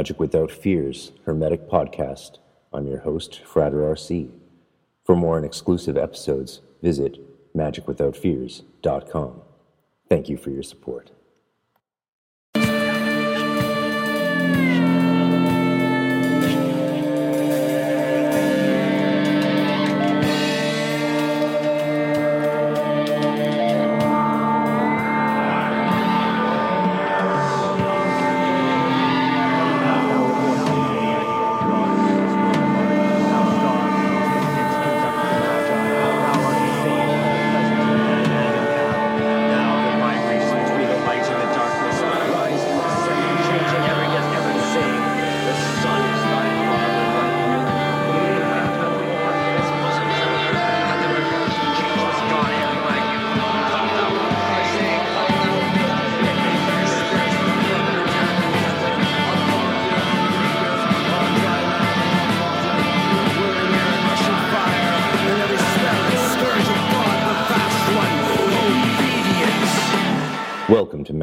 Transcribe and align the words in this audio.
Magic 0.00 0.18
Without 0.18 0.50
Fears 0.50 1.12
Hermetic 1.26 1.68
Podcast. 1.68 2.38
I'm 2.72 2.86
your 2.86 3.00
host, 3.00 3.42
Frater 3.44 3.80
RC. 3.80 4.30
For 5.04 5.14
more 5.14 5.36
and 5.36 5.44
exclusive 5.44 5.98
episodes, 5.98 6.62
visit 6.80 7.18
magicwithoutfears.com. 7.54 9.42
Thank 10.08 10.30
you 10.30 10.38
for 10.38 10.48
your 10.48 10.62
support. 10.62 11.10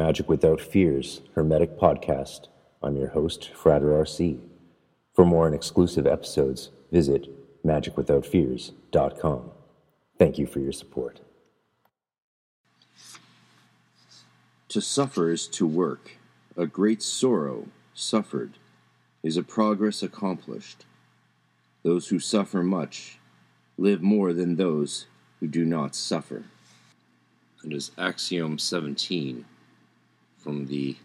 Magic 0.08 0.26
Without 0.26 0.58
Fears 0.58 1.20
Hermetic 1.34 1.78
Podcast. 1.78 2.48
I'm 2.82 2.96
your 2.96 3.08
host, 3.08 3.50
Frater 3.54 3.88
RC. 3.88 4.40
For 5.14 5.26
more 5.26 5.44
and 5.44 5.54
exclusive 5.54 6.06
episodes, 6.06 6.70
visit 6.90 7.28
magicwithoutfears.com. 7.62 9.50
Thank 10.18 10.38
you 10.38 10.46
for 10.46 10.60
your 10.60 10.72
support. 10.72 11.20
To 14.70 14.80
suffer 14.80 15.30
is 15.30 15.46
to 15.48 15.66
work. 15.66 16.12
A 16.56 16.66
great 16.66 17.02
sorrow 17.02 17.66
suffered 17.92 18.54
is 19.22 19.36
a 19.36 19.42
progress 19.42 20.02
accomplished. 20.02 20.86
Those 21.82 22.08
who 22.08 22.18
suffer 22.18 22.62
much 22.62 23.18
live 23.76 24.00
more 24.00 24.32
than 24.32 24.56
those 24.56 25.04
who 25.38 25.48
do 25.48 25.66
not 25.66 25.94
suffer. 25.94 26.44
It 27.62 27.74
is 27.74 27.90
Axiom 27.98 28.58
17 28.58 29.44
from 30.38 30.66
the 30.66 30.96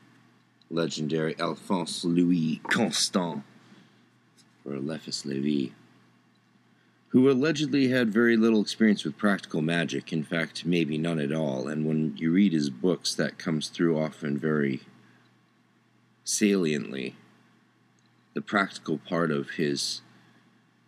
legendary 0.70 1.36
Alphonse 1.40 2.06
Louis 2.06 2.62
Constant, 2.70 3.44
or 4.66 4.76
Eliphas 4.76 5.26
Levi, 5.26 5.74
who 7.10 7.30
allegedly 7.30 7.90
had 7.90 8.14
very 8.14 8.38
little 8.38 8.62
experience 8.62 9.04
with 9.04 9.18
practical 9.18 9.62
magic, 9.62 10.12
in 10.12 10.24
fact, 10.24 10.66
maybe 10.66 10.98
none 10.98 11.20
at 11.20 11.32
all. 11.32 11.68
And 11.68 11.86
when 11.86 12.16
you 12.18 12.32
read 12.32 12.54
his 12.54 12.70
books, 12.70 13.14
that 13.16 13.38
comes 13.38 13.68
through 13.70 14.00
often 14.00 14.38
very 14.38 14.82
saliently. 16.24 17.16
The 18.34 18.42
practical 18.42 18.98
part 18.98 19.30
of 19.30 19.52
his 19.52 20.02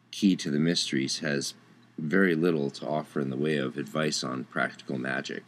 Key 0.10 0.36
to 0.38 0.50
the 0.50 0.60
Mysteries 0.60 1.20
has 1.20 1.54
very 1.98 2.36
little 2.36 2.70
to 2.72 2.88
offer 2.88 3.20
in 3.20 3.30
the 3.30 3.38
way 3.38 3.58
of 3.58 3.78
advice 3.78 4.24
on 4.24 4.46
practical 4.46 4.98
magic. 4.98 5.44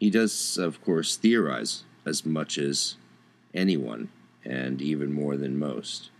He 0.00 0.10
does, 0.10 0.58
of 0.58 0.82
course, 0.82 1.16
theorize 1.16 1.84
as 2.04 2.26
much 2.26 2.58
as 2.58 2.96
anyone, 3.54 4.08
and 4.44 4.80
even 4.80 5.12
more 5.12 5.36
than 5.36 5.58
most. 5.58 6.10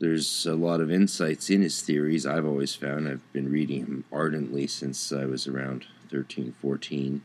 There's 0.00 0.46
a 0.46 0.54
lot 0.54 0.80
of 0.80 0.92
insights 0.92 1.50
in 1.50 1.62
his 1.62 1.82
theories, 1.82 2.24
I've 2.24 2.46
always 2.46 2.74
found. 2.74 3.08
I've 3.08 3.32
been 3.32 3.50
reading 3.50 3.80
him 3.80 4.04
ardently 4.12 4.66
since 4.68 5.12
I 5.12 5.24
was 5.24 5.48
around 5.48 5.86
13, 6.10 6.54
14. 6.60 7.22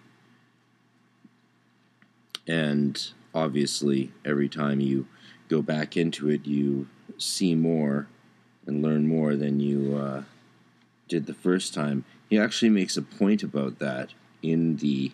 And 2.48 3.08
obviously, 3.34 4.12
every 4.26 4.50
time 4.50 4.80
you 4.80 5.08
go 5.50 5.62
back 5.62 5.96
into 5.96 6.30
it, 6.30 6.48
you 6.48 6.88
see 7.18 7.54
more 7.54 8.08
and 8.66 8.82
learn 8.82 9.08
more 9.08 9.36
than 9.36 9.60
you 9.60 9.96
uh, 9.96 10.24
did 11.08 11.28
the 11.28 11.34
first 11.34 11.74
time. 11.74 12.06
He 12.28 12.40
actually 12.40 12.70
makes 12.70 12.98
a 12.98 13.04
point 13.04 13.44
about 13.44 13.78
that 13.80 14.10
in 14.42 14.78
the 14.78 15.12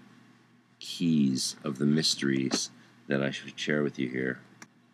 keys 0.79 1.55
of 1.63 1.77
the 1.77 1.85
mysteries 1.85 2.69
that 3.07 3.23
I 3.23 3.31
should 3.31 3.59
share 3.59 3.83
with 3.83 3.99
you 3.99 4.09
here. 4.09 4.39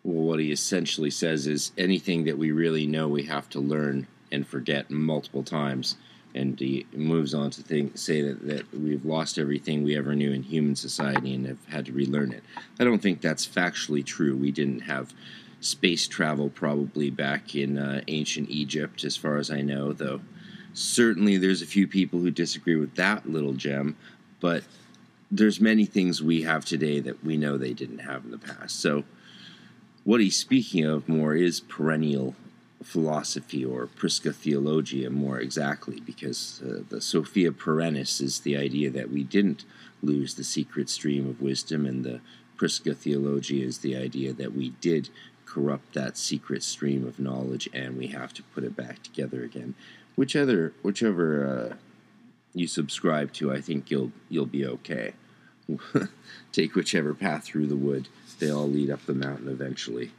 Well, 0.03 0.25
what 0.25 0.39
he 0.39 0.51
essentially 0.51 1.09
says 1.09 1.47
is 1.47 1.71
anything 1.77 2.25
that 2.25 2.37
we 2.37 2.51
really 2.51 2.85
know, 2.85 3.07
we 3.07 3.23
have 3.23 3.49
to 3.49 3.59
learn 3.59 4.07
and 4.31 4.47
forget 4.47 4.91
multiple 4.91 5.43
times. 5.43 5.95
And 6.33 6.59
he 6.59 6.85
moves 6.93 7.33
on 7.33 7.49
to 7.51 7.61
think, 7.61 7.97
say 7.97 8.21
that, 8.21 8.45
that 8.47 8.73
we've 8.73 9.05
lost 9.05 9.37
everything 9.37 9.83
we 9.83 9.97
ever 9.97 10.13
knew 10.15 10.31
in 10.31 10.43
human 10.43 10.75
society 10.75 11.33
and 11.33 11.47
have 11.47 11.65
had 11.67 11.85
to 11.85 11.93
relearn 11.93 12.33
it. 12.33 12.43
I 12.79 12.83
don't 12.83 13.01
think 13.01 13.21
that's 13.21 13.47
factually 13.47 14.05
true. 14.05 14.35
We 14.35 14.51
didn't 14.51 14.81
have 14.81 15.13
space 15.61 16.07
travel 16.07 16.49
probably 16.49 17.09
back 17.09 17.55
in 17.55 17.77
uh, 17.77 18.01
ancient 18.07 18.49
Egypt, 18.49 19.03
as 19.03 19.15
far 19.15 19.37
as 19.37 19.49
I 19.49 19.61
know, 19.61 19.93
though 19.93 20.21
certainly 20.75 21.37
there's 21.37 21.61
a 21.61 21.65
few 21.65 21.87
people 21.87 22.19
who 22.19 22.29
disagree 22.29 22.75
with 22.75 22.93
that 22.95 23.27
little 23.27 23.53
gem, 23.53 23.95
but 24.39 24.63
there's 25.31 25.59
many 25.59 25.85
things 25.85 26.21
we 26.21 26.43
have 26.43 26.65
today 26.65 26.99
that 26.99 27.23
we 27.23 27.37
know 27.37 27.57
they 27.57 27.73
didn't 27.73 27.99
have 27.99 28.25
in 28.25 28.31
the 28.31 28.37
past. 28.37 28.79
So 28.79 29.03
what 30.03 30.21
he's 30.21 30.37
speaking 30.37 30.85
of 30.85 31.09
more 31.09 31.35
is 31.35 31.59
perennial 31.59 32.35
philosophy 32.83 33.65
or 33.65 33.87
Prisca 33.87 34.31
Theologia 34.31 35.09
more 35.09 35.39
exactly, 35.39 35.99
because 35.99 36.61
uh, 36.63 36.83
the 36.87 37.01
Sophia 37.01 37.51
Perennis 37.51 38.21
is 38.21 38.41
the 38.41 38.55
idea 38.55 38.91
that 38.91 39.09
we 39.09 39.23
didn't 39.23 39.65
lose 40.03 40.35
the 40.35 40.43
secret 40.43 40.89
stream 40.89 41.27
of 41.27 41.41
wisdom, 41.41 41.85
and 41.85 42.03
the 42.03 42.21
Prisca 42.57 42.93
Theologia 42.93 43.65
is 43.65 43.79
the 43.79 43.95
idea 43.95 44.33
that 44.33 44.53
we 44.53 44.69
did 44.81 45.09
corrupt 45.45 45.93
that 45.93 46.17
secret 46.17 46.63
stream 46.63 47.07
of 47.07 47.19
knowledge 47.19 47.69
and 47.73 47.97
we 47.97 48.07
have 48.07 48.33
to 48.33 48.43
put 48.43 48.63
it 48.63 48.75
back 48.75 49.01
together 49.03 49.43
again. 49.43 49.73
Which 50.15 50.33
Whichever, 50.33 50.73
whichever 50.81 51.47
uh, 51.71 51.75
you 52.55 52.67
subscribe 52.67 53.33
to, 53.33 53.51
I 53.51 53.61
think 53.61 53.91
you'll 53.91 54.11
you'll 54.29 54.45
be 54.45 54.65
okay. 54.65 55.13
Take 56.51 56.75
whichever 56.75 57.13
path 57.13 57.43
through 57.43 57.67
the 57.67 57.75
wood; 57.75 58.07
they 58.39 58.49
all 58.49 58.67
lead 58.67 58.89
up 58.89 59.05
the 59.05 59.13
mountain 59.13 59.49
eventually. 59.49 60.11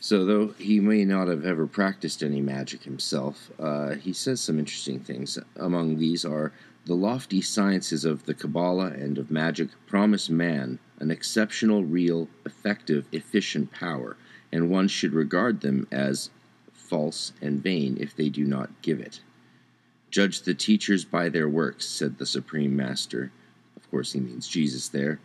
So, 0.00 0.24
though 0.24 0.48
he 0.58 0.80
may 0.80 1.04
not 1.04 1.28
have 1.28 1.44
ever 1.44 1.66
practiced 1.66 2.22
any 2.22 2.40
magic 2.40 2.84
himself, 2.84 3.50
uh, 3.58 3.94
he 3.94 4.12
says 4.12 4.40
some 4.40 4.58
interesting 4.58 5.00
things. 5.00 5.38
Among 5.56 5.98
these 5.98 6.24
are 6.24 6.52
the 6.84 6.94
lofty 6.94 7.42
sciences 7.42 8.04
of 8.04 8.26
the 8.26 8.34
Kabbalah 8.34 8.92
and 8.92 9.18
of 9.18 9.30
magic 9.30 9.70
promise 9.86 10.30
man 10.30 10.78
an 10.98 11.10
exceptional, 11.10 11.84
real, 11.84 12.28
effective, 12.44 13.06
efficient 13.12 13.70
power, 13.72 14.16
and 14.52 14.70
one 14.70 14.88
should 14.88 15.12
regard 15.12 15.60
them 15.60 15.86
as 15.90 16.30
false 16.72 17.32
and 17.42 17.62
vain 17.62 17.96
if 18.00 18.14
they 18.14 18.28
do 18.28 18.44
not 18.44 18.70
give 18.82 19.00
it. 19.00 19.20
Judge 20.10 20.42
the 20.42 20.54
teachers 20.54 21.04
by 21.04 21.28
their 21.28 21.48
works, 21.48 21.86
said 21.86 22.18
the 22.18 22.26
Supreme 22.26 22.74
Master. 22.76 23.32
Of 23.76 23.90
course, 23.90 24.12
he 24.12 24.20
means 24.20 24.48
Jesus 24.48 24.88
there. 24.88 25.20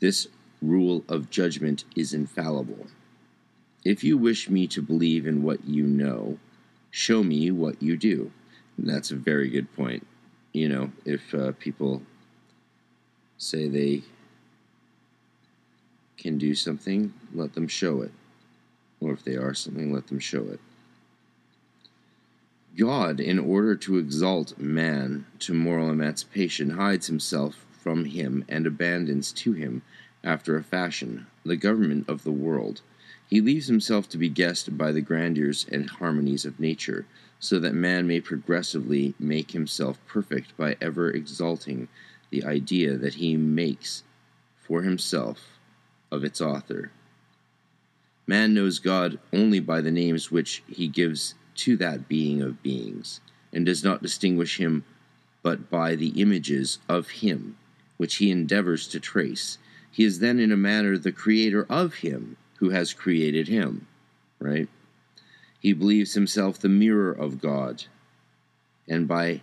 This 0.00 0.28
rule 0.60 1.04
of 1.08 1.30
judgment 1.30 1.84
is 1.96 2.12
infallible. 2.12 2.86
If 3.84 4.02
you 4.02 4.16
wish 4.16 4.48
me 4.48 4.66
to 4.68 4.80
believe 4.80 5.26
in 5.26 5.42
what 5.42 5.64
you 5.64 5.84
know, 5.84 6.38
show 6.90 7.22
me 7.22 7.50
what 7.50 7.82
you 7.82 7.96
do. 7.96 8.30
And 8.76 8.88
that's 8.88 9.10
a 9.10 9.16
very 9.16 9.48
good 9.48 9.72
point. 9.74 10.06
You 10.52 10.68
know, 10.68 10.92
if 11.04 11.34
uh, 11.34 11.52
people 11.58 12.02
say 13.36 13.68
they 13.68 14.02
can 16.16 16.38
do 16.38 16.54
something, 16.54 17.12
let 17.34 17.54
them 17.54 17.68
show 17.68 18.02
it. 18.02 18.12
Or 19.00 19.12
if 19.12 19.24
they 19.24 19.36
are 19.36 19.52
something, 19.52 19.92
let 19.92 20.06
them 20.06 20.18
show 20.18 20.44
it. 20.44 20.60
God, 22.76 23.20
in 23.20 23.38
order 23.38 23.76
to 23.76 23.98
exalt 23.98 24.58
man 24.58 25.26
to 25.40 25.54
moral 25.54 25.90
emancipation, 25.90 26.70
hides 26.70 27.06
himself 27.06 27.64
from 27.70 28.06
him 28.06 28.44
and 28.48 28.66
abandons 28.66 29.30
to 29.32 29.52
him, 29.52 29.82
after 30.24 30.56
a 30.56 30.64
fashion, 30.64 31.26
the 31.44 31.56
government 31.56 32.08
of 32.08 32.24
the 32.24 32.32
world. 32.32 32.80
He 33.28 33.40
leaves 33.40 33.68
himself 33.68 34.08
to 34.08 34.18
be 34.18 34.28
guessed 34.28 34.76
by 34.76 34.90
the 34.90 35.00
grandeurs 35.00 35.66
and 35.70 35.88
harmonies 35.88 36.44
of 36.44 36.58
nature, 36.58 37.06
so 37.38 37.60
that 37.60 37.74
man 37.74 38.06
may 38.06 38.20
progressively 38.20 39.14
make 39.20 39.52
himself 39.52 40.04
perfect 40.06 40.56
by 40.56 40.76
ever 40.80 41.10
exalting 41.10 41.88
the 42.30 42.44
idea 42.44 42.96
that 42.96 43.14
he 43.14 43.36
makes 43.36 44.02
for 44.56 44.82
himself 44.82 45.58
of 46.10 46.24
its 46.24 46.40
author. 46.40 46.90
Man 48.26 48.54
knows 48.54 48.78
God 48.78 49.18
only 49.32 49.60
by 49.60 49.80
the 49.80 49.92
names 49.92 50.32
which 50.32 50.62
he 50.66 50.88
gives 50.88 51.34
to 51.56 51.76
that 51.76 52.08
being 52.08 52.42
of 52.42 52.62
beings, 52.62 53.20
and 53.52 53.66
does 53.66 53.84
not 53.84 54.02
distinguish 54.02 54.58
him 54.58 54.84
but 55.42 55.68
by 55.68 55.94
the 55.94 56.20
images 56.20 56.78
of 56.88 57.10
him 57.10 57.56
which 57.96 58.16
he 58.16 58.30
endeavors 58.30 58.88
to 58.88 59.00
trace. 59.00 59.58
He 59.90 60.04
is 60.04 60.18
then 60.18 60.40
in 60.40 60.50
a 60.50 60.56
manner 60.56 60.98
the 60.98 61.12
creator 61.12 61.66
of 61.68 61.94
him 61.94 62.36
who 62.56 62.70
has 62.70 62.92
created 62.92 63.48
him, 63.48 63.86
right? 64.38 64.68
He 65.60 65.72
believes 65.72 66.14
himself 66.14 66.58
the 66.58 66.68
mirror 66.68 67.12
of 67.12 67.40
God, 67.40 67.84
and 68.88 69.06
by 69.06 69.42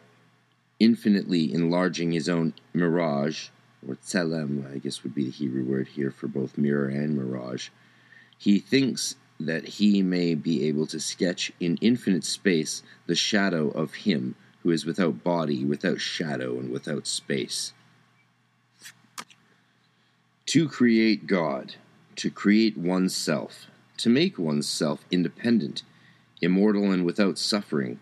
infinitely 0.80 1.54
enlarging 1.54 2.12
his 2.12 2.28
own 2.28 2.54
mirage, 2.74 3.50
or 3.88 3.96
tselem, 3.96 4.72
I 4.72 4.80
guess 4.80 5.04
would 5.04 5.16
be 5.16 5.26
the 5.26 5.32
Hebrew 5.32 5.64
word 5.64 5.88
here 5.88 6.12
for 6.12 6.28
both 6.28 6.58
mirror 6.58 6.88
and 6.88 7.16
mirage, 7.16 7.70
he 8.38 8.60
thinks 8.60 9.16
that 9.46 9.66
he 9.66 10.02
may 10.02 10.36
be 10.36 10.68
able 10.68 10.86
to 10.88 11.00
sketch 11.00 11.52
in 11.60 11.78
infinite 11.82 12.24
space 12.24 12.84
the 13.08 13.16
shadow 13.16 13.70
of 13.70 13.94
him 13.94 14.36
who 14.64 14.72
is 14.72 14.86
without 14.86 15.24
body, 15.24 15.66
without 15.66 16.00
shadow, 16.00 16.60
and 16.60 16.72
without 16.72 17.08
space. 17.08 17.74
To 20.48 20.68
create 20.68 21.28
God, 21.28 21.76
to 22.18 22.30
create 22.30 22.78
oneself, 22.78 23.68
to 23.98 24.10
make 24.10 24.38
oneself 24.38 25.04
independent, 25.10 25.84
immortal, 26.42 26.92
and 26.92 27.06
without 27.06 27.38
suffering, 27.38 28.00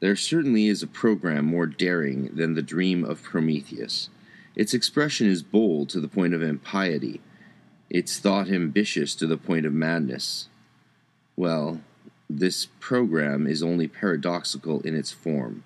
there 0.00 0.16
certainly 0.16 0.66
is 0.66 0.82
a 0.82 0.86
program 0.86 1.46
more 1.46 1.66
daring 1.66 2.34
than 2.34 2.54
the 2.54 2.62
dream 2.62 3.04
of 3.04 3.22
Prometheus. 3.22 4.10
Its 4.54 4.74
expression 4.74 5.26
is 5.26 5.42
bold 5.42 5.88
to 5.90 6.00
the 6.00 6.08
point 6.08 6.34
of 6.34 6.42
impiety 6.42 7.20
it's 7.88 8.18
thought 8.18 8.50
ambitious 8.50 9.14
to 9.14 9.26
the 9.26 9.36
point 9.36 9.64
of 9.64 9.72
madness. 9.72 10.48
Well, 11.36 11.82
this 12.30 12.66
program 12.80 13.46
is 13.46 13.62
only 13.62 13.88
paradoxical 13.88 14.80
in 14.80 14.94
its 14.94 15.12
form, 15.12 15.64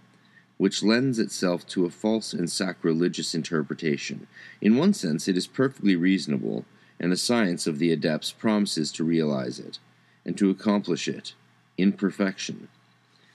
which 0.59 0.83
lends 0.83 1.19
itself 1.19 1.67
to 1.69 1.87
a 1.87 1.91
false 1.91 2.33
and 2.33 2.51
sacrilegious 2.51 3.35
interpretation. 3.35 4.27
In 4.61 4.77
one 4.77 4.93
sense, 4.93 5.29
it 5.29 5.37
is 5.37 5.47
perfectly 5.47 5.95
reasonable, 5.95 6.65
and 6.99 7.13
the 7.13 7.17
science 7.17 7.69
of 7.69 7.79
the 7.79 7.93
adepts 7.93 8.33
promises 8.33 8.91
to 8.93 9.05
realize 9.05 9.61
it, 9.61 9.79
and 10.25 10.37
to 10.37 10.51
accomplish 10.51 11.07
it 11.07 11.35
in 11.79 11.93
perfection. 11.93 12.69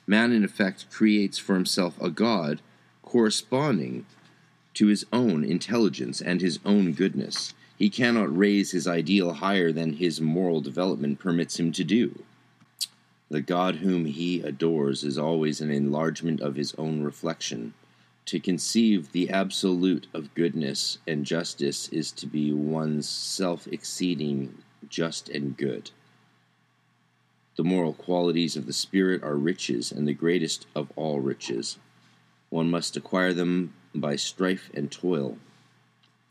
Man, 0.05 0.33
in 0.33 0.43
effect, 0.43 0.91
creates 0.91 1.37
for 1.37 1.55
himself 1.55 1.99
a 2.01 2.09
God 2.09 2.61
corresponding 3.01 4.05
to 4.75 4.87
his 4.87 5.05
own 5.13 5.43
intelligence 5.45 6.21
and 6.21 6.41
his 6.41 6.59
own 6.65 6.91
goodness 6.91 7.53
he 7.77 7.89
cannot 7.89 8.35
raise 8.35 8.71
his 8.71 8.87
ideal 8.87 9.33
higher 9.33 9.71
than 9.71 9.93
his 9.93 10.21
moral 10.21 10.61
development 10.61 11.19
permits 11.19 11.59
him 11.59 11.71
to 11.73 11.83
do. 11.83 12.23
The 13.29 13.41
God 13.41 13.77
whom 13.77 14.05
he 14.05 14.41
adores 14.41 15.03
is 15.03 15.17
always 15.17 15.59
an 15.59 15.71
enlargement 15.71 16.41
of 16.41 16.55
his 16.55 16.73
own 16.75 17.01
reflection. 17.01 17.73
To 18.27 18.39
conceive 18.39 19.11
the 19.11 19.29
absolute 19.29 20.07
of 20.13 20.33
goodness 20.33 20.99
and 21.07 21.25
justice 21.25 21.89
is 21.89 22.11
to 22.13 22.27
be 22.27 22.51
one's 22.51 23.07
self 23.07 23.67
exceeding 23.67 24.63
just 24.89 25.29
and 25.29 25.57
good. 25.57 25.91
The 27.55 27.63
moral 27.63 27.93
qualities 27.93 28.55
of 28.55 28.65
the 28.65 28.73
Spirit 28.73 29.23
are 29.23 29.37
riches, 29.37 29.91
and 29.91 30.07
the 30.07 30.13
greatest 30.13 30.67
of 30.75 30.91
all 30.95 31.19
riches. 31.19 31.77
One 32.49 32.69
must 32.69 32.97
acquire 32.97 33.33
them 33.33 33.73
by 33.93 34.17
strife 34.17 34.69
and 34.73 34.91
toil. 34.91 35.37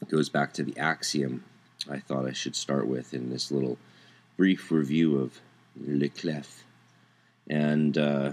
Goes 0.09 0.29
back 0.29 0.53
to 0.55 0.63
the 0.63 0.77
axiom 0.79 1.45
I 1.89 1.99
thought 1.99 2.27
I 2.27 2.33
should 2.33 2.57
start 2.57 2.87
with 2.87 3.13
in 3.13 3.31
this 3.31 3.51
little 3.51 3.79
brief 4.37 4.71
review 4.71 5.19
of 5.19 5.41
Le 5.77 6.09
Clef. 6.09 6.65
And 7.49 7.99
uh, 7.99 8.33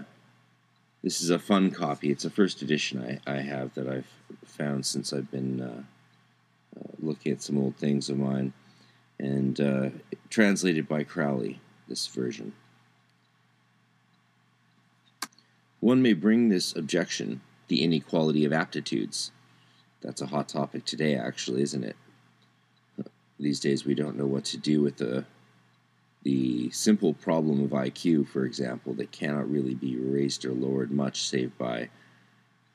this 1.03 1.21
is 1.21 1.29
a 1.29 1.39
fun 1.39 1.71
copy. 1.71 2.11
It's 2.11 2.25
a 2.25 2.29
first 2.29 2.61
edition 2.61 3.19
I, 3.27 3.31
I 3.31 3.41
have 3.41 3.73
that 3.73 3.87
I've 3.87 4.07
found 4.45 4.85
since 4.85 5.11
I've 5.11 5.29
been 5.31 5.61
uh, 5.61 5.83
uh, 6.79 6.91
looking 6.99 7.33
at 7.33 7.41
some 7.41 7.57
old 7.57 7.75
things 7.75 8.09
of 8.09 8.17
mine. 8.17 8.53
And 9.19 9.59
uh, 9.59 9.89
translated 10.29 10.87
by 10.87 11.03
Crowley, 11.03 11.59
this 11.87 12.07
version. 12.07 12.53
One 15.79 16.01
may 16.01 16.13
bring 16.13 16.49
this 16.49 16.75
objection, 16.75 17.41
the 17.67 17.83
inequality 17.83 18.45
of 18.45 18.53
aptitudes, 18.53 19.31
that's 20.01 20.21
a 20.21 20.25
hot 20.27 20.49
topic 20.49 20.85
today, 20.85 21.15
actually, 21.15 21.61
isn't 21.61 21.83
it? 21.83 21.95
These 23.39 23.59
days, 23.59 23.85
we 23.85 23.95
don't 23.95 24.17
know 24.17 24.25
what 24.25 24.45
to 24.45 24.57
do 24.57 24.81
with 24.81 24.97
the 24.97 25.25
the 26.23 26.69
simple 26.69 27.13
problem 27.15 27.63
of 27.63 27.71
IQ, 27.71 28.27
for 28.27 28.45
example, 28.45 28.93
that 28.93 29.11
cannot 29.11 29.49
really 29.49 29.73
be 29.73 29.95
raised 29.95 30.45
or 30.45 30.51
lowered 30.51 30.91
much, 30.91 31.23
save 31.23 31.57
by, 31.57 31.89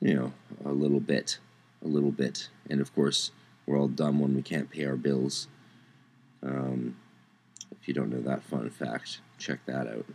you 0.01 0.13
know, 0.13 0.33
a 0.65 0.73
little 0.73 0.99
bit, 0.99 1.39
a 1.83 1.87
little 1.87 2.11
bit. 2.11 2.49
And 2.69 2.81
of 2.81 2.93
course, 2.93 3.31
we're 3.65 3.79
all 3.79 3.87
dumb 3.87 4.19
when 4.19 4.35
we 4.35 4.41
can't 4.41 4.69
pay 4.69 4.85
our 4.85 4.97
bills. 4.97 5.47
Um, 6.43 6.97
if 7.71 7.87
you 7.87 7.93
don't 7.93 8.09
know 8.09 8.21
that 8.21 8.43
fun 8.43 8.69
fact, 8.69 9.21
check 9.37 9.59
that 9.65 9.87
out. 9.87 10.05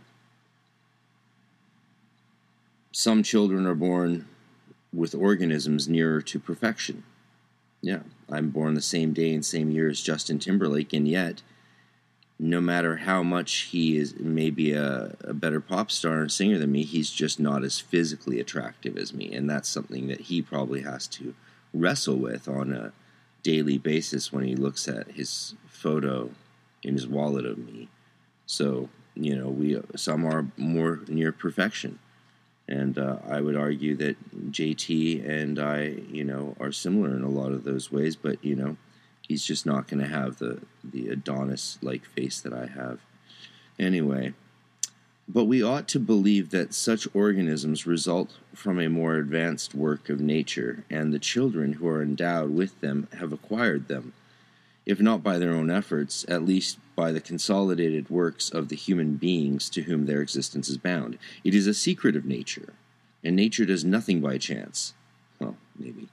Some 2.91 3.23
children 3.23 3.65
are 3.65 3.73
born 3.73 4.27
with 4.93 5.15
organisms 5.15 5.89
nearer 5.89 6.21
to 6.21 6.39
perfection. 6.39 7.03
Yeah, 7.81 7.99
I'm 8.29 8.49
born 8.49 8.75
the 8.75 8.81
same 8.81 9.13
day 9.13 9.33
and 9.33 9.45
same 9.45 9.71
year 9.71 9.89
as 9.89 10.01
Justin 10.01 10.39
Timberlake, 10.39 10.93
and 10.93 11.07
yet, 11.07 11.41
no 12.39 12.61
matter 12.61 12.97
how 12.97 13.23
much 13.23 13.69
he 13.71 13.97
is 13.97 14.15
maybe 14.19 14.71
a, 14.73 15.15
a 15.21 15.33
better 15.33 15.59
pop 15.59 15.91
star 15.91 16.21
and 16.21 16.31
singer 16.31 16.59
than 16.59 16.71
me, 16.71 16.83
he's 16.83 17.09
just 17.09 17.39
not 17.39 17.63
as 17.63 17.79
physically 17.79 18.39
attractive 18.39 18.97
as 18.97 19.13
me, 19.13 19.33
and 19.33 19.49
that's 19.49 19.67
something 19.67 20.07
that 20.07 20.21
he 20.21 20.41
probably 20.41 20.81
has 20.81 21.07
to 21.07 21.35
wrestle 21.73 22.15
with 22.15 22.47
on 22.47 22.71
a 22.71 22.93
daily 23.41 23.77
basis 23.77 24.31
when 24.31 24.45
he 24.45 24.55
looks 24.55 24.87
at 24.87 25.11
his 25.11 25.55
photo 25.67 26.29
in 26.83 26.93
his 26.93 27.07
wallet 27.07 27.45
of 27.45 27.57
me. 27.57 27.89
So, 28.45 28.89
you 29.15 29.35
know, 29.35 29.49
we 29.49 29.81
some 29.95 30.25
are 30.25 30.47
more 30.57 31.01
near 31.07 31.31
perfection 31.31 31.99
and 32.67 32.97
uh, 32.97 33.17
I 33.27 33.41
would 33.41 33.55
argue 33.55 33.95
that 33.97 34.51
JT 34.51 35.27
and 35.27 35.59
I, 35.59 35.95
you 36.09 36.23
know, 36.23 36.55
are 36.59 36.71
similar 36.71 37.15
in 37.15 37.23
a 37.23 37.29
lot 37.29 37.51
of 37.51 37.63
those 37.63 37.91
ways. 37.91 38.15
But 38.15 38.43
you 38.43 38.55
know, 38.55 38.77
he's 39.21 39.45
just 39.45 39.65
not 39.65 39.87
going 39.87 40.01
to 40.01 40.09
have 40.09 40.37
the 40.37 40.61
the 40.83 41.09
Adonis-like 41.09 42.05
face 42.05 42.39
that 42.41 42.53
I 42.53 42.67
have. 42.67 42.99
Anyway, 43.79 44.33
but 45.27 45.45
we 45.45 45.63
ought 45.63 45.87
to 45.89 45.99
believe 45.99 46.51
that 46.51 46.73
such 46.73 47.07
organisms 47.13 47.87
result 47.87 48.37
from 48.53 48.79
a 48.79 48.89
more 48.89 49.15
advanced 49.15 49.73
work 49.73 50.09
of 50.09 50.21
nature, 50.21 50.83
and 50.89 51.11
the 51.13 51.19
children 51.19 51.73
who 51.73 51.87
are 51.87 52.01
endowed 52.01 52.51
with 52.51 52.79
them 52.81 53.07
have 53.17 53.33
acquired 53.33 53.87
them 53.87 54.13
if 54.85 54.99
not 54.99 55.23
by 55.23 55.37
their 55.37 55.51
own 55.51 55.69
efforts, 55.69 56.25
at 56.27 56.45
least 56.45 56.77
by 56.95 57.11
the 57.11 57.21
consolidated 57.21 58.09
works 58.09 58.49
of 58.49 58.69
the 58.69 58.75
human 58.75 59.15
beings 59.15 59.69
to 59.69 59.83
whom 59.83 60.05
their 60.05 60.21
existence 60.21 60.69
is 60.69 60.77
bound. 60.77 61.17
It 61.43 61.55
is 61.55 61.67
a 61.67 61.73
secret 61.73 62.15
of 62.15 62.25
nature, 62.25 62.73
and 63.23 63.35
nature 63.35 63.65
does 63.65 63.85
nothing 63.85 64.21
by 64.21 64.37
chance. 64.37 64.93
Well, 65.39 65.57
maybe 65.77 66.09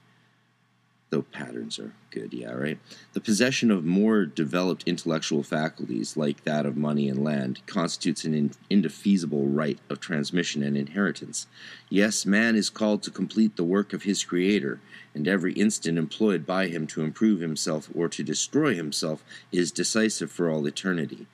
though 1.11 1.21
patterns 1.21 1.77
are 1.77 1.93
good, 2.09 2.33
yeah, 2.33 2.51
right? 2.51 2.79
The 3.11 3.19
possession 3.19 3.69
of 3.69 3.83
more 3.83 4.25
developed 4.25 4.85
intellectual 4.87 5.43
faculties, 5.43 6.15
like 6.15 6.45
that 6.45 6.65
of 6.65 6.77
money 6.77 7.09
and 7.09 7.21
land, 7.21 7.61
constitutes 7.67 8.23
an 8.23 8.33
in- 8.33 8.51
indefeasible 8.69 9.45
right 9.47 9.77
of 9.89 9.99
transmission 9.99 10.63
and 10.63 10.77
inheritance. 10.77 11.47
Yes, 11.89 12.25
man 12.25 12.55
is 12.55 12.69
called 12.69 13.03
to 13.03 13.11
complete 13.11 13.57
the 13.57 13.65
work 13.65 13.91
of 13.91 14.03
his 14.03 14.23
Creator, 14.23 14.79
and 15.13 15.27
every 15.27 15.51
instant 15.53 15.97
employed 15.97 16.45
by 16.45 16.67
him 16.67 16.87
to 16.87 17.03
improve 17.03 17.41
himself 17.41 17.89
or 17.93 18.07
to 18.07 18.23
destroy 18.23 18.73
himself 18.73 19.21
is 19.51 19.71
decisive 19.71 20.31
for 20.31 20.49
all 20.49 20.65
eternity. 20.65 21.27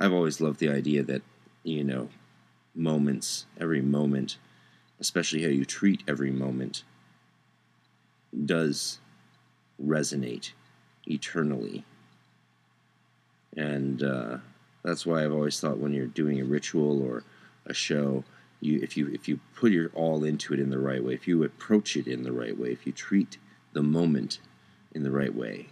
I've 0.00 0.12
always 0.12 0.40
loved 0.40 0.58
the 0.58 0.70
idea 0.70 1.02
that, 1.02 1.22
you 1.62 1.84
know, 1.84 2.08
moments, 2.74 3.44
every 3.60 3.82
moment, 3.82 4.38
especially 4.98 5.42
how 5.42 5.50
you 5.50 5.66
treat 5.66 6.02
every 6.08 6.30
moment, 6.30 6.82
does 8.46 9.00
resonate 9.84 10.52
eternally. 11.06 11.84
And 13.56 14.02
uh, 14.02 14.38
that's 14.82 15.06
why 15.06 15.24
I've 15.24 15.32
always 15.32 15.58
thought 15.60 15.78
when 15.78 15.92
you're 15.92 16.06
doing 16.06 16.40
a 16.40 16.44
ritual 16.44 17.02
or 17.02 17.24
a 17.66 17.74
show, 17.74 18.24
you 18.60 18.80
if 18.82 18.96
you 18.96 19.08
if 19.12 19.28
you 19.28 19.40
put 19.54 19.72
your 19.72 19.90
all 19.94 20.24
into 20.24 20.52
it 20.52 20.60
in 20.60 20.70
the 20.70 20.78
right 20.78 21.02
way, 21.02 21.14
if 21.14 21.28
you 21.28 21.44
approach 21.44 21.96
it 21.96 22.06
in 22.06 22.22
the 22.22 22.32
right 22.32 22.58
way, 22.58 22.70
if 22.70 22.86
you 22.86 22.92
treat 22.92 23.38
the 23.72 23.82
moment 23.82 24.38
in 24.94 25.02
the 25.02 25.10
right 25.10 25.34
way, 25.34 25.68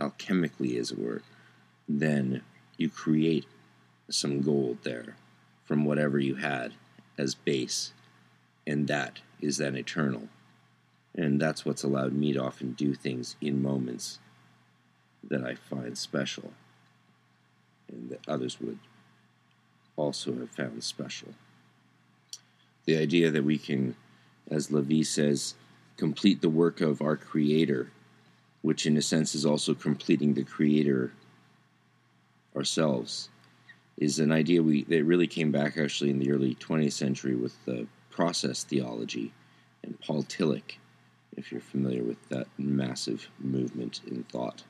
alchemically 0.00 0.78
as 0.78 0.90
it 0.90 0.98
were, 0.98 1.22
then 1.88 2.42
you 2.76 2.88
create 2.88 3.46
some 4.10 4.40
gold 4.40 4.78
there 4.82 5.16
from 5.64 5.84
whatever 5.84 6.18
you 6.18 6.36
had 6.36 6.74
as 7.16 7.34
base, 7.34 7.92
and 8.66 8.88
that 8.88 9.20
is 9.40 9.58
then 9.58 9.76
eternal. 9.76 10.28
And 11.16 11.40
that's 11.40 11.64
what's 11.64 11.84
allowed 11.84 12.12
me 12.12 12.32
to 12.32 12.42
often 12.42 12.72
do 12.72 12.94
things 12.94 13.36
in 13.40 13.62
moments 13.62 14.18
that 15.22 15.44
I 15.44 15.54
find 15.54 15.96
special 15.96 16.52
and 17.88 18.10
that 18.10 18.28
others 18.28 18.60
would 18.60 18.78
also 19.96 20.34
have 20.36 20.50
found 20.50 20.82
special. 20.82 21.34
The 22.84 22.98
idea 22.98 23.30
that 23.30 23.44
we 23.44 23.58
can, 23.58 23.96
as 24.50 24.70
Levi 24.70 25.02
says, 25.02 25.54
complete 25.96 26.40
the 26.40 26.48
work 26.48 26.80
of 26.80 27.00
our 27.00 27.16
Creator, 27.16 27.90
which 28.62 28.86
in 28.86 28.96
a 28.96 29.02
sense 29.02 29.34
is 29.34 29.46
also 29.46 29.74
completing 29.74 30.34
the 30.34 30.44
Creator 30.44 31.12
ourselves, 32.56 33.28
is 33.96 34.18
an 34.18 34.32
idea 34.32 34.62
we 34.62 34.82
that 34.84 35.04
really 35.04 35.28
came 35.28 35.52
back 35.52 35.78
actually 35.78 36.10
in 36.10 36.18
the 36.18 36.32
early 36.32 36.56
20th 36.56 36.92
century 36.92 37.36
with 37.36 37.64
the 37.64 37.86
process 38.10 38.64
theology 38.64 39.32
and 39.82 40.00
Paul 40.00 40.24
Tillich, 40.24 40.78
if 41.36 41.50
you're 41.50 41.60
familiar 41.60 42.02
with 42.02 42.28
that 42.28 42.46
massive 42.58 43.28
movement 43.38 44.00
in 44.06 44.24
thought 44.24 44.64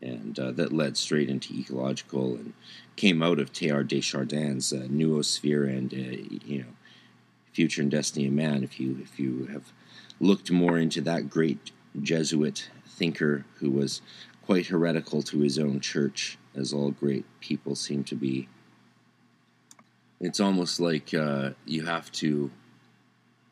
and 0.00 0.38
uh, 0.38 0.52
that 0.52 0.72
led 0.72 0.96
straight 0.96 1.28
into 1.28 1.54
ecological 1.54 2.34
and 2.36 2.52
came 2.96 3.22
out 3.22 3.38
of 3.38 3.52
Teilhard 3.52 3.88
de 3.88 4.00
Chardin's 4.00 4.72
uh, 4.72 4.86
noosphere 4.90 5.68
and 5.68 5.92
uh, 5.92 6.38
you 6.44 6.60
know 6.60 6.72
future 7.52 7.82
and 7.82 7.90
destiny 7.90 8.26
of 8.26 8.32
man. 8.32 8.62
If 8.62 8.78
you 8.78 8.98
if 9.02 9.18
you 9.18 9.46
have 9.46 9.72
looked 10.20 10.50
more 10.50 10.78
into 10.78 11.00
that 11.02 11.28
great 11.28 11.72
Jesuit 12.00 12.68
thinker 12.86 13.44
who 13.56 13.70
was 13.70 14.00
quite 14.42 14.66
heretical 14.66 15.22
to 15.22 15.40
his 15.40 15.58
own 15.58 15.80
church, 15.80 16.38
as 16.54 16.72
all 16.72 16.90
great 16.90 17.24
people 17.40 17.74
seem 17.74 18.04
to 18.04 18.14
be. 18.14 18.48
It's 20.20 20.40
almost 20.40 20.80
like 20.80 21.12
uh, 21.14 21.50
you 21.64 21.86
have 21.86 22.10
to 22.12 22.50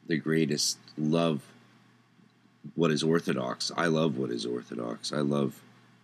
the 0.06 0.16
greatest 0.16 0.78
love 0.97 1.42
what 2.75 2.90
is 2.90 3.02
orthodox. 3.02 3.70
I 3.76 3.87
love 3.87 4.16
what 4.16 4.30
is 4.30 4.46
orthodox. 4.46 5.12
I 5.12 5.20
love 5.20 5.61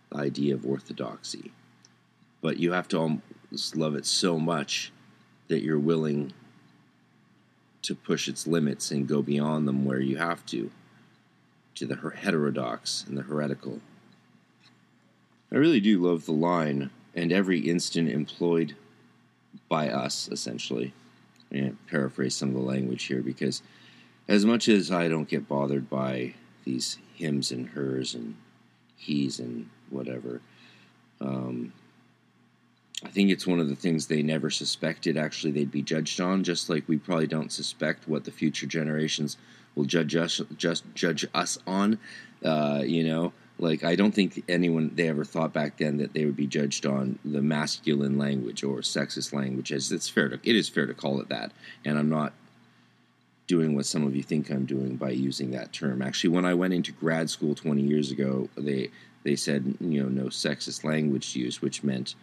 the 0.09 0.17
idea 0.17 0.53
of 0.53 0.65
orthodoxy. 0.65 1.51
But 2.41 2.57
you 2.57 2.71
have 2.73 2.87
to 2.89 2.97
almost 2.97 3.75
love 3.75 3.95
it 3.95 4.05
so 4.05 4.37
much 4.37 4.91
that 5.47 5.63
you're 5.63 5.79
willing 5.79 6.33
to 7.83 7.95
push 7.95 8.27
its 8.27 8.47
limits 8.47 8.91
and 8.91 9.07
go 9.07 9.21
beyond 9.21 9.67
them 9.67 9.85
where 9.85 9.99
you 9.99 10.17
have 10.17 10.45
to, 10.47 10.71
to 11.75 11.85
the 11.85 11.95
heterodox 12.15 13.03
and 13.07 13.17
the 13.17 13.23
heretical. 13.23 13.81
I 15.51 15.57
really 15.57 15.79
do 15.79 15.99
love 15.99 16.25
the 16.25 16.31
line, 16.31 16.89
and 17.13 17.31
every 17.31 17.59
instant 17.59 18.09
employed 18.09 18.75
by 19.69 19.89
us, 19.89 20.29
essentially. 20.31 20.93
I'm 21.51 21.59
going 21.59 21.71
to 21.71 21.77
paraphrase 21.91 22.35
some 22.35 22.49
of 22.49 22.55
the 22.55 22.61
language 22.61 23.03
here 23.03 23.21
because, 23.21 23.61
as 24.27 24.45
much 24.45 24.67
as 24.67 24.89
I 24.89 25.07
don't 25.07 25.29
get 25.29 25.47
bothered 25.47 25.89
by 25.89 26.33
these 26.63 26.97
hims 27.15 27.51
and 27.51 27.69
hers 27.69 28.13
and 28.13 28.35
he's 28.95 29.39
and 29.39 29.69
whatever. 29.89 30.41
Um, 31.21 31.73
I 33.03 33.09
think 33.09 33.31
it's 33.31 33.45
one 33.45 33.59
of 33.59 33.67
the 33.67 33.75
things 33.75 34.07
they 34.07 34.21
never 34.21 34.49
suspected 34.49 35.17
actually 35.17 35.51
they'd 35.51 35.71
be 35.71 35.81
judged 35.81 36.21
on, 36.21 36.43
just 36.43 36.69
like 36.69 36.87
we 36.87 36.97
probably 36.97 37.27
don't 37.27 37.51
suspect 37.51 38.07
what 38.07 38.23
the 38.23 38.31
future 38.31 38.65
generations 38.65 39.37
will 39.75 39.85
judge 39.85 40.15
us 40.15 40.39
just 40.57 40.83
judge 40.93 41.25
us 41.33 41.57
on. 41.67 41.99
Uh, 42.43 42.81
you 42.85 43.03
know, 43.03 43.33
like 43.59 43.83
I 43.83 43.95
don't 43.95 44.13
think 44.13 44.43
anyone 44.47 44.91
they 44.95 45.09
ever 45.09 45.25
thought 45.25 45.53
back 45.53 45.77
then 45.77 45.97
that 45.97 46.13
they 46.13 46.25
would 46.25 46.35
be 46.35 46.47
judged 46.47 46.85
on 46.85 47.19
the 47.25 47.41
masculine 47.41 48.17
language 48.17 48.63
or 48.63 48.77
sexist 48.77 49.33
language. 49.33 49.71
As 49.71 49.91
it's 49.91 50.09
fair 50.09 50.29
to 50.29 50.39
it 50.43 50.55
is 50.55 50.69
fair 50.69 50.85
to 50.85 50.93
call 50.93 51.19
it 51.19 51.29
that, 51.29 51.51
and 51.83 51.97
I'm 51.97 52.09
not 52.09 52.33
doing 53.47 53.75
what 53.75 53.85
some 53.85 54.05
of 54.05 54.15
you 54.15 54.23
think 54.23 54.49
I'm 54.49 54.65
doing 54.65 54.95
by 54.95 55.11
using 55.11 55.51
that 55.51 55.73
term. 55.73 56.01
Actually, 56.01 56.31
when 56.31 56.45
I 56.45 56.53
went 56.53 56.73
into 56.73 56.91
grad 56.91 57.29
school 57.29 57.55
20 57.55 57.81
years 57.81 58.11
ago, 58.11 58.49
they 58.57 58.89
they 59.23 59.35
said 59.35 59.75
you 59.79 60.03
know 60.03 60.09
no 60.09 60.29
sexist 60.29 60.83
language 60.83 61.35
use, 61.35 61.61
which 61.61 61.83
meant 61.83 62.15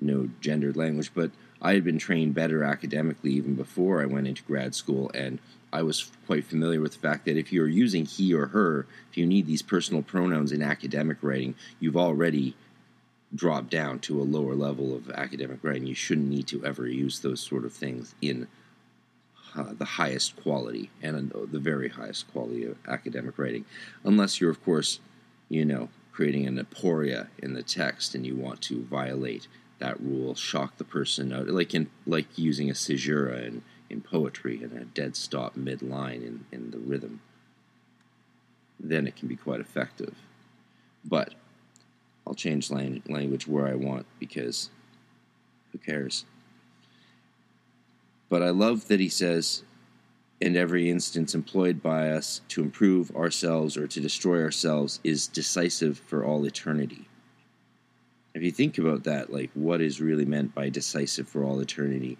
no 0.00 0.28
gendered 0.40 0.76
language. 0.76 1.10
But 1.14 1.30
I 1.60 1.74
had 1.74 1.84
been 1.84 1.98
trained 1.98 2.34
better 2.34 2.62
academically 2.62 3.32
even 3.32 3.54
before 3.54 4.00
I 4.00 4.06
went 4.06 4.28
into 4.28 4.42
grad 4.44 4.74
school, 4.74 5.10
and 5.14 5.38
I 5.72 5.82
was 5.82 6.10
quite 6.26 6.44
familiar 6.44 6.80
with 6.80 6.92
the 6.92 6.98
fact 6.98 7.24
that 7.26 7.36
if 7.36 7.52
you're 7.52 7.68
using 7.68 8.06
he 8.06 8.32
or 8.32 8.46
her, 8.46 8.86
if 9.10 9.18
you 9.18 9.26
need 9.26 9.46
these 9.46 9.62
personal 9.62 10.02
pronouns 10.02 10.52
in 10.52 10.62
academic 10.62 11.18
writing, 11.20 11.54
you've 11.80 11.96
already 11.96 12.54
dropped 13.34 13.70
down 13.70 13.98
to 13.98 14.20
a 14.20 14.24
lower 14.24 14.54
level 14.54 14.94
of 14.94 15.10
academic 15.10 15.58
writing. 15.62 15.86
You 15.86 15.94
shouldn't 15.94 16.30
need 16.30 16.46
to 16.48 16.64
ever 16.64 16.86
use 16.86 17.20
those 17.20 17.40
sort 17.40 17.64
of 17.64 17.72
things 17.72 18.14
in 18.22 18.46
the 19.54 19.84
highest 19.84 20.36
quality 20.42 20.90
and 21.02 21.32
uh, 21.32 21.40
the 21.50 21.58
very 21.58 21.88
highest 21.88 22.30
quality 22.32 22.64
of 22.64 22.76
academic 22.86 23.38
writing, 23.38 23.64
unless 24.04 24.40
you're, 24.40 24.50
of 24.50 24.64
course, 24.64 25.00
you 25.48 25.64
know, 25.64 25.88
creating 26.12 26.46
an 26.46 26.58
aporia 26.58 27.28
in 27.38 27.54
the 27.54 27.62
text 27.62 28.14
and 28.14 28.26
you 28.26 28.34
want 28.34 28.60
to 28.60 28.82
violate 28.84 29.46
that 29.78 30.00
rule, 30.00 30.34
shock 30.34 30.76
the 30.76 30.84
person 30.84 31.32
out, 31.32 31.46
like 31.48 31.74
in 31.74 31.88
like 32.06 32.26
using 32.36 32.68
a 32.68 32.74
caesura 32.74 33.38
in, 33.38 33.62
in 33.88 34.00
poetry 34.00 34.60
and 34.62 34.72
a 34.72 34.84
dead 34.84 35.14
stop 35.14 35.56
mid 35.56 35.82
line 35.82 36.22
in, 36.22 36.44
in 36.50 36.70
the 36.72 36.78
rhythm, 36.78 37.20
then 38.80 39.06
it 39.06 39.16
can 39.16 39.28
be 39.28 39.36
quite 39.36 39.60
effective. 39.60 40.16
But 41.04 41.34
I'll 42.26 42.34
change 42.34 42.70
language 42.70 43.46
where 43.46 43.66
I 43.66 43.74
want 43.74 44.06
because 44.18 44.70
who 45.72 45.78
cares? 45.78 46.24
But 48.28 48.42
I 48.42 48.50
love 48.50 48.88
that 48.88 49.00
he 49.00 49.08
says 49.08 49.62
and 50.40 50.56
every 50.56 50.88
instance 50.88 51.34
employed 51.34 51.82
by 51.82 52.10
us 52.10 52.40
to 52.48 52.62
improve 52.62 53.14
ourselves 53.16 53.76
or 53.76 53.88
to 53.88 54.00
destroy 54.00 54.42
ourselves 54.42 55.00
is 55.02 55.26
decisive 55.26 55.98
for 55.98 56.24
all 56.24 56.44
eternity. 56.44 57.08
If 58.34 58.42
you 58.42 58.52
think 58.52 58.78
about 58.78 59.04
that, 59.04 59.32
like 59.32 59.50
what 59.54 59.80
is 59.80 60.00
really 60.00 60.24
meant 60.24 60.54
by 60.54 60.68
decisive 60.68 61.28
for 61.28 61.42
all 61.42 61.58
eternity? 61.58 62.18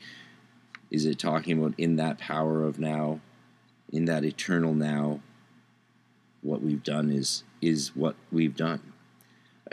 Is 0.91 1.05
it 1.05 1.19
talking 1.19 1.59
about 1.59 1.75
in 1.79 1.97
that 1.97 2.19
power 2.19 2.65
of 2.65 2.81
now, 2.81 3.21
in 3.93 4.07
that 4.07 4.25
eternal 4.25 4.75
now? 4.75 5.21
What 6.43 6.63
we've 6.63 6.83
done 6.83 7.11
is 7.11 7.45
is 7.61 7.95
what 7.95 8.17
we've 8.33 8.57
done. 8.57 8.93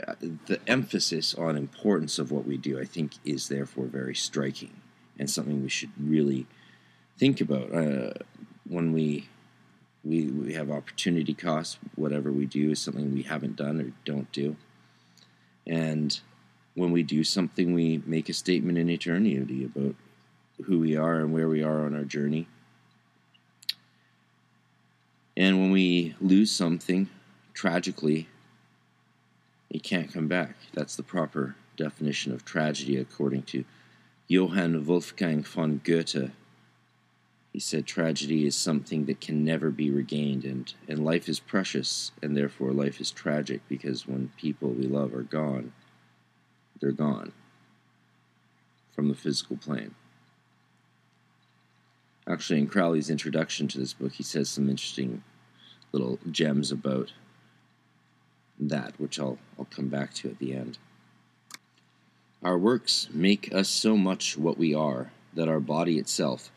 Uh, 0.06 0.14
the 0.46 0.60
emphasis 0.66 1.34
on 1.34 1.56
importance 1.56 2.18
of 2.18 2.30
what 2.30 2.44
we 2.44 2.58
do, 2.58 2.78
I 2.78 2.84
think, 2.84 3.12
is 3.24 3.48
therefore 3.48 3.86
very 3.86 4.14
striking 4.14 4.82
and 5.18 5.30
something 5.30 5.62
we 5.62 5.68
should 5.68 5.90
really 5.98 6.46
think 7.18 7.40
about 7.40 7.72
uh, 7.74 8.12
when 8.68 8.92
we 8.92 9.28
we 10.04 10.26
we 10.26 10.54
have 10.54 10.70
opportunity 10.70 11.34
costs. 11.34 11.78
Whatever 11.94 12.30
we 12.30 12.46
do 12.46 12.70
is 12.70 12.80
something 12.80 13.12
we 13.12 13.22
haven't 13.22 13.56
done 13.56 13.80
or 13.80 13.92
don't 14.04 14.30
do, 14.32 14.56
and 15.66 16.18
when 16.76 16.92
we 16.92 17.02
do 17.02 17.24
something, 17.24 17.72
we 17.72 18.02
make 18.06 18.28
a 18.28 18.34
statement 18.34 18.78
in 18.78 18.90
eternity 18.90 19.64
about 19.64 19.94
who 20.66 20.78
we 20.78 20.94
are 20.96 21.20
and 21.20 21.32
where 21.32 21.48
we 21.48 21.62
are 21.62 21.84
on 21.84 21.94
our 21.94 22.04
journey. 22.04 22.46
And 25.36 25.60
when 25.60 25.70
we 25.70 26.14
lose 26.20 26.50
something, 26.50 27.08
tragically, 27.54 28.28
it 29.70 29.82
can't 29.82 30.12
come 30.12 30.28
back. 30.28 30.56
That's 30.72 30.96
the 30.96 31.02
proper 31.02 31.56
definition 31.76 32.32
of 32.32 32.44
tragedy 32.44 32.96
according 32.98 33.42
to 33.42 33.64
Johann 34.28 34.84
Wolfgang 34.84 35.42
von 35.42 35.80
Goethe 35.84 36.32
he 37.56 37.60
said 37.60 37.86
tragedy 37.86 38.44
is 38.44 38.54
something 38.54 39.06
that 39.06 39.22
can 39.22 39.42
never 39.42 39.70
be 39.70 39.90
regained, 39.90 40.44
and, 40.44 40.74
and 40.86 41.02
life 41.02 41.26
is 41.26 41.40
precious, 41.40 42.12
and 42.22 42.36
therefore 42.36 42.70
life 42.72 43.00
is 43.00 43.10
tragic 43.10 43.62
because 43.66 44.06
when 44.06 44.30
people 44.36 44.68
we 44.68 44.84
love 44.86 45.14
are 45.14 45.22
gone, 45.22 45.72
they're 46.78 46.92
gone 46.92 47.32
from 48.94 49.08
the 49.08 49.14
physical 49.14 49.56
plane. 49.56 49.94
Actually, 52.28 52.58
in 52.58 52.66
Crowley's 52.66 53.08
introduction 53.08 53.68
to 53.68 53.78
this 53.78 53.94
book, 53.94 54.12
he 54.12 54.22
says 54.22 54.50
some 54.50 54.68
interesting 54.68 55.22
little 55.92 56.18
gems 56.30 56.70
about 56.70 57.14
that, 58.60 59.00
which 59.00 59.18
I'll, 59.18 59.38
I'll 59.58 59.68
come 59.70 59.88
back 59.88 60.12
to 60.16 60.28
at 60.28 60.38
the 60.38 60.52
end. 60.52 60.76
Our 62.42 62.58
works 62.58 63.08
make 63.12 63.52
us 63.54 63.68
so 63.68 63.96
much 63.96 64.36
what 64.36 64.58
we 64.58 64.74
are 64.74 65.12
that 65.34 65.48
our 65.48 65.60
body 65.60 65.98
itself 65.98 66.50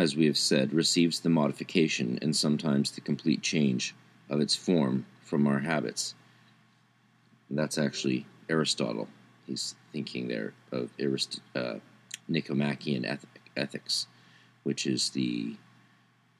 as 0.00 0.16
we 0.16 0.24
have 0.26 0.38
said, 0.38 0.72
receives 0.72 1.20
the 1.20 1.28
modification 1.28 2.18
and 2.22 2.34
sometimes 2.34 2.90
the 2.90 3.02
complete 3.02 3.42
change 3.42 3.94
of 4.30 4.40
its 4.40 4.56
form 4.56 5.04
from 5.22 5.46
our 5.46 5.58
habits. 5.58 6.14
that's 7.50 7.76
actually 7.76 8.24
Aristotle. 8.48 9.08
He's 9.46 9.74
thinking 9.92 10.28
there 10.28 10.54
of 10.72 10.90
Arist- 10.98 11.40
uh, 11.54 11.74
Nicomachean 12.28 13.04
ethics, 13.56 14.06
which 14.62 14.86
is 14.86 15.10
the 15.10 15.56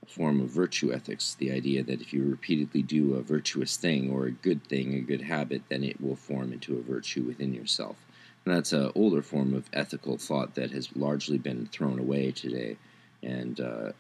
form 0.07 0.41
of 0.41 0.49
virtue 0.49 0.93
ethics, 0.93 1.35
the 1.35 1.53
idea 1.53 1.83
that 1.83 2.01
if 2.01 2.13
you 2.13 2.25
repeatedly 2.25 2.83
do 2.83 3.15
a 3.15 3.23
virtuous 3.23 3.77
thing 3.77 4.11
or 4.11 4.27
a 4.27 4.31
good 4.31 4.65
thing, 4.65 4.95
a 4.95 5.01
good 5.01 5.23
habit, 5.23 5.63
then 5.69 5.85
it 5.85 6.01
will 6.01 6.17
form 6.17 6.53
into 6.53 6.79
a 6.79 6.83
virtue 6.83 7.25
within 7.25 7.53
yourself. 7.53 7.97
That's 8.45 8.73
an 8.73 8.91
older 8.95 9.23
form 9.23 9.55
of 9.55 9.69
ethical 9.73 10.17
thought 10.17 10.55
that 10.55 10.71
has 10.71 10.95
largely 10.97 11.39
been 11.39 11.67
thrown 11.67 11.99
away 11.99 12.33
today 12.33 12.77
and 13.23 13.61
uh, 13.61 13.93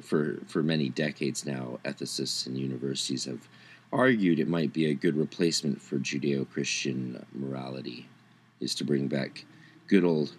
for 0.00 0.38
for 0.46 0.62
many 0.62 0.88
decades 0.88 1.44
now, 1.44 1.78
ethicists 1.84 2.46
and 2.46 2.56
universities 2.56 3.24
have 3.24 3.48
argued 3.92 4.38
it 4.38 4.48
might 4.48 4.72
be 4.72 4.86
a 4.86 4.94
good 4.94 5.16
replacement 5.16 5.80
for 5.80 5.98
Judeo-Christian 5.98 7.26
morality, 7.34 8.08
is 8.60 8.74
to 8.76 8.84
bring 8.84 9.06
back 9.06 9.44
good 9.86 10.04
old 10.04 10.34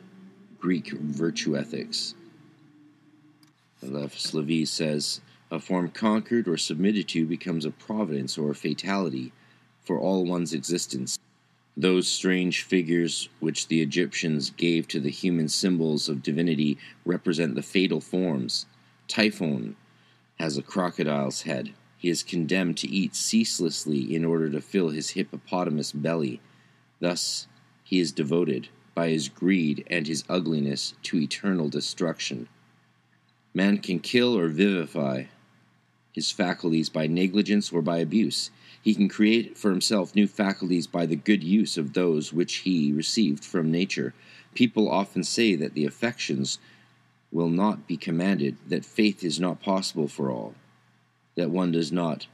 Greek 0.60 0.92
virtue 0.92 1.56
ethics. 1.56 2.16
Eliphas 3.84 4.34
Levi 4.34 4.66
says, 4.66 5.22
a 5.52 5.60
form 5.60 5.90
conquered 5.90 6.48
or 6.48 6.58
submitted 6.58 7.08
to 7.10 7.28
becomes 7.28 7.66
a 7.66 7.72
providence 7.72 8.38
or 8.38 8.52
a 8.52 8.56
fatality 8.56 9.32
for 9.84 10.00
all 10.00 10.26
one's 10.26 10.54
existence. 10.54 11.20
Those 11.75 12.08
strange 12.08 12.62
figures 12.62 13.30
which 13.39 13.68
the 13.68 13.82
Egyptians 13.82 14.51
gave 14.51 14.88
to 14.89 15.00
the 15.00 15.10
human 15.10 15.50
symbols 15.50 16.08
of 16.08 16.22
divinity 16.22 16.77
represent 17.03 17.56
the 17.56 17.63
fatal 17.63 18.00
forms. 18.00 18.68
Typhon 19.08 19.75
has 20.39 20.58
a 20.58 20.62
crocodile's 20.62 21.44
head. 21.44 21.74
He 21.98 22.10
is 22.10 22.22
condemned 22.22 22.77
to 22.77 22.89
eat 22.89 23.15
ceaselessly 23.15 24.13
in 24.13 24.24
order 24.24 24.50
to 24.50 24.62
fill 24.62 24.89
his 24.89 25.12
hippopotamus 25.12 25.92
belly. 25.92 26.42
Thus, 27.00 27.48
he 27.84 28.00
is 28.00 28.12
devoted, 28.12 28.68
by 28.94 29.10
his 29.10 29.30
greed 29.30 29.84
and 29.88 30.06
his 30.06 30.24
ugliness, 30.30 30.94
to 31.03 31.20
eternal 31.20 31.70
destruction. 31.70 32.50
Man 33.53 33.80
can 33.80 34.00
kill 34.00 34.38
or 34.38 34.48
vivify 34.48 35.25
his 36.13 36.30
faculties 36.30 36.89
by 36.89 37.08
negligence 37.08 37.72
or 37.72 37.82
by 37.82 37.98
abuse. 37.98 38.51
He 38.84 38.94
can 38.94 39.08
create 39.08 39.58
for 39.58 39.70
himself 39.70 40.13
new 40.13 40.28
faculties 40.28 40.88
by 40.88 41.06
the 41.06 41.16
good 41.16 41.42
use 41.42 41.78
of 41.78 41.94
those 41.94 42.34
which 42.34 42.56
he 42.58 42.92
received 42.92 43.46
from 43.46 43.72
nature. 43.72 44.13
People 44.56 44.92
often 44.92 45.24
say 45.24 45.56
that 45.56 45.74
the 45.74 45.86
affections 45.86 46.60
will 47.32 47.48
not 47.48 47.88
be 47.88 47.96
commanded, 47.96 48.58
that 48.68 48.84
faith 48.84 49.24
is 49.24 49.40
not 49.40 49.62
possible 49.62 50.10
for 50.10 50.30
all, 50.30 50.54
that 51.36 51.50
one 51.50 51.72
does 51.72 51.94
not 51.94 52.28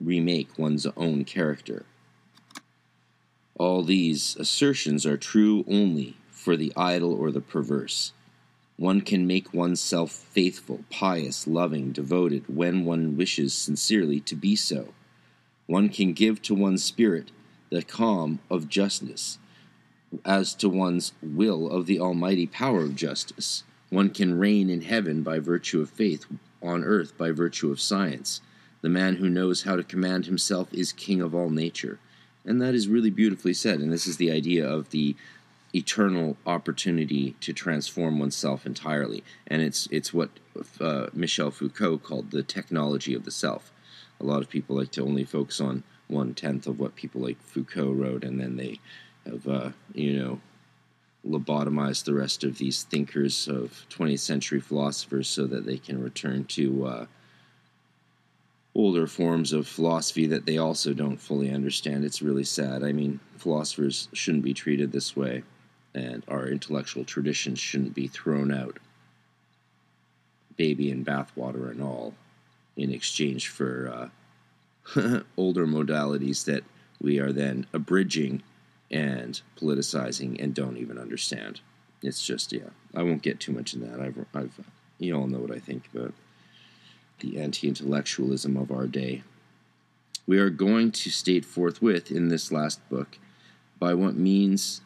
remake 0.00 0.58
one's 0.58 0.86
own 0.96 1.24
character. 1.24 1.84
All 3.56 3.84
these 3.84 4.34
assertions 4.40 5.06
are 5.06 5.16
true 5.16 5.64
only 5.68 6.16
for 6.30 6.56
the 6.56 6.72
idle 6.76 7.14
or 7.14 7.30
the 7.30 7.40
perverse. 7.40 8.12
One 8.80 9.02
can 9.02 9.26
make 9.26 9.52
oneself 9.52 10.10
faithful, 10.10 10.84
pious, 10.88 11.46
loving, 11.46 11.92
devoted 11.92 12.44
when 12.48 12.86
one 12.86 13.14
wishes 13.14 13.52
sincerely 13.52 14.20
to 14.20 14.34
be 14.34 14.56
so. 14.56 14.94
One 15.66 15.90
can 15.90 16.14
give 16.14 16.40
to 16.40 16.54
one's 16.54 16.82
spirit 16.82 17.30
the 17.68 17.82
calm 17.82 18.38
of 18.48 18.70
justness, 18.70 19.36
as 20.24 20.54
to 20.54 20.70
one's 20.70 21.12
will 21.22 21.70
of 21.70 21.84
the 21.84 22.00
almighty 22.00 22.46
power 22.46 22.80
of 22.80 22.96
justice. 22.96 23.64
One 23.90 24.08
can 24.08 24.38
reign 24.38 24.70
in 24.70 24.80
heaven 24.80 25.22
by 25.22 25.40
virtue 25.40 25.82
of 25.82 25.90
faith, 25.90 26.24
on 26.62 26.82
earth 26.82 27.18
by 27.18 27.32
virtue 27.32 27.70
of 27.70 27.82
science. 27.82 28.40
The 28.80 28.88
man 28.88 29.16
who 29.16 29.28
knows 29.28 29.64
how 29.64 29.76
to 29.76 29.84
command 29.84 30.24
himself 30.24 30.72
is 30.72 30.92
king 30.92 31.20
of 31.20 31.34
all 31.34 31.50
nature. 31.50 31.98
And 32.46 32.62
that 32.62 32.74
is 32.74 32.88
really 32.88 33.10
beautifully 33.10 33.52
said. 33.52 33.80
And 33.80 33.92
this 33.92 34.06
is 34.06 34.16
the 34.16 34.30
idea 34.30 34.66
of 34.66 34.88
the 34.88 35.16
eternal 35.74 36.36
opportunity 36.46 37.36
to 37.40 37.52
transform 37.52 38.18
oneself 38.18 38.66
entirely, 38.66 39.22
and 39.46 39.62
it's 39.62 39.86
it's 39.90 40.12
what 40.12 40.30
uh, 40.80 41.06
Michel 41.12 41.50
Foucault 41.50 41.98
called 41.98 42.30
the 42.30 42.42
technology 42.42 43.14
of 43.14 43.24
the 43.24 43.30
self. 43.30 43.72
A 44.20 44.24
lot 44.24 44.42
of 44.42 44.50
people 44.50 44.76
like 44.76 44.90
to 44.92 45.02
only 45.02 45.24
focus 45.24 45.60
on 45.60 45.82
one 46.08 46.34
tenth 46.34 46.66
of 46.66 46.78
what 46.78 46.96
people 46.96 47.20
like 47.20 47.40
Foucault 47.40 47.92
wrote, 47.92 48.24
and 48.24 48.40
then 48.40 48.56
they 48.56 48.80
have 49.24 49.46
uh, 49.46 49.70
you 49.94 50.18
know 50.18 50.40
lobotomized 51.26 52.04
the 52.04 52.14
rest 52.14 52.44
of 52.44 52.56
these 52.58 52.82
thinkers 52.84 53.46
of 53.46 53.84
20th 53.90 54.20
century 54.20 54.58
philosophers 54.58 55.28
so 55.28 55.46
that 55.46 55.66
they 55.66 55.76
can 55.76 56.02
return 56.02 56.44
to 56.46 56.86
uh, 56.86 57.06
older 58.74 59.06
forms 59.06 59.52
of 59.52 59.68
philosophy 59.68 60.26
that 60.26 60.46
they 60.46 60.56
also 60.56 60.94
don't 60.94 61.18
fully 61.18 61.52
understand. 61.52 62.04
It's 62.04 62.22
really 62.22 62.44
sad. 62.44 62.82
I 62.82 62.92
mean, 62.92 63.20
philosophers 63.36 64.08
shouldn't 64.14 64.44
be 64.44 64.54
treated 64.54 64.92
this 64.92 65.14
way 65.14 65.42
and 65.94 66.24
our 66.28 66.46
intellectual 66.46 67.04
traditions 67.04 67.58
shouldn't 67.58 67.94
be 67.94 68.06
thrown 68.06 68.52
out, 68.52 68.78
baby 70.56 70.90
and 70.90 71.04
bathwater 71.04 71.70
and 71.70 71.82
all, 71.82 72.14
in 72.76 72.92
exchange 72.92 73.48
for 73.48 74.10
uh, 74.94 75.20
older 75.36 75.66
modalities 75.66 76.44
that 76.44 76.64
we 77.00 77.18
are 77.18 77.32
then 77.32 77.66
abridging 77.72 78.42
and 78.90 79.40
politicizing 79.56 80.42
and 80.42 80.54
don't 80.54 80.76
even 80.76 80.98
understand. 80.98 81.60
It's 82.02 82.24
just, 82.24 82.52
yeah, 82.52 82.70
I 82.94 83.02
won't 83.02 83.22
get 83.22 83.40
too 83.40 83.52
much 83.52 83.74
in 83.74 83.80
that. 83.80 84.00
I've, 84.00 84.24
I've 84.34 84.60
you 84.98 85.16
all 85.16 85.26
know 85.26 85.38
what 85.38 85.54
I 85.54 85.58
think 85.58 85.88
about 85.94 86.12
the 87.20 87.40
anti 87.40 87.68
intellectualism 87.68 88.56
of 88.56 88.70
our 88.70 88.86
day. 88.86 89.22
We 90.26 90.38
are 90.38 90.50
going 90.50 90.92
to 90.92 91.10
state 91.10 91.44
forthwith 91.44 92.10
in 92.10 92.28
this 92.28 92.52
last 92.52 92.86
book 92.88 93.18
by 93.78 93.94
what 93.94 94.14
means 94.14 94.82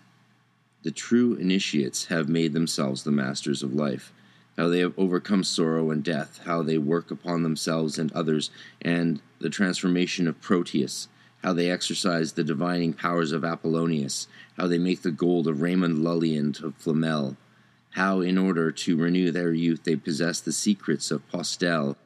the 0.85 0.91
true 0.91 1.33
initiates 1.37 2.05
have 2.07 2.29
made 2.29 2.53
themselves 2.53 3.03
the 3.03 3.11
masters 3.11 3.63
of 3.63 3.75
life, 3.75 4.13
how 4.59 4.69
they 4.69 4.81
have 4.81 4.93
overcome 4.99 5.43
sorrow 5.43 5.91
and 5.91 6.05
death, 6.05 6.43
how 6.45 6.63
they 6.63 6.77
work 6.77 7.11
upon 7.11 7.43
themselves 7.43 7.99
and 7.99 8.13
others, 8.13 8.51
and 8.83 9.23
the 9.39 9.49
transformation 9.49 10.29
of 10.29 10.41
Proteus, 10.43 11.09
how 11.43 11.55
they 11.55 11.71
exercise 11.71 12.33
the 12.33 12.45
divining 12.45 12.93
powers 12.93 13.33
of 13.33 13.45
Apollonius, 13.45 14.29
how 14.59 14.67
they 14.67 14.77
make 14.77 15.01
the 15.01 15.11
gold 15.11 15.49
of 15.49 15.63
Raymond 15.63 16.05
Lully 16.05 16.37
and 16.37 16.55
of 16.63 16.75
Flamel, 16.77 17.39
how, 17.93 18.21
in 18.21 18.37
order 18.37 18.71
to 18.71 18.97
renew 18.97 19.31
their 19.31 19.55
youth, 19.55 19.85
they 19.85 19.97
possess 19.97 20.39
the 20.39 20.53
secrets 20.53 21.11
of 21.11 21.27
Postel, 21.29 21.97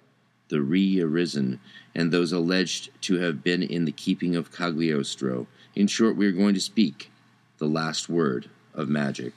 the 0.50 0.62
re 0.62 1.00
arisen, 1.00 1.58
and 1.96 2.12
those 2.12 2.30
alleged 2.30 2.90
to 3.02 3.16
have 3.18 3.42
been 3.42 3.62
in 3.62 3.86
the 3.86 3.92
keeping 3.92 4.36
of 4.36 4.52
Cagliostro. 4.52 5.48
In 5.74 5.88
short, 5.88 6.14
we 6.14 6.26
are 6.26 6.32
going 6.32 6.54
to 6.54 6.60
speak 6.60 7.10
the 7.58 7.66
last 7.66 8.08
word 8.08 8.48
of 8.78 8.88
magic. 8.88 9.32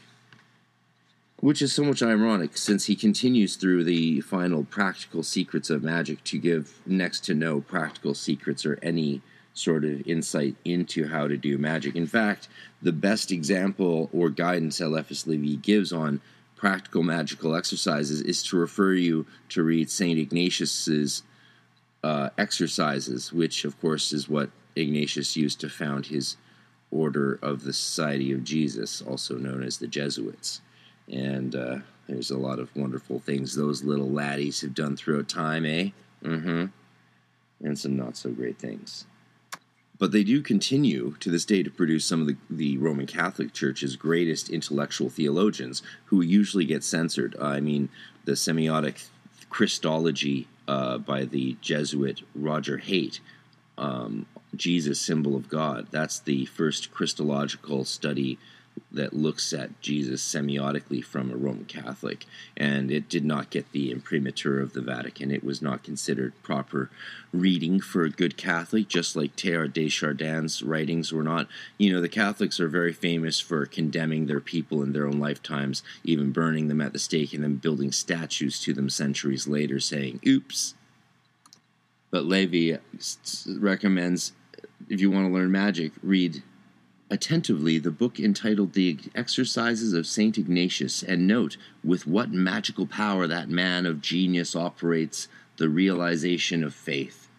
Which 1.38 1.62
is 1.62 1.74
so 1.74 1.84
much 1.84 2.04
ironic 2.04 2.56
since 2.56 2.86
he 2.86 2.96
continues 2.96 3.56
through 3.56 3.84
the 3.84 4.22
final 4.22 4.64
practical 4.64 5.24
secrets 5.24 5.72
of 5.72 5.84
magic 5.84 6.24
to 6.26 6.38
give 6.38 6.80
next 6.86 7.26
to 7.26 7.34
no 7.34 7.62
practical 7.62 8.14
secrets 8.14 8.66
or 8.66 8.78
any 8.84 9.22
sort 9.54 9.84
of 9.84 10.08
insight 10.08 10.56
into 10.64 11.08
how 11.08 11.28
to 11.28 11.36
do 11.36 11.58
magic. 11.58 11.96
In 11.96 12.08
fact, 12.08 12.48
the 12.82 12.92
best 12.92 13.32
example 13.32 14.10
or 14.14 14.30
guidance 14.30 14.80
Eliphas 14.80 15.28
Levi 15.28 15.56
gives 15.56 15.92
on 15.92 16.22
practical 16.56 17.02
magical 17.02 17.56
exercises 17.56 18.22
is 18.22 18.44
to 18.44 18.56
refer 18.56 18.94
you 18.94 19.26
to 19.50 19.64
read 19.64 19.90
St. 19.90 20.20
Ignatius's 20.20 21.24
uh, 22.04 22.30
exercises, 22.38 23.34
which, 23.34 23.66
of 23.66 23.80
course, 23.82 24.14
is 24.14 24.30
what 24.30 24.52
Ignatius 24.76 25.36
used 25.36 25.60
to 25.62 25.70
found 25.70 26.06
his 26.06 26.38
order 26.92 27.40
of 27.42 27.64
the 27.64 27.74
Society 27.74 28.32
of 28.32 28.44
Jesus, 28.44 29.02
also 29.02 29.36
known 29.36 29.64
as 29.64 29.78
the 29.78 29.88
Jesuits. 29.88 30.62
And 31.12 31.56
uh, 31.56 31.78
there's 32.08 32.32
a 32.32 32.38
lot 32.38 32.60
of 32.60 32.76
wonderful 32.76 33.20
things 33.20 33.56
those 33.56 33.84
little 33.84 34.10
laddies 34.10 34.62
have 34.62 34.76
done 34.76 34.96
throughout 34.96 35.28
time, 35.28 35.66
eh? 35.66 35.90
Mm 36.24 36.42
hmm. 36.44 36.66
And 37.66 37.78
some 37.78 37.96
not 37.96 38.18
so 38.18 38.32
great 38.32 38.58
things. 38.58 39.06
But 40.00 40.12
they 40.12 40.24
do 40.24 40.42
continue 40.42 41.16
to 41.20 41.30
this 41.30 41.46
day 41.46 41.62
to 41.62 41.70
produce 41.70 42.06
some 42.06 42.22
of 42.22 42.28
the, 42.28 42.36
the 42.50 42.78
Roman 42.80 43.06
Catholic 43.06 43.54
Church's 43.54 43.96
greatest 43.96 44.50
intellectual 44.50 45.12
theologians 45.12 45.84
who 46.06 46.22
usually 46.22 46.66
get 46.66 46.84
censored. 46.84 47.36
Uh, 47.40 47.46
I 47.46 47.60
mean, 47.60 47.90
the 48.26 48.32
semiotic 48.32 49.06
Christology 49.52 50.48
uh, 50.68 50.98
by 50.98 51.26
the 51.26 51.56
Jesuit 51.62 52.22
Roger 52.34 52.78
Haight 52.78 53.20
um, 53.78 54.26
Jesus, 54.56 55.00
symbol 55.00 55.36
of 55.36 55.50
God. 55.50 55.88
That's 55.92 56.20
the 56.20 56.46
first 56.46 56.92
Christological 56.92 57.86
study 57.86 58.38
that 58.92 59.14
looks 59.14 59.54
at 59.54 59.82
Jesus 59.82 60.22
semiotically 60.22 61.04
from 61.04 61.32
a 61.32 61.36
Roman 61.36 61.66
Catholic, 61.66 62.26
and 62.56 62.92
it 62.92 63.10
did 63.10 63.24
not 63.24 63.50
get 63.50 63.72
the 63.72 63.92
imprimatur 63.92 64.60
of 64.60 64.74
the 64.74 64.82
Vatican. 64.82 65.32
It 65.32 65.44
was 65.44 65.62
not 65.62 65.84
considered 65.84 66.34
proper 66.44 66.90
reading 67.34 67.80
for 67.80 68.04
a 68.04 68.10
good 68.10 68.38
Catholic, 68.38 68.88
just 68.88 69.16
like 69.16 69.36
Teilhard 69.36 69.74
de 69.74 69.90
Chardin's 69.90 70.62
writings 70.62 71.12
were 71.12 71.24
not. 71.24 71.48
You 71.78 71.94
know, 71.94 72.02
the 72.02 72.10
Catholics 72.10 72.60
are 72.60 72.68
very 72.68 72.94
famous 72.94 73.40
for 73.40 73.66
condemning 73.66 74.26
their 74.26 74.42
people 74.42 74.82
in 74.84 74.94
their 74.94 75.08
own 75.08 75.20
lifetimes, 75.20 75.84
even 76.04 76.32
burning 76.32 76.68
them 76.68 76.82
at 76.82 76.94
the 76.94 77.00
stake 77.00 77.34
and 77.34 77.44
then 77.44 77.56
building 77.56 77.92
statues 77.92 78.60
to 78.62 78.74
them 78.74 78.90
centuries 78.90 79.48
later, 79.48 79.80
saying, 79.80 80.20
oops. 80.26 80.76
But 82.12 82.26
Levi 82.26 82.78
recommends 83.48 84.34
if 84.90 85.00
you 85.00 85.10
want 85.10 85.28
to 85.28 85.34
learn 85.34 85.52
magic, 85.52 85.94
read 86.04 86.44
attentively 87.10 87.78
the 87.78 87.92
book 87.92 88.20
entitled 88.20 88.74
The 88.74 88.98
Exercises 89.16 89.94
of 89.94 90.06
St. 90.06 90.38
Ignatius 90.38 91.02
and 91.02 91.28
note 91.28 91.58
with 91.84 92.06
what 92.06 92.32
magical 92.32 92.86
power 92.86 93.28
that 93.28 93.50
man 93.50 93.86
of 93.86 94.02
genius 94.02 94.56
operates 94.56 95.30
the 95.58 95.70
realization 95.70 96.64
of 96.64 96.74
faith. 96.74 97.30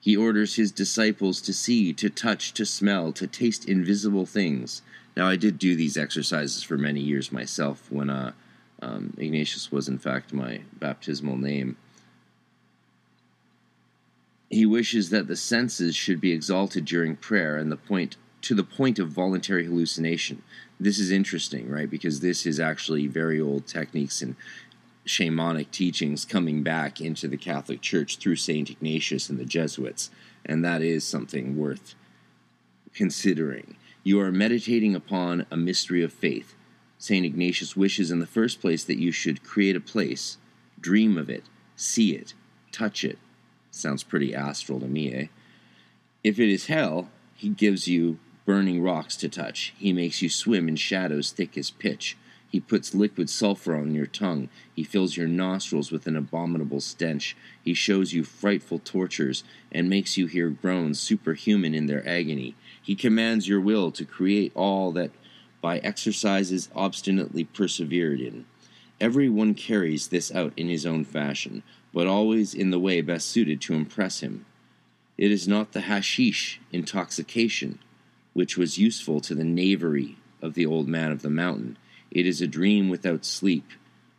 He 0.00 0.16
orders 0.16 0.54
his 0.54 0.72
disciples 0.72 1.40
to 1.42 1.52
see, 1.52 1.92
to 1.94 2.08
touch, 2.08 2.52
to 2.54 2.64
smell, 2.64 3.12
to 3.12 3.26
taste 3.26 3.68
invisible 3.68 4.26
things. 4.26 4.82
Now, 5.16 5.26
I 5.26 5.36
did 5.36 5.58
do 5.58 5.74
these 5.76 5.96
exercises 5.96 6.62
for 6.62 6.78
many 6.78 7.00
years 7.00 7.32
myself 7.32 7.90
when 7.90 8.10
uh, 8.10 8.32
um, 8.80 9.14
Ignatius 9.18 9.70
was, 9.70 9.88
in 9.88 9.98
fact, 9.98 10.32
my 10.32 10.62
baptismal 10.78 11.36
name. 11.36 11.76
He 14.50 14.66
wishes 14.66 15.10
that 15.10 15.28
the 15.28 15.36
senses 15.36 15.94
should 15.94 16.20
be 16.20 16.32
exalted 16.32 16.84
during 16.84 17.14
prayer 17.14 17.56
and 17.56 17.70
the 17.70 17.76
point 17.76 18.16
to 18.42 18.54
the 18.54 18.64
point 18.64 18.98
of 18.98 19.10
voluntary 19.10 19.66
hallucination. 19.66 20.42
this 20.78 20.98
is 20.98 21.10
interesting, 21.10 21.68
right? 21.68 21.90
Because 21.90 22.20
this 22.20 22.46
is 22.46 22.58
actually 22.58 23.06
very 23.06 23.38
old 23.38 23.66
techniques 23.66 24.22
and 24.22 24.34
shamanic 25.06 25.70
teachings 25.70 26.24
coming 26.24 26.62
back 26.62 27.00
into 27.00 27.28
the 27.28 27.36
Catholic 27.36 27.82
Church 27.82 28.16
through 28.16 28.36
St. 28.36 28.70
Ignatius 28.70 29.28
and 29.28 29.38
the 29.38 29.44
Jesuits. 29.44 30.10
And 30.44 30.64
that 30.64 30.82
is 30.82 31.04
something 31.04 31.58
worth 31.58 31.94
considering. 32.94 33.76
You 34.02 34.20
are 34.20 34.32
meditating 34.32 34.94
upon 34.94 35.46
a 35.50 35.56
mystery 35.56 36.02
of 36.02 36.12
faith. 36.12 36.54
St. 36.98 37.26
Ignatius 37.26 37.76
wishes 37.76 38.10
in 38.10 38.20
the 38.20 38.26
first 38.26 38.60
place 38.60 38.84
that 38.84 38.98
you 38.98 39.12
should 39.12 39.44
create 39.44 39.76
a 39.76 39.80
place, 39.80 40.38
dream 40.80 41.18
of 41.18 41.28
it, 41.28 41.44
see 41.76 42.12
it, 42.12 42.32
touch 42.72 43.04
it. 43.04 43.18
Sounds 43.70 44.02
pretty 44.02 44.34
astral 44.34 44.80
to 44.80 44.86
me, 44.86 45.12
eh? 45.12 45.26
If 46.22 46.38
it 46.38 46.50
is 46.50 46.66
hell, 46.66 47.08
he 47.34 47.48
gives 47.48 47.88
you 47.88 48.18
burning 48.44 48.82
rocks 48.82 49.16
to 49.16 49.28
touch. 49.28 49.74
He 49.78 49.92
makes 49.92 50.22
you 50.22 50.28
swim 50.28 50.68
in 50.68 50.76
shadows 50.76 51.30
thick 51.30 51.56
as 51.56 51.70
pitch. 51.70 52.16
He 52.50 52.58
puts 52.58 52.94
liquid 52.94 53.30
sulfur 53.30 53.76
on 53.76 53.94
your 53.94 54.06
tongue. 54.06 54.48
He 54.74 54.82
fills 54.82 55.16
your 55.16 55.28
nostrils 55.28 55.92
with 55.92 56.08
an 56.08 56.16
abominable 56.16 56.80
stench. 56.80 57.36
He 57.64 57.74
shows 57.74 58.12
you 58.12 58.24
frightful 58.24 58.80
tortures 58.80 59.44
and 59.70 59.88
makes 59.88 60.16
you 60.16 60.26
hear 60.26 60.50
groans 60.50 60.98
superhuman 60.98 61.74
in 61.74 61.86
their 61.86 62.06
agony. 62.08 62.56
He 62.82 62.96
commands 62.96 63.46
your 63.46 63.60
will 63.60 63.92
to 63.92 64.04
create 64.04 64.50
all 64.56 64.90
that 64.92 65.12
by 65.60 65.78
exercises 65.78 66.68
obstinately 66.74 67.44
persevered 67.44 68.20
in. 68.20 68.46
Every 69.00 69.28
one 69.28 69.54
carries 69.54 70.08
this 70.08 70.34
out 70.34 70.52
in 70.56 70.68
his 70.68 70.84
own 70.84 71.04
fashion, 71.04 71.62
but 71.92 72.06
always 72.06 72.54
in 72.54 72.70
the 72.70 72.78
way 72.78 73.00
best 73.00 73.28
suited 73.28 73.60
to 73.60 73.74
impress 73.74 74.20
him. 74.20 74.46
It 75.18 75.30
is 75.30 75.46
not 75.46 75.72
the 75.72 75.82
hashish 75.82 76.60
intoxication 76.72 77.78
which 78.32 78.56
was 78.56 78.78
useful 78.78 79.20
to 79.20 79.34
the 79.34 79.44
knavery 79.44 80.16
of 80.40 80.54
the 80.54 80.66
old 80.66 80.88
man 80.88 81.12
of 81.12 81.22
the 81.22 81.30
mountain. 81.30 81.76
It 82.10 82.26
is 82.26 82.40
a 82.40 82.46
dream 82.46 82.88
without 82.88 83.24
sleep, 83.24 83.68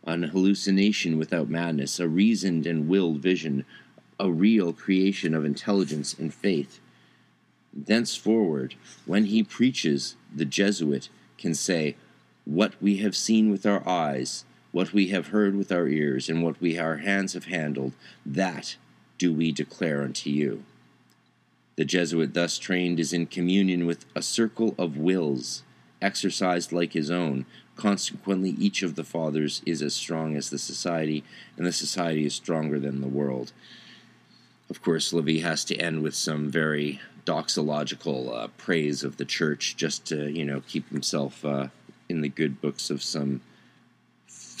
an 0.04 0.22
hallucination 0.24 1.18
without 1.18 1.48
madness, 1.48 1.98
a 1.98 2.08
reasoned 2.08 2.66
and 2.66 2.88
willed 2.88 3.18
vision, 3.18 3.64
a 4.20 4.30
real 4.30 4.72
creation 4.72 5.34
of 5.34 5.44
intelligence 5.44 6.14
and 6.14 6.32
faith. 6.32 6.80
Thenceforward, 7.72 8.74
when 9.06 9.24
he 9.26 9.42
preaches, 9.42 10.16
the 10.34 10.44
Jesuit 10.44 11.08
can 11.38 11.54
say, 11.54 11.96
What 12.44 12.80
we 12.80 12.98
have 12.98 13.16
seen 13.16 13.50
with 13.50 13.64
our 13.64 13.86
eyes, 13.88 14.44
what 14.72 14.92
we 14.92 15.08
have 15.08 15.28
heard 15.28 15.54
with 15.54 15.70
our 15.70 15.86
ears, 15.86 16.28
and 16.28 16.42
what 16.42 16.60
we 16.60 16.78
our 16.78 16.96
hands 16.96 17.34
have 17.34 17.44
handled, 17.44 17.92
that 18.24 18.76
do 19.18 19.32
we 19.32 19.52
declare 19.52 20.02
unto 20.02 20.30
you. 20.30 20.64
The 21.76 21.84
Jesuit 21.84 22.34
thus 22.34 22.58
trained 22.58 22.98
is 22.98 23.12
in 23.12 23.26
communion 23.26 23.86
with 23.86 24.04
a 24.14 24.22
circle 24.22 24.74
of 24.78 24.96
wills, 24.96 25.62
exercised 26.00 26.72
like 26.72 26.92
his 26.92 27.10
own. 27.10 27.46
Consequently, 27.76 28.50
each 28.58 28.82
of 28.82 28.96
the 28.96 29.04
fathers 29.04 29.62
is 29.64 29.80
as 29.80 29.94
strong 29.94 30.36
as 30.36 30.50
the 30.50 30.58
society, 30.58 31.22
and 31.56 31.66
the 31.66 31.72
society 31.72 32.26
is 32.26 32.34
stronger 32.34 32.78
than 32.78 33.00
the 33.00 33.08
world. 33.08 33.52
Of 34.68 34.82
course, 34.82 35.12
Levi 35.12 35.40
has 35.40 35.64
to 35.66 35.76
end 35.76 36.02
with 36.02 36.14
some 36.14 36.50
very 36.50 37.00
doxological 37.26 38.34
uh, 38.34 38.48
praise 38.58 39.04
of 39.04 39.16
the 39.16 39.24
church, 39.24 39.76
just 39.76 40.04
to 40.06 40.30
you 40.30 40.44
know 40.44 40.62
keep 40.66 40.88
himself 40.88 41.44
uh, 41.44 41.68
in 42.08 42.20
the 42.20 42.28
good 42.28 42.60
books 42.60 42.90
of 42.90 43.02
some 43.02 43.40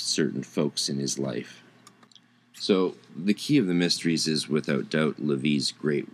certain 0.02 0.42
folks 0.42 0.88
in 0.88 0.98
his 0.98 1.18
life. 1.18 1.62
So, 2.54 2.94
the 3.16 3.34
key 3.34 3.58
of 3.58 3.66
the 3.66 3.74
mysteries 3.74 4.28
is 4.28 4.48
without 4.48 4.88
doubt 4.88 5.18
Levi's 5.18 5.72
great 5.72 6.08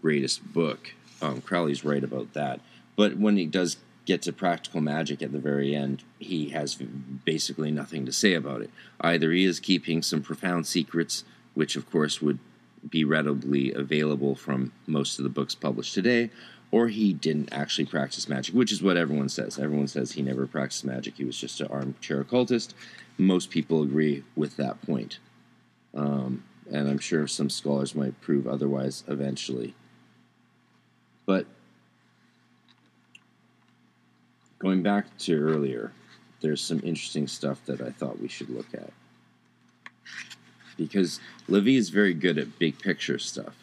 greatest 0.00 0.52
book. 0.52 0.94
Um, 1.20 1.40
Crowley's 1.40 1.84
right 1.84 2.02
about 2.02 2.32
that. 2.32 2.60
But 2.96 3.16
when 3.16 3.36
he 3.36 3.46
does 3.46 3.76
get 4.04 4.22
to 4.22 4.32
practical 4.32 4.80
magic 4.80 5.22
at 5.22 5.32
the 5.32 5.38
very 5.38 5.74
end, 5.74 6.02
he 6.18 6.50
has 6.50 6.74
basically 6.74 7.70
nothing 7.70 8.04
to 8.04 8.12
say 8.12 8.34
about 8.34 8.62
it. 8.62 8.70
Either 9.00 9.30
he 9.30 9.44
is 9.44 9.60
keeping 9.60 10.02
some 10.02 10.22
profound 10.22 10.66
secrets, 10.66 11.24
which 11.54 11.76
of 11.76 11.88
course 11.90 12.20
would 12.20 12.40
be 12.88 13.04
readily 13.04 13.72
available 13.72 14.34
from 14.34 14.72
most 14.86 15.18
of 15.18 15.22
the 15.22 15.28
books 15.28 15.54
published 15.54 15.94
today, 15.94 16.30
or 16.72 16.88
he 16.88 17.12
didn't 17.12 17.52
actually 17.52 17.84
practice 17.84 18.28
magic, 18.28 18.54
which 18.54 18.72
is 18.72 18.82
what 18.82 18.96
everyone 18.96 19.28
says. 19.28 19.58
Everyone 19.58 19.86
says 19.86 20.12
he 20.12 20.22
never 20.22 20.46
practiced 20.46 20.84
magic, 20.84 21.14
he 21.16 21.24
was 21.24 21.38
just 21.38 21.60
an 21.60 21.68
armchair 21.68 22.20
occultist. 22.20 22.74
Most 23.22 23.50
people 23.50 23.82
agree 23.82 24.24
with 24.34 24.56
that 24.56 24.82
point. 24.82 25.18
Um, 25.94 26.42
and 26.70 26.88
I'm 26.88 26.98
sure 26.98 27.26
some 27.28 27.50
scholars 27.50 27.94
might 27.94 28.20
prove 28.20 28.48
otherwise 28.48 29.04
eventually. 29.06 29.74
But 31.24 31.46
going 34.58 34.82
back 34.82 35.16
to 35.18 35.40
earlier, 35.40 35.92
there's 36.40 36.60
some 36.60 36.80
interesting 36.82 37.28
stuff 37.28 37.64
that 37.66 37.80
I 37.80 37.90
thought 37.90 38.20
we 38.20 38.28
should 38.28 38.50
look 38.50 38.74
at. 38.74 38.90
Because 40.76 41.20
Levi 41.46 41.76
is 41.76 41.90
very 41.90 42.14
good 42.14 42.38
at 42.38 42.58
big 42.58 42.80
picture 42.80 43.18
stuff. 43.18 43.54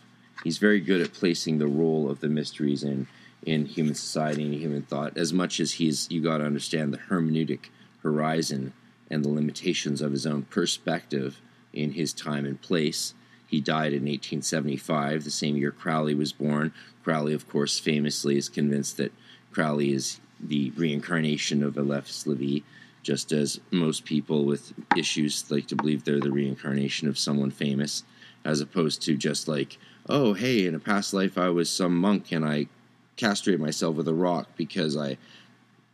He's 0.43 0.57
very 0.57 0.79
good 0.79 1.01
at 1.01 1.11
placing 1.11 1.57
the 1.57 1.67
role 1.67 2.09
of 2.09 2.21
the 2.21 2.29
mysteries 2.29 2.83
in 2.83 3.07
in 3.45 3.65
human 3.65 3.95
society 3.95 4.43
and 4.43 4.53
human 4.53 4.83
thought. 4.83 5.17
As 5.17 5.33
much 5.33 5.59
as 5.59 5.73
he's 5.73 6.09
you 6.09 6.21
got 6.21 6.37
to 6.37 6.45
understand 6.45 6.93
the 6.93 6.97
hermeneutic 6.97 7.69
horizon 8.03 8.73
and 9.09 9.23
the 9.23 9.29
limitations 9.29 10.01
of 10.01 10.11
his 10.11 10.25
own 10.25 10.43
perspective 10.43 11.41
in 11.73 11.93
his 11.93 12.13
time 12.13 12.45
and 12.45 12.61
place. 12.61 13.13
He 13.47 13.61
died 13.61 13.93
in 13.93 14.03
1875, 14.03 15.23
the 15.23 15.31
same 15.31 15.57
year 15.57 15.71
Crowley 15.71 16.13
was 16.13 16.31
born. 16.31 16.71
Crowley, 17.03 17.33
of 17.33 17.49
course, 17.49 17.79
famously 17.79 18.37
is 18.37 18.49
convinced 18.49 18.97
that 18.97 19.13
Crowley 19.51 19.93
is 19.93 20.19
the 20.39 20.71
reincarnation 20.71 21.63
of 21.63 21.77
Eliphas 21.77 22.27
Levi, 22.27 22.63
just 23.01 23.31
as 23.31 23.59
most 23.71 24.05
people 24.05 24.45
with 24.45 24.73
issues 24.95 25.49
like 25.49 25.67
to 25.67 25.75
believe 25.75 26.03
they're 26.03 26.19
the 26.19 26.31
reincarnation 26.31 27.07
of 27.07 27.17
someone 27.17 27.49
famous, 27.49 28.03
as 28.45 28.61
opposed 28.61 29.01
to 29.01 29.15
just 29.15 29.47
like, 29.47 29.77
oh, 30.07 30.33
hey, 30.33 30.65
in 30.65 30.75
a 30.75 30.79
past 30.79 31.13
life 31.13 31.37
I 31.37 31.49
was 31.49 31.69
some 31.69 31.97
monk 31.97 32.31
and 32.31 32.45
I 32.45 32.67
castrate 33.15 33.59
myself 33.59 33.95
with 33.95 34.07
a 34.07 34.13
rock 34.13 34.47
because 34.55 34.95
I 34.95 35.17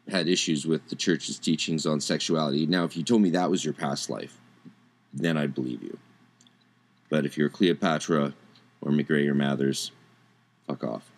had 0.09 0.27
issues 0.27 0.65
with 0.65 0.87
the 0.89 0.95
church's 0.95 1.39
teachings 1.39 1.85
on 1.85 1.99
sexuality. 1.99 2.65
Now, 2.65 2.83
if 2.83 2.95
you 2.95 3.03
told 3.03 3.21
me 3.21 3.31
that 3.31 3.49
was 3.49 3.65
your 3.65 3.73
past 3.73 4.09
life, 4.09 4.39
then 5.13 5.37
I'd 5.37 5.55
believe 5.55 5.81
you. 5.81 5.97
But 7.09 7.25
if 7.25 7.37
you're 7.37 7.49
Cleopatra 7.49 8.33
or 8.81 8.91
MacGregor 8.91 9.33
Mathers, 9.33 9.91
fuck 10.67 10.83
off. 10.83 11.11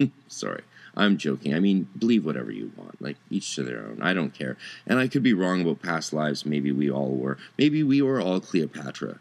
Sorry. 0.28 0.62
I'm 0.96 1.16
joking. 1.16 1.54
I 1.54 1.60
mean, 1.60 1.88
believe 1.96 2.24
whatever 2.24 2.50
you 2.50 2.72
want. 2.76 3.00
Like, 3.00 3.16
each 3.30 3.54
to 3.54 3.62
their 3.62 3.80
own. 3.80 4.00
I 4.02 4.14
don't 4.14 4.34
care. 4.34 4.56
And 4.86 4.98
I 4.98 5.06
could 5.06 5.22
be 5.22 5.34
wrong 5.34 5.62
about 5.62 5.82
past 5.82 6.12
lives. 6.12 6.44
Maybe 6.44 6.72
we 6.72 6.90
all 6.90 7.10
were. 7.10 7.38
Maybe 7.56 7.82
we 7.82 8.02
were 8.02 8.20
all 8.20 8.40
Cleopatra 8.40 9.20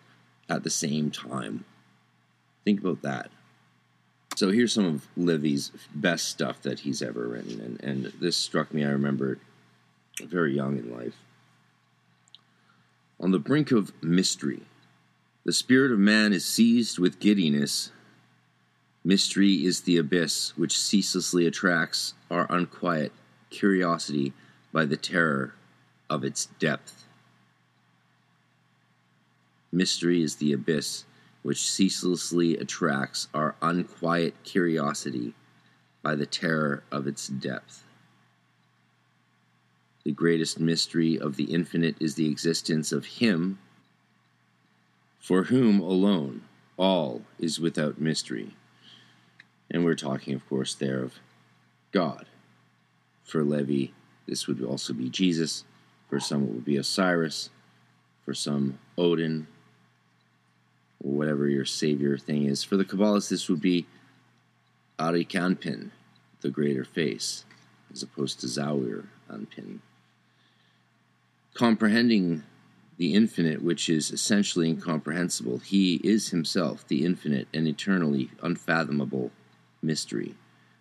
at 0.49 0.63
the 0.63 0.69
same 0.69 1.11
time. 1.11 1.65
Think 2.65 2.81
about 2.81 3.01
that. 3.03 3.29
So 4.37 4.51
here's 4.51 4.71
some 4.71 4.85
of 4.85 5.07
Levi's 5.17 5.71
best 5.95 6.29
stuff 6.29 6.61
that 6.61 6.81
he's 6.81 7.01
ever 7.01 7.27
written. 7.27 7.59
And, 7.59 7.83
and 7.83 8.13
this 8.19 8.37
struck 8.37 8.71
me, 8.71 8.85
I 8.85 8.89
remember, 8.89 9.39
very 10.23 10.55
young 10.55 10.77
in 10.77 10.95
life. 10.95 11.15
On 13.19 13.31
the 13.31 13.39
brink 13.39 13.71
of 13.71 13.91
mystery, 14.03 14.61
the 15.43 15.51
spirit 15.51 15.91
of 15.91 15.97
man 15.97 16.33
is 16.33 16.45
seized 16.45 16.99
with 16.99 17.19
giddiness 17.19 17.91
Mystery 19.07 19.63
is 19.65 19.83
the 19.83 19.95
abyss 19.95 20.51
which 20.57 20.77
ceaselessly 20.77 21.47
attracts 21.47 22.13
our 22.29 22.45
unquiet 22.49 23.13
curiosity 23.49 24.33
by 24.73 24.83
the 24.83 24.97
terror 24.97 25.53
of 26.09 26.25
its 26.25 26.47
depth. 26.59 27.05
Mystery 29.71 30.21
is 30.21 30.35
the 30.35 30.51
abyss 30.51 31.05
which 31.47 31.71
ceaselessly 31.71 32.57
attracts 32.57 33.29
our 33.33 33.55
unquiet 33.61 34.35
curiosity 34.43 35.33
by 36.01 36.13
the 36.13 36.25
terror 36.25 36.83
of 36.91 37.07
its 37.07 37.29
depth. 37.29 37.85
The 40.03 40.11
greatest 40.11 40.59
mystery 40.59 41.17
of 41.17 41.37
the 41.37 41.45
infinite 41.45 41.95
is 42.01 42.15
the 42.15 42.29
existence 42.29 42.91
of 42.91 43.05
Him 43.05 43.59
for 45.21 45.43
whom 45.43 45.79
alone 45.79 46.41
all 46.75 47.21
is 47.39 47.61
without 47.61 47.97
mystery. 47.97 48.51
And 49.71 49.85
we're 49.85 49.95
talking, 49.95 50.33
of 50.33 50.45
course, 50.49 50.75
there 50.75 51.01
of 51.01 51.13
God. 51.93 52.25
For 53.23 53.41
Levi, 53.41 53.93
this 54.27 54.47
would 54.47 54.61
also 54.61 54.91
be 54.91 55.09
Jesus. 55.09 55.63
For 56.09 56.19
some, 56.19 56.43
it 56.43 56.49
would 56.49 56.65
be 56.65 56.75
Osiris. 56.75 57.51
For 58.25 58.33
some, 58.33 58.79
Odin, 58.97 59.47
whatever 60.99 61.47
your 61.47 61.65
savior 61.65 62.17
thing 62.17 62.45
is. 62.45 62.63
For 62.63 62.77
the 62.77 62.85
Kabbalists, 62.85 63.29
this 63.29 63.49
would 63.49 63.61
be 63.61 63.85
Ari 64.99 65.25
Arikh 65.25 65.31
Anpin, 65.31 65.91
the 66.41 66.49
greater 66.49 66.83
face, 66.83 67.45
as 67.91 68.03
opposed 68.03 68.39
to 68.41 68.47
Zeir 68.47 69.09
Anpin. 69.29 69.79
Comprehending 71.53 72.43
the 72.97 73.13
infinite, 73.13 73.61
which 73.61 73.89
is 73.89 74.11
essentially 74.11 74.69
incomprehensible, 74.69 75.59
he 75.59 75.95
is 76.03 76.29
himself 76.29 76.87
the 76.87 77.05
infinite 77.05 77.47
and 77.53 77.67
eternally 77.67 78.31
unfathomable 78.41 79.31
mystery. 79.81 80.35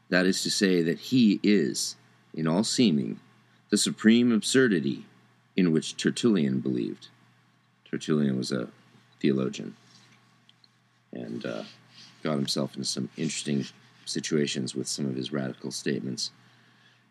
That 0.09 0.27
is 0.27 0.43
to 0.43 0.51
say, 0.51 0.83
that 0.83 0.99
he 0.99 1.41
is, 1.43 1.97
in 2.33 2.47
all 2.47 2.65
seeming, 2.65 3.21
the 3.71 3.77
supreme 3.77 4.33
absurdity 4.33 5.05
in 5.57 5.73
which 5.73 5.97
Tertullian 5.97 6.61
believed. 6.61 7.09
Tertullian 7.91 8.37
was 8.37 8.53
a 8.53 8.69
theologian 9.21 9.75
and 11.17 11.45
uh, 11.47 11.63
got 12.23 12.37
himself 12.37 12.75
into 12.75 12.87
some 12.87 13.09
interesting 13.17 13.65
situations 14.05 14.75
with 14.75 14.87
some 14.87 15.07
of 15.07 15.17
his 15.17 15.33
radical 15.33 15.71
statements. 15.71 16.31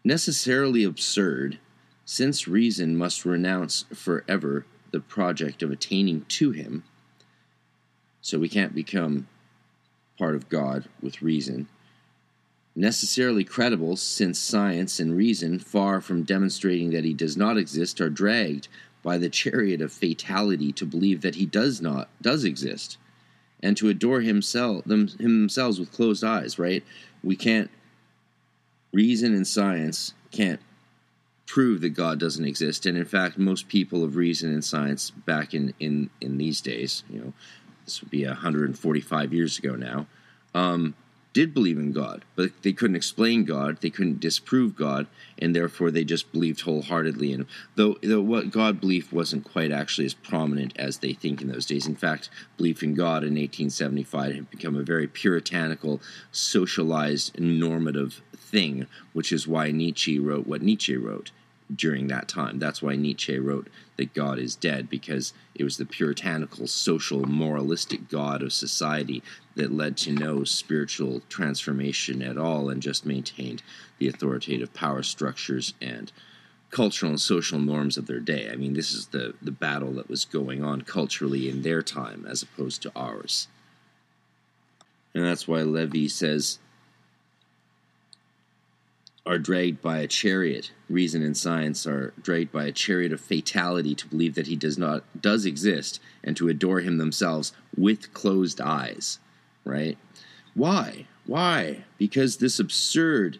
Necessarily 0.03 0.83
absurd, 0.83 1.59
since 2.05 2.47
reason 2.47 2.95
must 2.95 3.25
renounce 3.25 3.85
forever 3.93 4.65
the 4.91 4.99
project 4.99 5.63
of 5.63 5.71
attaining 5.71 6.21
to 6.25 6.51
him, 6.51 6.83
so 8.21 8.39
we 8.39 8.49
can't 8.49 8.75
become 8.75 9.27
part 10.17 10.35
of 10.35 10.49
God 10.49 10.87
with 11.01 11.21
reason. 11.21 11.67
Necessarily 12.75 13.43
credible, 13.43 13.95
since 13.95 14.37
science 14.39 14.99
and 14.99 15.15
reason, 15.15 15.59
far 15.59 16.01
from 16.01 16.23
demonstrating 16.23 16.91
that 16.91 17.05
he 17.05 17.13
does 17.13 17.37
not 17.37 17.57
exist, 17.57 18.01
are 18.01 18.09
dragged 18.09 18.67
by 19.01 19.17
the 19.17 19.29
chariot 19.29 19.81
of 19.81 19.93
fatality 19.93 20.71
to 20.73 20.85
believe 20.85 21.21
that 21.21 21.35
he 21.35 21.45
does 21.45 21.81
not 21.81 22.09
does 22.21 22.43
exist 22.43 22.97
and 23.61 23.75
to 23.77 23.89
adore 23.89 24.21
himself 24.21 24.85
them, 24.85 25.07
themselves 25.19 25.79
with 25.79 25.91
closed 25.91 26.23
eyes 26.23 26.59
right? 26.59 26.83
We 27.23 27.35
can't 27.35 27.69
reason 28.93 29.33
and 29.33 29.47
science 29.47 30.13
can't 30.31 30.61
prove 31.47 31.81
that 31.81 31.89
god 31.89 32.19
doesn't 32.19 32.45
exist. 32.45 32.85
And 32.85 32.97
in 32.97 33.05
fact 33.05 33.37
most 33.37 33.67
people 33.67 34.03
of 34.03 34.15
reason 34.15 34.53
and 34.53 34.63
science 34.63 35.11
back 35.11 35.53
in 35.53 35.73
in 35.79 36.09
in 36.21 36.37
these 36.37 36.61
days 36.61 37.03
you 37.09 37.19
know 37.19 37.33
this 37.85 38.01
would 38.01 38.09
be 38.09 38.25
145 38.25 39.33
years 39.33 39.59
ago 39.59 39.75
now 39.75 40.07
um, 40.55 40.95
did 41.35 41.53
believe 41.53 41.77
in 41.77 41.91
God, 41.91 42.23
but 42.37 42.51
they 42.63 42.71
couldn't 42.71 42.95
explain 42.95 43.43
God, 43.43 43.81
they 43.81 43.89
couldn't 43.89 44.21
disprove 44.21 44.73
God, 44.73 45.05
and 45.37 45.53
therefore 45.53 45.91
they 45.91 46.05
just 46.05 46.31
believed 46.31 46.61
wholeheartedly. 46.61 47.33
And 47.33 47.45
though, 47.75 47.97
though 48.01 48.21
what 48.21 48.51
God 48.51 48.79
belief 48.79 49.11
wasn't 49.11 49.43
quite 49.43 49.69
actually 49.69 50.05
as 50.05 50.13
prominent 50.13 50.71
as 50.77 50.99
they 50.99 51.11
think 51.11 51.41
in 51.41 51.49
those 51.49 51.65
days. 51.65 51.87
In 51.87 51.95
fact, 51.97 52.29
belief 52.55 52.81
in 52.81 52.95
God 52.95 53.21
in 53.21 53.35
1875 53.35 54.33
had 54.33 54.49
become 54.49 54.77
a 54.77 54.83
very 54.83 55.07
puritanical, 55.07 56.01
socialized, 56.31 57.37
normative 57.37 58.21
thing, 58.33 58.87
which 59.11 59.33
is 59.33 59.45
why 59.45 59.71
Nietzsche 59.71 60.17
wrote 60.17 60.47
what 60.47 60.61
Nietzsche 60.61 60.95
wrote 60.95 61.31
during 61.73 62.07
that 62.07 62.27
time. 62.27 62.59
That's 62.59 62.81
why 62.81 62.95
Nietzsche 62.95 63.39
wrote 63.39 63.69
that 63.97 64.13
God 64.13 64.37
is 64.37 64.55
dead, 64.55 64.89
because 64.89 65.33
it 65.55 65.63
was 65.63 65.77
the 65.77 65.85
puritanical, 65.85 66.67
social, 66.67 67.25
moralistic 67.25 68.09
God 68.09 68.43
of 68.43 68.53
society 68.53 69.23
that 69.55 69.71
led 69.71 69.97
to 69.97 70.11
no 70.11 70.43
spiritual 70.43 71.21
transformation 71.29 72.21
at 72.21 72.37
all 72.37 72.69
and 72.69 72.81
just 72.81 73.05
maintained 73.05 73.63
the 73.97 74.07
authoritative 74.07 74.73
power 74.73 75.01
structures 75.01 75.73
and 75.81 76.11
cultural 76.69 77.11
and 77.11 77.21
social 77.21 77.57
norms 77.57 77.97
of 77.97 78.05
their 78.05 78.19
day. 78.19 78.49
I 78.51 78.57
mean, 78.57 78.73
this 78.73 78.91
is 78.91 79.07
the, 79.07 79.33
the 79.41 79.51
battle 79.51 79.93
that 79.93 80.09
was 80.09 80.25
going 80.25 80.63
on 80.63 80.81
culturally 80.81 81.49
in 81.49 81.61
their 81.61 81.81
time 81.81 82.25
as 82.29 82.43
opposed 82.43 82.81
to 82.81 82.91
ours. 82.95 83.47
And 85.13 85.23
that's 85.23 85.47
why 85.47 85.61
Levi 85.61 86.07
says 86.07 86.59
are 89.25 89.39
dragged 89.39 89.81
by 89.81 89.99
a 89.99 90.07
chariot. 90.07 90.71
Reason 90.89 91.23
and 91.23 91.35
science 91.35 91.87
are 91.87 92.13
dragged 92.21 92.51
by 92.51 92.65
a 92.65 92.71
chariot 92.71 93.11
of 93.11 93.19
fatality 93.19 93.95
to 93.95 94.07
believe 94.07 94.35
that 94.35 94.47
he 94.47 94.55
does 94.55 94.77
not 94.77 95.03
does 95.19 95.45
exist 95.45 95.99
and 96.23 96.37
to 96.37 96.47
adore 96.47 96.81
him 96.81 96.97
themselves 96.97 97.53
with 97.75 98.13
closed 98.13 98.61
eyes. 98.61 99.19
Right? 99.63 99.97
Why? 100.53 101.07
Why? 101.25 101.85
Because 101.97 102.37
this 102.37 102.59
absurd 102.59 103.39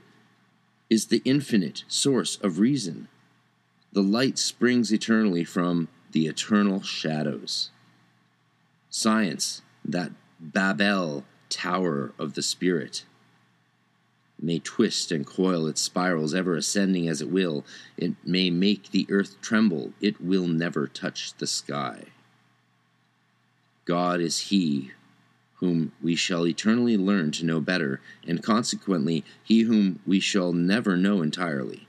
is 0.89 1.07
the 1.07 1.21
infinite 1.23 1.83
source 1.87 2.37
of 2.37 2.59
reason. 2.59 3.07
The 3.93 4.01
light 4.01 4.37
springs 4.37 4.91
eternally 4.91 5.43
from 5.43 5.87
the 6.11 6.27
eternal 6.27 6.81
shadows. 6.81 7.69
Science, 8.89 9.61
that 9.83 10.11
Babel 10.39 11.25
tower 11.49 12.11
of 12.17 12.33
the 12.33 12.41
spirit 12.41 13.05
may 14.39 14.59
twist 14.59 15.11
and 15.11 15.25
coil 15.25 15.67
its 15.67 15.81
spirals, 15.81 16.33
ever 16.33 16.55
ascending 16.55 17.07
as 17.07 17.21
it 17.21 17.29
will. 17.29 17.65
It 17.97 18.13
may 18.23 18.49
make 18.49 18.91
the 18.91 19.07
earth 19.09 19.41
tremble, 19.41 19.93
it 20.01 20.21
will 20.21 20.47
never 20.47 20.87
touch 20.87 21.33
the 21.35 21.47
sky. 21.47 22.05
God 23.85 24.19
is 24.19 24.49
He 24.49 24.91
whom 25.59 25.91
we 26.01 26.15
shall 26.15 26.45
eternally 26.45 26.97
learn 26.97 27.31
to 27.31 27.45
know 27.45 27.61
better, 27.61 28.01
and 28.27 28.43
consequently, 28.43 29.23
He 29.43 29.61
whom 29.61 29.99
we 30.05 30.19
shall 30.19 30.51
never 30.53 30.97
know 30.97 31.21
entirely. 31.21 31.87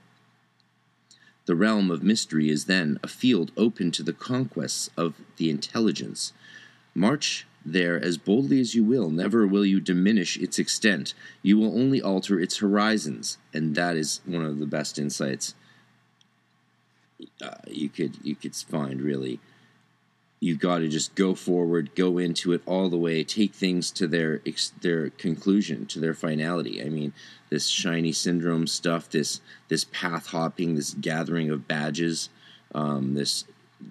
The 1.45 1.55
realm 1.55 1.91
of 1.91 2.03
mystery 2.03 2.49
is 2.49 2.65
then 2.65 2.99
a 3.01 3.07
field 3.07 3.51
open 3.57 3.91
to 3.91 4.03
the 4.03 4.13
conquests 4.13 4.89
of 4.97 5.15
the 5.37 5.49
intelligence. 5.49 6.33
March 6.93 7.46
there 7.71 8.01
as 8.03 8.17
boldly 8.17 8.59
as 8.59 8.75
you 8.75 8.83
will. 8.83 9.09
Never 9.09 9.45
will 9.45 9.65
you 9.65 9.79
diminish 9.79 10.37
its 10.37 10.57
extent. 10.57 11.13
You 11.41 11.57
will 11.57 11.77
only 11.77 12.01
alter 12.01 12.39
its 12.39 12.57
horizons, 12.57 13.37
and 13.53 13.75
that 13.75 13.97
is 13.97 14.21
one 14.25 14.45
of 14.45 14.59
the 14.59 14.65
best 14.65 14.97
insights 14.97 15.53
uh, 17.41 17.51
you 17.67 17.89
could 17.89 18.17
you 18.23 18.35
could 18.35 18.55
find. 18.55 19.01
Really, 19.01 19.39
you've 20.39 20.59
got 20.59 20.79
to 20.79 20.87
just 20.87 21.15
go 21.15 21.35
forward, 21.35 21.95
go 21.95 22.17
into 22.17 22.53
it 22.53 22.61
all 22.65 22.89
the 22.89 22.97
way, 22.97 23.23
take 23.23 23.53
things 23.53 23.91
to 23.91 24.07
their 24.07 24.41
their 24.81 25.09
conclusion, 25.11 25.85
to 25.87 25.99
their 25.99 26.13
finality. 26.13 26.81
I 26.81 26.89
mean, 26.89 27.13
this 27.49 27.67
shiny 27.67 28.11
syndrome 28.11 28.67
stuff, 28.67 29.09
this 29.09 29.41
this 29.67 29.85
path 29.85 30.27
hopping, 30.27 30.75
this 30.75 30.93
gathering 30.93 31.49
of 31.49 31.67
badges, 31.67 32.29
um, 32.73 33.13
this 33.13 33.45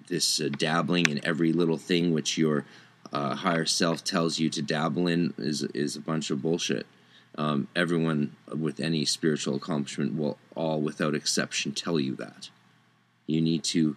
this 0.07 0.41
uh, 0.41 0.49
dabbling 0.57 1.09
in 1.09 1.25
every 1.25 1.53
little 1.53 1.77
thing 1.77 2.11
which 2.11 2.37
you're 2.37 2.65
uh, 3.13 3.35
higher 3.35 3.65
self 3.65 4.03
tells 4.03 4.39
you 4.39 4.49
to 4.49 4.61
dabble 4.61 5.07
in 5.07 5.33
is 5.37 5.63
is 5.73 5.95
a 5.95 6.01
bunch 6.01 6.29
of 6.29 6.41
bullshit. 6.41 6.85
Um, 7.37 7.67
everyone 7.75 8.35
with 8.47 8.79
any 8.79 9.05
spiritual 9.05 9.55
accomplishment 9.55 10.15
will 10.15 10.37
all, 10.55 10.81
without 10.81 11.13
exception, 11.13 11.71
tell 11.71 11.99
you 11.99 12.15
that. 12.15 12.49
You 13.27 13.41
need 13.41 13.63
to 13.65 13.95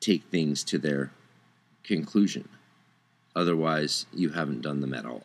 take 0.00 0.24
things 0.24 0.62
to 0.64 0.78
their 0.78 1.10
conclusion. 1.82 2.48
Otherwise, 3.34 4.06
you 4.12 4.30
haven't 4.30 4.62
done 4.62 4.80
them 4.80 4.92
at 4.94 5.06
all. 5.06 5.24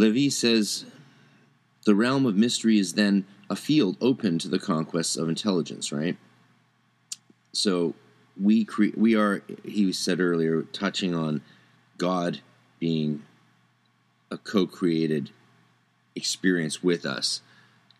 Levi 0.00 0.30
says 0.30 0.86
the 1.84 1.94
realm 1.94 2.24
of 2.24 2.34
mystery 2.34 2.78
is 2.78 2.94
then 2.94 3.26
a 3.50 3.56
field 3.56 3.98
open 4.00 4.38
to 4.38 4.48
the 4.48 4.58
conquests 4.58 5.16
of 5.16 5.28
intelligence, 5.28 5.92
right? 5.92 6.16
So 7.52 7.94
we 8.40 8.64
cre- 8.64 8.96
we 8.96 9.14
are 9.14 9.42
he 9.62 9.92
said 9.92 10.18
earlier 10.18 10.62
touching 10.62 11.14
on 11.14 11.42
God 11.98 12.40
being 12.78 13.22
a 14.30 14.38
co-created 14.38 15.30
experience 16.16 16.82
with 16.82 17.04
us. 17.04 17.42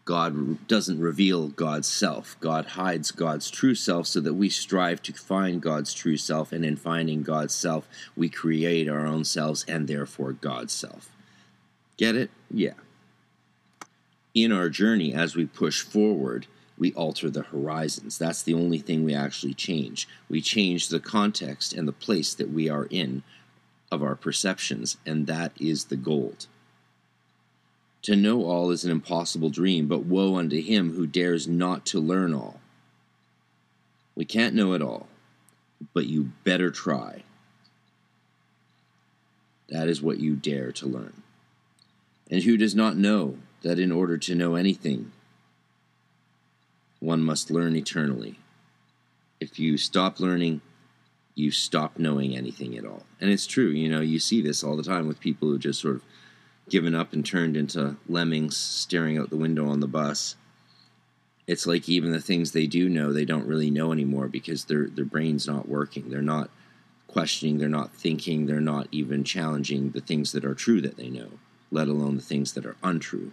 God 0.07 0.67
doesn't 0.67 1.01
reveal 1.01 1.49
God's 1.49 1.87
self. 1.87 2.37
God 2.41 2.65
hides 2.65 3.11
God's 3.11 3.51
true 3.51 3.75
self 3.75 4.07
so 4.07 4.21
that 4.21 4.35
we 4.35 4.49
strive 4.49 5.03
to 5.03 5.13
find 5.13 5.61
God's 5.61 5.93
true 5.93 6.17
self 6.17 6.51
and 6.51 6.65
in 6.65 6.77
finding 6.77 7.23
God's 7.23 7.55
self 7.55 7.87
we 8.17 8.31
create 8.31 8.89
our 8.89 9.07
own 9.07 9.25
selves 9.25 9.67
and 9.69 9.87
therefore 9.87 10.33
God's 10.33 10.73
self. 10.73 11.11
Get 12.01 12.17
it? 12.17 12.31
Yeah. 12.51 12.81
In 14.35 14.53
our 14.53 14.71
journey, 14.71 15.13
as 15.13 15.37
we 15.37 15.45
push 15.45 15.83
forward, 15.83 16.47
we 16.79 16.95
alter 16.95 17.29
the 17.29 17.43
horizons. 17.43 18.17
That's 18.17 18.43
the 18.43 18.55
only 18.55 18.79
thing 18.79 19.05
we 19.05 19.13
actually 19.13 19.53
change. 19.53 20.09
We 20.27 20.41
change 20.41 20.89
the 20.89 20.99
context 20.99 21.75
and 21.75 21.87
the 21.87 21.93
place 21.93 22.33
that 22.33 22.49
we 22.49 22.71
are 22.71 22.87
in 22.89 23.23
of 23.93 24.03
our 24.03 24.15
perceptions, 24.15 24.97
and 25.05 25.27
that 25.27 25.53
is 25.61 25.85
the 25.85 25.97
gold. 25.97 26.47
To 28.05 28.17
know 28.17 28.45
all 28.45 28.71
is 28.71 28.83
an 28.87 28.91
impossible 28.91 29.51
dream, 29.51 29.87
but 29.87 30.07
woe 30.07 30.37
unto 30.37 30.59
him 30.63 30.95
who 30.95 31.07
dares 31.07 31.47
not 31.47 31.85
to 31.87 32.01
learn 32.01 32.33
all. 32.33 32.63
We 34.15 34.25
can't 34.25 34.55
know 34.55 34.73
it 34.73 34.81
all, 34.81 35.07
but 35.93 36.07
you 36.07 36.33
better 36.45 36.71
try. 36.71 37.25
That 39.69 39.87
is 39.87 40.01
what 40.01 40.19
you 40.19 40.35
dare 40.35 40.73
to 40.73 40.87
learn. 40.87 41.23
And 42.31 42.45
who 42.45 42.57
does 42.57 42.75
not 42.75 42.97
know 42.97 43.37
that 43.63 43.79
in 43.79 43.91
order 43.91 44.17
to 44.17 44.35
know 44.35 44.55
anything, 44.55 45.13
one 47.01 47.23
must 47.23 47.51
learn 47.51 47.75
eternally? 47.77 48.39
If 49.41 49.59
you 49.59 49.77
stop 49.77 50.21
learning, 50.21 50.61
you 51.35 51.51
stop 51.51 51.99
knowing 51.99 52.37
anything 52.37 52.77
at 52.77 52.85
all. 52.85 53.05
And 53.21 53.31
it's 53.31 53.47
true, 53.47 53.69
you 53.69 53.89
know, 53.89 54.01
you 54.01 54.19
see 54.19 54.41
this 54.41 54.63
all 54.63 54.77
the 54.77 54.83
time 54.83 55.09
with 55.09 55.21
people 55.21 55.49
who 55.49 55.59
just 55.59 55.81
sort 55.81 55.97
of 55.97 56.03
given 56.69 56.95
up 56.95 57.13
and 57.13 57.27
turned 57.27 57.57
into 57.57 57.97
lemmings 58.09 58.57
staring 58.57 59.19
out 59.19 59.31
the 59.31 59.37
window 59.37 59.69
on 59.69 59.81
the 59.81 59.89
bus. 59.89 60.37
It's 61.47 61.67
like 61.67 61.89
even 61.89 62.13
the 62.13 62.21
things 62.21 62.53
they 62.53 62.67
do 62.67 62.89
know, 62.89 63.13
they 63.13 63.25
don't 63.25 63.47
really 63.47 63.71
know 63.71 63.93
anymore 63.93 64.29
because 64.29 64.67
their 64.67 64.87
their 64.87 65.05
brain's 65.05 65.49
not 65.49 65.69
working. 65.69 66.09
They're 66.09 66.23
not 66.23 66.49
questioning, 67.09 67.59
they're 67.59 67.69
not 67.69 67.93
thinking, 67.93 68.47
they're 68.47 68.61
not 68.61 68.87
even 68.93 69.25
challenging 69.25 69.91
the 69.91 70.01
things 70.01 70.31
that 70.31 70.45
are 70.45 70.55
true 70.55 70.81
that 70.81 70.97
they 70.97 71.11
know, 71.11 71.31
let 71.71 71.89
alone 71.89 72.17
the 72.17 72.23
things 72.23 72.53
that 72.55 72.67
are 72.67 72.77
untrue. 72.83 73.33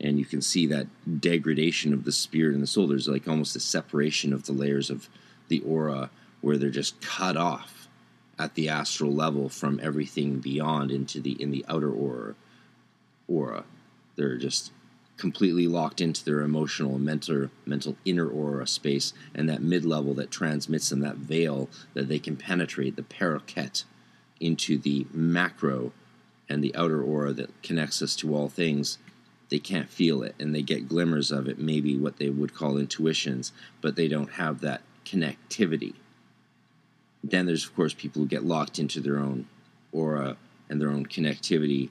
And 0.00 0.18
you 0.18 0.24
can 0.24 0.42
see 0.42 0.66
that 0.66 0.86
degradation 1.20 1.92
of 1.92 2.04
the 2.04 2.12
spirit 2.12 2.54
and 2.54 2.62
the 2.62 2.66
soul. 2.66 2.86
There's 2.86 3.08
like 3.08 3.26
almost 3.26 3.56
a 3.56 3.60
separation 3.60 4.32
of 4.32 4.44
the 4.44 4.52
layers 4.52 4.90
of 4.90 5.08
the 5.48 5.60
aura 5.60 6.10
where 6.40 6.56
they're 6.56 6.70
just 6.70 7.00
cut 7.00 7.36
off 7.36 7.88
at 8.38 8.54
the 8.54 8.68
astral 8.68 9.12
level 9.12 9.48
from 9.48 9.80
everything 9.82 10.38
beyond 10.38 10.92
into 10.92 11.20
the 11.20 11.32
in 11.42 11.50
the 11.50 11.64
outer 11.68 11.90
aura 11.90 12.34
aura. 13.26 13.64
They're 14.16 14.36
just 14.36 14.72
completely 15.16 15.66
locked 15.66 16.00
into 16.00 16.24
their 16.24 16.40
emotional 16.40 16.94
and 16.94 17.04
mental 17.04 17.50
mental 17.66 17.96
inner 18.04 18.28
aura 18.28 18.66
space 18.66 19.12
and 19.34 19.48
that 19.48 19.60
mid 19.60 19.84
level 19.84 20.14
that 20.14 20.30
transmits 20.30 20.90
them 20.90 21.00
that 21.00 21.16
veil 21.16 21.68
that 21.94 22.08
they 22.08 22.20
can 22.20 22.36
penetrate 22.36 22.94
the 22.94 23.02
paroketh 23.02 23.82
into 24.40 24.78
the 24.78 25.06
macro 25.12 25.92
and 26.48 26.62
the 26.62 26.74
outer 26.74 27.02
aura 27.02 27.32
that 27.32 27.62
connects 27.62 28.02
us 28.02 28.16
to 28.16 28.34
all 28.34 28.48
things 28.48 28.98
they 29.48 29.58
can't 29.58 29.88
feel 29.88 30.22
it 30.22 30.34
and 30.38 30.54
they 30.54 30.62
get 30.62 30.88
glimmers 30.88 31.30
of 31.30 31.48
it 31.48 31.58
maybe 31.58 31.96
what 31.96 32.18
they 32.18 32.28
would 32.28 32.54
call 32.54 32.76
intuitions 32.76 33.52
but 33.80 33.96
they 33.96 34.08
don't 34.08 34.32
have 34.32 34.60
that 34.60 34.82
connectivity. 35.08 35.94
Then 37.24 37.46
there's 37.46 37.64
of 37.64 37.74
course 37.74 37.94
people 37.94 38.22
who 38.22 38.28
get 38.28 38.44
locked 38.44 38.78
into 38.78 39.00
their 39.00 39.18
own 39.18 39.46
aura 39.92 40.36
and 40.68 40.80
their 40.80 40.90
own 40.90 41.06
connectivity. 41.06 41.90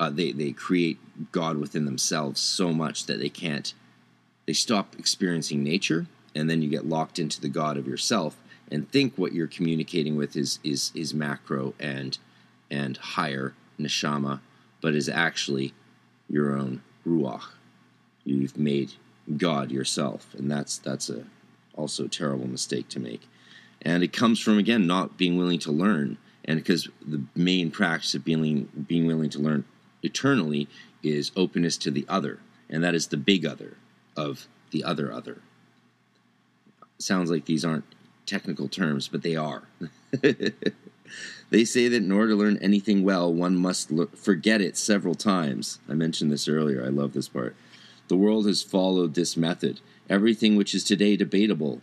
Uh, 0.00 0.10
they 0.10 0.32
they 0.32 0.52
create 0.52 0.98
God 1.32 1.58
within 1.58 1.84
themselves 1.84 2.40
so 2.40 2.72
much 2.72 3.06
that 3.06 3.18
they 3.18 3.28
can't 3.28 3.74
they 4.46 4.52
stop 4.52 4.94
experiencing 4.98 5.62
nature 5.62 6.06
and 6.34 6.48
then 6.50 6.62
you 6.62 6.68
get 6.68 6.86
locked 6.86 7.18
into 7.18 7.40
the 7.40 7.48
God 7.48 7.76
of 7.76 7.86
yourself 7.86 8.36
and 8.70 8.90
think 8.90 9.14
what 9.16 9.32
you're 9.32 9.46
communicating 9.46 10.16
with 10.16 10.36
is 10.36 10.58
is 10.64 10.92
is 10.94 11.14
macro 11.14 11.74
and 11.78 12.18
and 12.70 12.96
higher 12.96 13.54
neshama, 13.78 14.40
but 14.80 14.94
is 14.94 15.08
actually 15.08 15.72
your 16.28 16.56
own 16.56 16.82
ruach. 17.06 17.50
You've 18.24 18.56
made 18.56 18.92
God 19.36 19.70
yourself, 19.70 20.34
and 20.36 20.50
that's 20.50 20.78
that's 20.78 21.08
a 21.08 21.24
also 21.74 22.04
a 22.04 22.08
terrible 22.08 22.46
mistake 22.46 22.88
to 22.90 23.00
make. 23.00 23.28
And 23.82 24.02
it 24.02 24.12
comes 24.12 24.40
from 24.40 24.58
again 24.58 24.86
not 24.86 25.16
being 25.16 25.36
willing 25.36 25.58
to 25.60 25.72
learn, 25.72 26.18
and 26.44 26.58
because 26.58 26.88
the 27.06 27.22
main 27.34 27.70
practice 27.70 28.14
of 28.14 28.24
being 28.24 28.68
being 28.86 29.06
willing 29.06 29.30
to 29.30 29.38
learn 29.38 29.64
eternally 30.02 30.68
is 31.02 31.30
openness 31.36 31.76
to 31.78 31.90
the 31.90 32.06
other, 32.08 32.40
and 32.68 32.82
that 32.82 32.94
is 32.94 33.08
the 33.08 33.16
big 33.16 33.46
other 33.46 33.76
of 34.16 34.48
the 34.70 34.82
other 34.82 35.12
other. 35.12 35.38
Sounds 36.98 37.30
like 37.30 37.44
these 37.44 37.64
aren't 37.64 37.84
technical 38.24 38.68
terms, 38.68 39.08
but 39.08 39.22
they 39.22 39.36
are. 39.36 39.64
they 41.50 41.64
say 41.64 41.88
that 41.88 42.02
in 42.02 42.12
order 42.12 42.30
to 42.30 42.36
learn 42.36 42.58
anything 42.58 43.04
well, 43.04 43.32
one 43.32 43.56
must 43.56 43.90
forget 44.16 44.60
it 44.60 44.76
several 44.76 45.14
times. 45.14 45.78
I 45.88 45.94
mentioned 45.94 46.32
this 46.32 46.48
earlier. 46.48 46.84
I 46.84 46.88
love 46.88 47.12
this 47.12 47.28
part. 47.28 47.54
The 48.08 48.16
world 48.16 48.46
has 48.46 48.62
followed 48.62 49.14
this 49.14 49.36
method. 49.36 49.80
Everything 50.08 50.56
which 50.56 50.74
is 50.74 50.84
today 50.84 51.16
debatable 51.16 51.82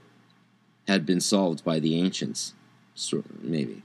had 0.87 1.05
been 1.05 1.21
solved 1.21 1.63
by 1.63 1.79
the 1.79 1.99
ancients. 1.99 2.53
So, 2.95 3.23
maybe. 3.41 3.83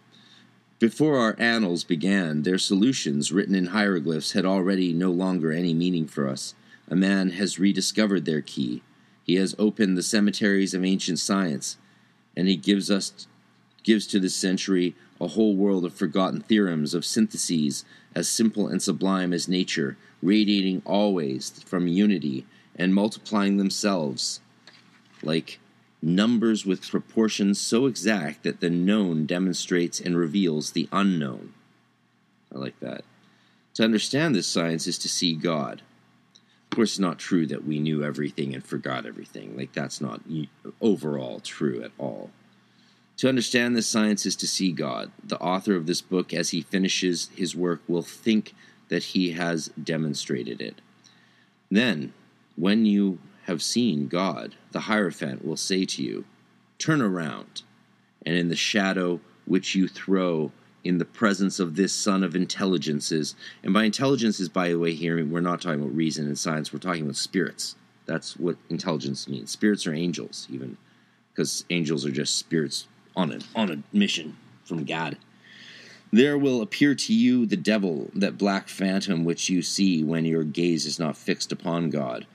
Before 0.78 1.18
our 1.18 1.34
annals 1.38 1.82
began, 1.82 2.42
their 2.42 2.58
solutions, 2.58 3.32
written 3.32 3.54
in 3.54 3.66
hieroglyphs, 3.66 4.32
had 4.32 4.44
already 4.44 4.92
no 4.92 5.10
longer 5.10 5.52
any 5.52 5.74
meaning 5.74 6.06
for 6.06 6.28
us. 6.28 6.54
A 6.88 6.94
man 6.94 7.30
has 7.30 7.58
rediscovered 7.58 8.24
their 8.24 8.40
key. 8.40 8.82
He 9.24 9.34
has 9.34 9.56
opened 9.58 9.96
the 9.96 10.02
cemeteries 10.02 10.74
of 10.74 10.84
ancient 10.84 11.18
science, 11.18 11.78
and 12.36 12.48
he 12.48 12.56
gives 12.56 12.90
us 12.90 13.26
gives 13.82 14.06
to 14.06 14.20
this 14.20 14.34
century 14.34 14.94
a 15.20 15.28
whole 15.28 15.56
world 15.56 15.84
of 15.84 15.94
forgotten 15.94 16.40
theorems, 16.40 16.94
of 16.94 17.04
syntheses 17.04 17.84
as 18.14 18.28
simple 18.28 18.68
and 18.68 18.82
sublime 18.82 19.32
as 19.32 19.48
nature, 19.48 19.96
radiating 20.22 20.82
always 20.84 21.50
from 21.64 21.86
unity 21.86 22.46
and 22.76 22.94
multiplying 22.94 23.56
themselves 23.56 24.40
like 25.22 25.58
numbers 26.00 26.64
with 26.64 26.88
proportions 26.88 27.60
so 27.60 27.86
exact 27.86 28.44
that 28.44 28.60
the 28.60 28.70
known 28.70 29.26
demonstrates 29.26 30.00
and 30.00 30.16
reveals 30.16 30.70
the 30.70 30.88
unknown. 30.92 31.52
I 32.54 32.58
like 32.58 32.78
that. 32.80 33.04
To 33.74 33.84
understand 33.84 34.34
this 34.34 34.46
science 34.46 34.86
is 34.86 34.98
to 34.98 35.08
see 35.08 35.34
God. 35.34 35.82
Of 36.70 36.76
course, 36.76 36.92
it's 36.92 36.98
not 36.98 37.18
true 37.18 37.46
that 37.46 37.64
we 37.64 37.78
knew 37.78 38.04
everything 38.04 38.54
and 38.54 38.64
forgot 38.64 39.06
everything. 39.06 39.56
Like, 39.56 39.72
that's 39.72 40.00
not 40.00 40.20
overall 40.80 41.40
true 41.40 41.82
at 41.82 41.92
all. 41.98 42.30
To 43.18 43.28
understand 43.28 43.74
this 43.74 43.88
science 43.88 44.24
is 44.26 44.36
to 44.36 44.46
see 44.46 44.70
God. 44.70 45.10
The 45.24 45.40
author 45.40 45.74
of 45.74 45.86
this 45.86 46.00
book, 46.00 46.32
as 46.32 46.50
he 46.50 46.60
finishes 46.60 47.30
his 47.34 47.54
work, 47.54 47.82
will 47.88 48.02
think 48.02 48.54
that 48.90 49.02
he 49.02 49.32
has 49.32 49.72
demonstrated 49.82 50.60
it. 50.60 50.80
Then, 51.68 52.12
when 52.54 52.86
you 52.86 53.18
have 53.46 53.60
seen 53.60 54.06
God, 54.06 54.54
the 54.70 54.80
Hierophant 54.80 55.44
will 55.44 55.56
say 55.56 55.84
to 55.84 56.02
you, 56.02 56.26
Turn 56.78 57.02
around, 57.02 57.62
and 58.24 58.36
in 58.36 58.50
the 58.50 58.56
shadow 58.56 59.20
which 59.46 59.74
you 59.74 59.88
throw 59.88 60.52
in 60.84 60.98
the 60.98 61.04
presence 61.04 61.58
of 61.58 61.74
this 61.74 61.92
son 61.92 62.22
of 62.22 62.36
intelligences, 62.36 63.34
and 63.64 63.74
by 63.74 63.82
intelligences, 63.82 64.48
by 64.48 64.68
the 64.68 64.78
way, 64.78 64.94
here 64.94 65.24
we're 65.24 65.40
not 65.40 65.60
talking 65.60 65.80
about 65.80 65.94
reason 65.94 66.24
and 66.26 66.38
science, 66.38 66.72
we're 66.72 66.78
talking 66.78 67.02
about 67.02 67.16
spirits. 67.16 67.74
That's 68.06 68.36
what 68.36 68.58
intelligence 68.70 69.26
means. 69.26 69.50
Spirits 69.50 69.88
are 69.88 69.92
angels, 69.92 70.46
even, 70.52 70.76
because 71.32 71.64
angels 71.68 72.06
are 72.06 72.12
just 72.12 72.38
spirits 72.38 72.86
on 73.18 73.32
a, 73.32 73.38
on 73.54 73.70
a 73.70 73.82
mission 73.96 74.36
from 74.64 74.84
God. 74.84 75.18
There 76.10 76.38
will 76.38 76.62
appear 76.62 76.94
to 76.94 77.12
you 77.12 77.44
the 77.44 77.56
devil, 77.56 78.10
that 78.14 78.38
black 78.38 78.68
phantom 78.68 79.24
which 79.24 79.50
you 79.50 79.60
see 79.60 80.02
when 80.02 80.24
your 80.24 80.44
gaze 80.44 80.86
is 80.86 80.98
not 80.98 81.18
fixed 81.18 81.52
upon 81.52 81.90
God 81.90 82.26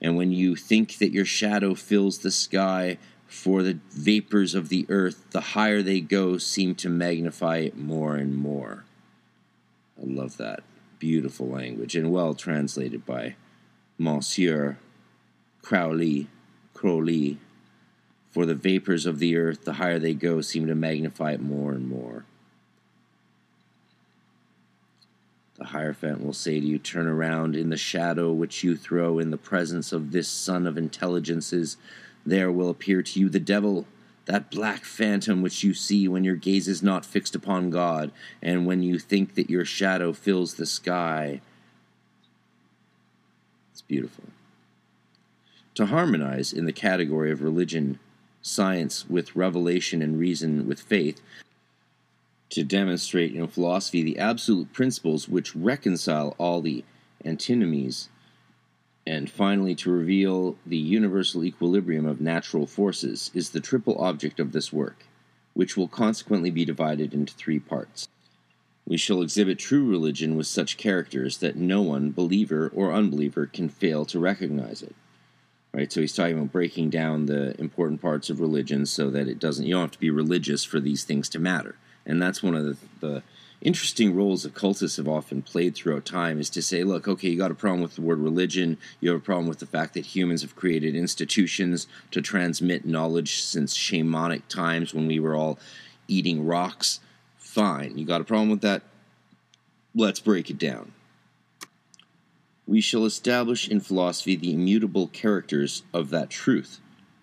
and 0.00 0.16
when 0.16 0.30
you 0.32 0.56
think 0.56 0.98
that 0.98 1.12
your 1.12 1.24
shadow 1.24 1.74
fills 1.74 2.18
the 2.18 2.30
sky, 2.30 2.98
for 3.26 3.62
the 3.62 3.78
vapors 3.90 4.54
of 4.54 4.68
the 4.68 4.86
earth, 4.88 5.24
the 5.30 5.40
higher 5.40 5.82
they 5.82 6.00
go, 6.00 6.38
seem 6.38 6.74
to 6.76 6.88
magnify 6.88 7.58
it 7.58 7.76
more 7.76 8.14
and 8.14 8.36
more. 8.36 8.84
I 10.00 10.04
love 10.04 10.36
that. 10.36 10.62
Beautiful 10.98 11.48
language, 11.48 11.96
and 11.96 12.12
well 12.12 12.34
translated 12.34 13.04
by 13.04 13.34
Monsieur 13.98 14.78
Crowley. 15.62 16.28
Crowley. 16.72 17.38
For 18.36 18.44
the 18.44 18.54
vapors 18.54 19.06
of 19.06 19.18
the 19.18 19.34
earth, 19.38 19.64
the 19.64 19.72
higher 19.72 19.98
they 19.98 20.12
go, 20.12 20.42
seem 20.42 20.66
to 20.66 20.74
magnify 20.74 21.32
it 21.32 21.40
more 21.40 21.72
and 21.72 21.88
more. 21.88 22.26
The 25.56 25.64
Hierophant 25.64 26.22
will 26.22 26.34
say 26.34 26.60
to 26.60 26.66
you, 26.66 26.78
Turn 26.78 27.06
around 27.06 27.56
in 27.56 27.70
the 27.70 27.78
shadow 27.78 28.30
which 28.34 28.62
you 28.62 28.76
throw 28.76 29.18
in 29.18 29.30
the 29.30 29.38
presence 29.38 29.90
of 29.90 30.12
this 30.12 30.28
son 30.28 30.66
of 30.66 30.76
intelligences. 30.76 31.78
There 32.26 32.52
will 32.52 32.68
appear 32.68 33.00
to 33.00 33.18
you 33.18 33.30
the 33.30 33.40
devil, 33.40 33.86
that 34.26 34.50
black 34.50 34.84
phantom 34.84 35.40
which 35.40 35.64
you 35.64 35.72
see 35.72 36.06
when 36.06 36.22
your 36.22 36.36
gaze 36.36 36.68
is 36.68 36.82
not 36.82 37.06
fixed 37.06 37.34
upon 37.34 37.70
God, 37.70 38.12
and 38.42 38.66
when 38.66 38.82
you 38.82 38.98
think 38.98 39.34
that 39.36 39.48
your 39.48 39.64
shadow 39.64 40.12
fills 40.12 40.56
the 40.56 40.66
sky. 40.66 41.40
It's 43.72 43.80
beautiful. 43.80 44.24
To 45.76 45.86
harmonize 45.86 46.52
in 46.52 46.66
the 46.66 46.72
category 46.72 47.32
of 47.32 47.40
religion, 47.40 47.98
science 48.46 49.08
with 49.08 49.36
revelation, 49.36 50.02
and 50.02 50.18
reason 50.18 50.68
with 50.68 50.80
faith, 50.80 51.20
to 52.50 52.64
demonstrate 52.64 53.34
in 53.34 53.46
philosophy 53.48 54.02
the 54.02 54.18
absolute 54.18 54.72
principles 54.72 55.28
which 55.28 55.56
reconcile 55.56 56.34
all 56.38 56.60
the 56.62 56.84
antinomies 57.24 58.08
And 59.06 59.30
finally, 59.30 59.74
to 59.76 59.90
reveal 59.90 60.56
the 60.66 60.76
universal 60.76 61.44
equilibrium 61.44 62.06
of 62.06 62.20
natural 62.20 62.66
forces 62.66 63.30
is 63.34 63.50
the 63.50 63.60
triple 63.60 63.96
object 63.98 64.40
of 64.40 64.52
this 64.52 64.72
work, 64.72 65.06
which 65.54 65.76
will 65.76 65.88
consequently 65.88 66.50
be 66.50 66.64
divided 66.64 67.14
into 67.14 67.34
three 67.34 67.60
parts. 67.60 68.08
We 68.86 68.96
shall 68.96 69.22
exhibit 69.22 69.58
true 69.58 69.88
religion 69.88 70.36
with 70.36 70.48
such 70.48 70.76
characters 70.76 71.38
that 71.38 71.56
no 71.56 71.82
one, 71.82 72.12
believer 72.12 72.70
or 72.74 72.92
unbeliever, 72.92 73.46
can 73.46 73.68
fail 73.68 74.04
to 74.06 74.20
recognize 74.20 74.82
it. 74.82 74.94
Right, 75.76 75.92
so 75.92 76.00
he's 76.00 76.14
talking 76.14 76.38
about 76.38 76.52
breaking 76.52 76.88
down 76.88 77.26
the 77.26 77.54
important 77.60 78.00
parts 78.00 78.30
of 78.30 78.40
religion 78.40 78.86
so 78.86 79.10
that 79.10 79.28
it 79.28 79.38
doesn't. 79.38 79.66
You 79.66 79.74
don't 79.74 79.82
have 79.82 79.90
to 79.90 80.00
be 80.00 80.08
religious 80.08 80.64
for 80.64 80.80
these 80.80 81.04
things 81.04 81.28
to 81.28 81.38
matter, 81.38 81.76
and 82.06 82.20
that's 82.20 82.42
one 82.42 82.54
of 82.54 82.64
the, 82.64 82.76
the 83.00 83.22
interesting 83.60 84.16
roles 84.16 84.46
occultists 84.46 84.96
have 84.96 85.06
often 85.06 85.42
played 85.42 85.74
throughout 85.74 86.06
time 86.06 86.40
is 86.40 86.48
to 86.48 86.62
say, 86.62 86.82
look, 86.82 87.06
okay, 87.06 87.28
you 87.28 87.36
got 87.36 87.50
a 87.50 87.54
problem 87.54 87.82
with 87.82 87.94
the 87.94 88.00
word 88.00 88.20
religion, 88.20 88.78
you 89.00 89.10
have 89.10 89.20
a 89.20 89.22
problem 89.22 89.46
with 89.46 89.58
the 89.58 89.66
fact 89.66 89.92
that 89.92 90.06
humans 90.06 90.40
have 90.40 90.56
created 90.56 90.96
institutions 90.96 91.86
to 92.10 92.22
transmit 92.22 92.86
knowledge 92.86 93.42
since 93.42 93.76
shamanic 93.76 94.48
times 94.48 94.94
when 94.94 95.06
we 95.06 95.20
were 95.20 95.36
all 95.36 95.58
eating 96.08 96.46
rocks. 96.46 97.00
Fine, 97.36 97.98
you 97.98 98.06
got 98.06 98.22
a 98.22 98.24
problem 98.24 98.48
with 98.48 98.62
that? 98.62 98.80
Let's 99.94 100.20
break 100.20 100.48
it 100.48 100.56
down. 100.56 100.92
We 102.66 102.80
shall 102.80 103.04
establish 103.04 103.68
in 103.68 103.80
philosophy 103.80 104.34
the 104.34 104.52
immutable 104.52 105.06
characters 105.08 105.84
of 105.94 106.10
that 106.10 106.30
truth, 106.30 106.80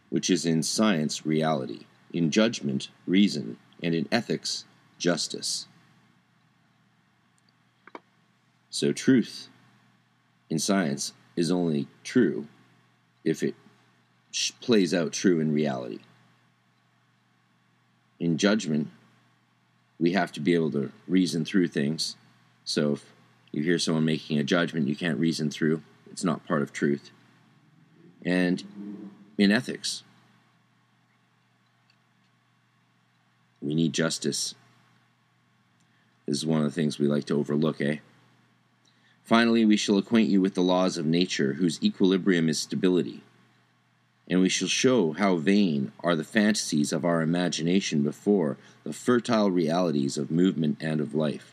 which 0.09 0.29
is 0.29 0.45
in 0.45 0.63
science 0.63 1.25
reality, 1.25 1.81
in 2.13 2.31
judgment 2.31 2.89
reason, 3.05 3.57
and 3.81 3.93
in 3.93 4.07
ethics 4.11 4.65
justice. 4.97 5.67
So, 8.69 8.93
truth 8.93 9.49
in 10.49 10.59
science 10.59 11.13
is 11.35 11.51
only 11.51 11.87
true 12.03 12.47
if 13.23 13.43
it 13.43 13.55
plays 14.61 14.93
out 14.93 15.13
true 15.13 15.39
in 15.39 15.53
reality. 15.53 15.99
In 18.19 18.37
judgment, 18.37 18.89
we 19.99 20.13
have 20.13 20.31
to 20.31 20.39
be 20.39 20.53
able 20.53 20.71
to 20.71 20.91
reason 21.07 21.45
through 21.45 21.67
things. 21.67 22.15
So, 22.63 22.93
if 22.93 23.12
you 23.53 23.63
hear 23.63 23.79
someone 23.79 24.03
making 24.03 24.39
a 24.39 24.43
judgment 24.43 24.87
you 24.87 24.95
can't 24.95 25.19
reason 25.19 25.49
through, 25.49 25.81
it's 26.11 26.23
not 26.23 26.45
part 26.45 26.63
of 26.63 26.73
truth. 26.73 27.11
And 28.25 28.63
in 29.37 29.51
ethics, 29.51 30.03
we 33.61 33.75
need 33.75 33.93
justice. 33.93 34.55
This 36.25 36.37
is 36.37 36.45
one 36.45 36.59
of 36.59 36.65
the 36.65 36.71
things 36.71 36.97
we 36.97 37.07
like 37.07 37.25
to 37.25 37.37
overlook, 37.37 37.79
eh? 37.79 37.97
Finally, 39.23 39.65
we 39.65 39.77
shall 39.77 39.97
acquaint 39.97 40.29
you 40.29 40.41
with 40.41 40.55
the 40.55 40.61
laws 40.61 40.97
of 40.97 41.05
nature, 41.05 41.53
whose 41.53 41.81
equilibrium 41.81 42.49
is 42.49 42.59
stability. 42.59 43.21
And 44.27 44.41
we 44.41 44.49
shall 44.49 44.67
show 44.67 45.13
how 45.13 45.35
vain 45.35 45.91
are 46.01 46.15
the 46.15 46.23
fantasies 46.23 46.91
of 46.91 47.05
our 47.05 47.21
imagination 47.21 48.03
before 48.03 48.57
the 48.83 48.93
fertile 48.93 49.51
realities 49.51 50.17
of 50.17 50.31
movement 50.31 50.77
and 50.81 50.99
of 50.99 51.13
life. 51.13 51.52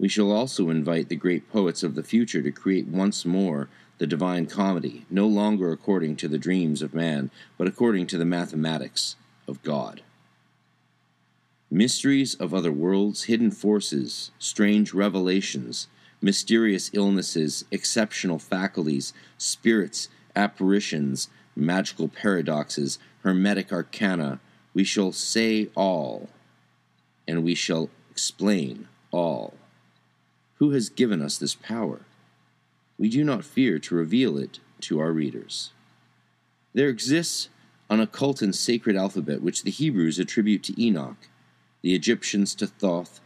We 0.00 0.08
shall 0.08 0.32
also 0.32 0.70
invite 0.70 1.10
the 1.10 1.14
great 1.14 1.52
poets 1.52 1.82
of 1.82 1.94
the 1.94 2.02
future 2.02 2.40
to 2.40 2.50
create 2.50 2.86
once 2.86 3.26
more 3.26 3.68
the 3.98 4.06
divine 4.06 4.46
comedy, 4.46 5.04
no 5.10 5.26
longer 5.26 5.72
according 5.72 6.16
to 6.16 6.28
the 6.28 6.38
dreams 6.38 6.80
of 6.80 6.94
man, 6.94 7.30
but 7.58 7.68
according 7.68 8.06
to 8.06 8.16
the 8.16 8.24
mathematics 8.24 9.16
of 9.46 9.62
God. 9.62 10.00
Mysteries 11.70 12.34
of 12.36 12.54
other 12.54 12.72
worlds, 12.72 13.24
hidden 13.24 13.50
forces, 13.50 14.30
strange 14.38 14.94
revelations, 14.94 15.86
mysterious 16.22 16.90
illnesses, 16.94 17.66
exceptional 17.70 18.38
faculties, 18.38 19.12
spirits, 19.36 20.08
apparitions, 20.34 21.28
magical 21.54 22.08
paradoxes, 22.08 22.98
hermetic 23.22 23.70
arcana. 23.70 24.40
We 24.72 24.82
shall 24.82 25.12
say 25.12 25.68
all, 25.74 26.30
and 27.28 27.44
we 27.44 27.54
shall 27.54 27.90
explain 28.10 28.88
all. 29.10 29.59
Who 30.60 30.70
has 30.72 30.90
given 30.90 31.22
us 31.22 31.38
this 31.38 31.54
power? 31.54 32.02
We 32.98 33.08
do 33.08 33.24
not 33.24 33.44
fear 33.44 33.78
to 33.78 33.94
reveal 33.94 34.36
it 34.36 34.60
to 34.82 35.00
our 35.00 35.10
readers. 35.10 35.70
There 36.74 36.90
exists 36.90 37.48
an 37.88 37.98
occult 37.98 38.42
and 38.42 38.54
sacred 38.54 38.94
alphabet 38.94 39.42
which 39.42 39.62
the 39.62 39.70
Hebrews 39.70 40.18
attribute 40.18 40.62
to 40.64 40.80
Enoch, 40.80 41.28
the 41.80 41.94
Egyptians 41.94 42.54
to 42.56 42.66
Thoth, 42.66 43.20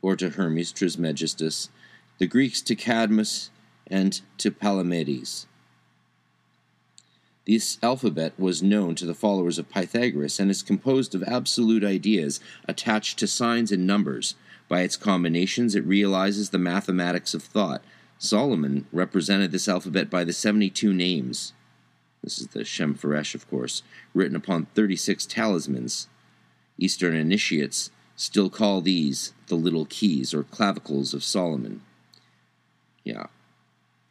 or 0.00 0.14
to 0.14 0.30
Hermes 0.30 0.70
Trismegistus, 0.70 1.70
the 2.18 2.28
Greeks 2.28 2.62
to 2.62 2.76
Cadmus 2.76 3.50
and 3.88 4.20
to 4.38 4.52
Palamedes. 4.52 5.46
This 7.46 7.78
alphabet 7.82 8.32
was 8.38 8.62
known 8.62 8.94
to 8.94 9.06
the 9.06 9.14
followers 9.14 9.58
of 9.58 9.70
Pythagoras 9.70 10.38
and 10.38 10.52
is 10.52 10.62
composed 10.62 11.16
of 11.16 11.24
absolute 11.24 11.82
ideas 11.82 12.38
attached 12.68 13.18
to 13.18 13.26
signs 13.26 13.72
and 13.72 13.88
numbers. 13.88 14.36
By 14.68 14.82
its 14.82 14.96
combinations, 14.96 15.74
it 15.74 15.84
realizes 15.84 16.50
the 16.50 16.58
mathematics 16.58 17.34
of 17.34 17.42
thought. 17.42 17.82
Solomon 18.18 18.86
represented 18.92 19.52
this 19.52 19.68
alphabet 19.68 20.10
by 20.10 20.24
the 20.24 20.32
72 20.32 20.92
names. 20.92 21.52
This 22.22 22.38
is 22.38 22.48
the 22.48 22.64
Shem 22.64 22.94
Feresh, 22.94 23.34
of 23.34 23.48
course, 23.48 23.82
written 24.12 24.36
upon 24.36 24.66
36 24.74 25.24
talismans. 25.26 26.08
Eastern 26.76 27.14
initiates 27.14 27.90
still 28.16 28.50
call 28.50 28.80
these 28.80 29.32
the 29.46 29.54
little 29.54 29.86
keys 29.86 30.34
or 30.34 30.42
clavicles 30.42 31.14
of 31.14 31.24
Solomon 31.24 31.82
yeah. 33.08 33.26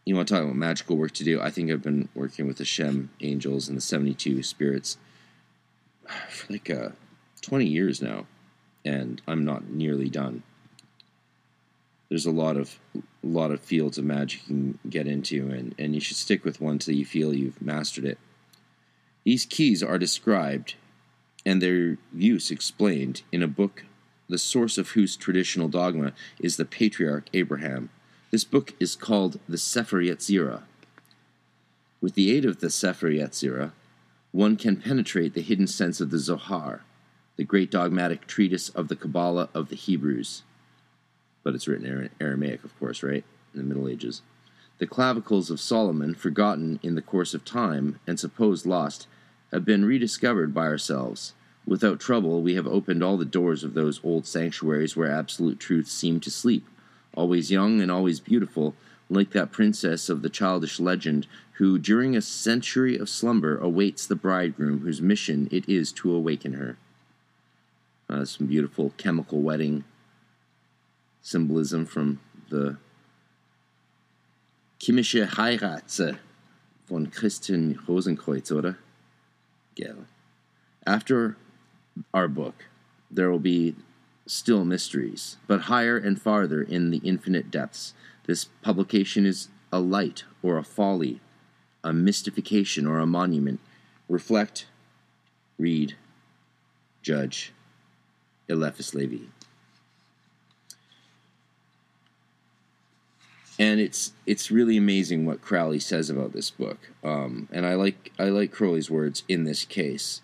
You 0.06 0.16
want 0.16 0.28
to 0.28 0.34
talk 0.34 0.44
about 0.44 0.56
magical 0.56 0.98
work 0.98 1.12
to 1.14 1.24
do? 1.24 1.40
I 1.40 1.52
think 1.52 1.70
I've 1.70 1.84
been 1.84 2.10
working 2.16 2.48
with 2.48 2.58
the 2.58 2.66
Shem 2.66 3.12
angels 3.22 3.68
and 3.68 3.78
the 3.78 3.82
72 3.82 4.42
spirits 4.42 4.98
for 6.30 6.54
like 6.54 6.70
uh, 6.70 6.90
20 7.42 7.66
years 7.66 8.02
now, 8.02 8.26
and 8.88 9.22
I'm 9.28 9.44
not 9.44 9.70
nearly 9.70 10.10
done. 10.10 10.44
There's 12.10 12.26
a 12.26 12.32
lot 12.32 12.56
of 12.56 12.80
a 12.96 13.02
lot 13.28 13.52
of 13.52 13.60
fields 13.60 13.98
of 13.98 14.06
magic 14.06 14.42
you 14.48 14.48
can 14.48 14.80
get 14.90 15.08
into, 15.08 15.50
and, 15.50 15.76
and 15.78 15.94
you 15.94 16.00
should 16.00 16.16
stick 16.16 16.46
with 16.46 16.62
one 16.62 16.80
till 16.80 16.96
you 16.96 17.06
feel 17.06 17.34
you've 17.34 17.62
mastered 17.62 18.06
it. 18.06 18.18
These 19.26 19.46
keys 19.46 19.84
are 19.84 19.98
described 19.98 20.76
and 21.46 21.62
their 21.62 21.98
use 22.14 22.52
explained 22.52 23.22
in 23.32 23.44
a 23.44 23.48
book, 23.48 23.86
the 24.28 24.38
source 24.38 24.78
of 24.78 24.90
whose 24.90 25.16
traditional 25.16 25.70
dogma 25.70 26.14
is 26.40 26.58
the 26.58 26.66
patriarch 26.66 27.30
Abraham. 27.34 27.90
This 28.32 28.44
book 28.44 28.74
is 28.80 28.98
called 28.98 29.40
the 29.48 29.58
Sefer 29.58 30.02
Yetzirah. 30.02 30.64
With 32.02 32.16
the 32.16 32.36
aid 32.36 32.44
of 32.44 32.60
the 32.60 32.70
Sefer 32.70 33.10
Yetzirah, 33.10 33.72
one 34.32 34.58
can 34.58 34.76
penetrate 34.76 35.34
the 35.34 35.42
hidden 35.42 35.68
sense 35.68 36.02
of 36.02 36.12
the 36.12 36.20
Zohar, 36.20 36.84
the 37.38 37.44
great 37.44 37.72
dogmatic 37.72 38.28
treatise 38.28 38.70
of 38.70 38.88
the 38.88 38.96
Kabbalah 38.96 39.50
of 39.54 39.70
the 39.70 39.76
Hebrews. 39.76 40.44
But 41.44 41.56
it's 41.56 41.68
written 41.68 41.86
in 41.86 42.10
Aramaic, 42.20 42.64
of 42.64 42.78
course, 42.80 43.02
right? 43.02 43.24
In 43.54 43.60
the 43.60 43.64
Middle 43.64 43.88
Ages. 43.88 44.22
The 44.80 44.88
clavicles 44.88 45.50
of 45.50 45.60
Solomon, 45.60 46.14
forgotten 46.14 46.80
in 46.84 46.96
the 46.96 47.02
course 47.02 47.34
of 47.34 47.46
time 47.46 48.00
and 48.06 48.20
supposed 48.20 48.66
lost, 48.66 49.08
have 49.52 49.64
been 49.64 49.86
rediscovered 49.86 50.54
by 50.54 50.66
ourselves. 50.66 51.34
Without 51.66 52.00
trouble, 52.00 52.42
we 52.42 52.56
have 52.56 52.68
opened 52.68 53.02
all 53.02 53.18
the 53.18 53.26
doors 53.26 53.64
of 53.64 53.74
those 53.74 54.02
old 54.04 54.28
sanctuaries 54.28 54.96
where 54.96 55.10
absolute 55.10 55.60
truth 55.60 55.88
seemed 55.88 56.24
to 56.24 56.32
sleep 56.32 56.68
always 57.18 57.52
young 57.52 57.82
and 57.82 57.92
always 57.92 58.20
beautiful, 58.20 58.76
like 59.10 59.32
that 59.32 59.52
princess 59.52 60.08
of 60.08 60.22
the 60.22 60.30
childish 60.30 60.80
legend, 60.80 61.28
who 61.54 61.80
during 61.80 62.16
a 62.16 62.22
century 62.22 62.96
of 62.98 63.10
slumber 63.10 63.58
awaits 63.58 64.06
the 64.06 64.16
bridegroom 64.16 64.82
whose 64.82 65.02
mission 65.02 65.50
it 65.52 65.68
is 65.68 65.92
to 65.92 66.14
awaken 66.14 66.54
her. 66.54 66.78
Uh, 68.10 68.24
some 68.24 68.48
beautiful 68.48 68.94
chemical 68.98 69.42
wedding 69.42 69.84
symbolism 71.22 71.86
from 71.86 72.20
the 72.50 72.78
Chemische 74.80 75.28
Heirat 75.28 76.18
von 76.88 77.08
Christian 77.08 77.76
Rosenkreuz, 77.86 78.52
oder? 78.52 78.78
Yeah. 79.76 79.94
After 80.86 81.36
our 82.14 82.30
book, 82.30 82.66
there 83.12 83.30
will 83.30 83.40
be 83.40 83.76
still 84.26 84.64
mysteries, 84.64 85.38
but 85.48 85.62
higher 85.62 85.98
and 85.98 86.22
farther 86.22 86.62
in 86.62 86.92
the 86.92 87.02
infinite 87.04 87.52
depths. 87.52 87.94
This 88.26 88.46
publication 88.62 89.26
is 89.26 89.50
a 89.72 89.80
light 89.80 90.24
or 90.42 90.58
a 90.58 90.64
folly, 90.64 91.20
a 91.84 91.92
mystification 91.92 92.88
or 92.88 93.00
a 93.00 93.06
monument. 93.06 93.60
Reflect, 94.08 94.68
read, 95.58 95.96
judge. 97.02 97.52
Eliphas 98.50 98.94
Levi. 98.94 99.26
And 103.60 103.80
it's 103.80 104.14
it's 104.28 104.52
really 104.52 104.78
amazing 104.78 105.26
what 105.26 105.42
Crowley 105.42 105.80
says 105.80 106.12
about 106.12 106.32
this 106.32 106.52
book, 106.52 106.92
um, 107.04 107.50
and 107.52 107.66
I 107.66 107.74
like 107.74 108.12
I 108.20 108.26
like 108.26 108.52
Crowley's 108.52 108.92
words 108.92 109.24
in 109.28 109.46
this 109.46 109.66
case, 109.66 110.22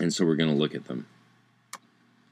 and 0.00 0.12
so 0.14 0.24
we're 0.24 0.36
going 0.36 0.50
to 0.50 0.56
look 0.56 0.76
at 0.76 0.84
them 0.84 1.06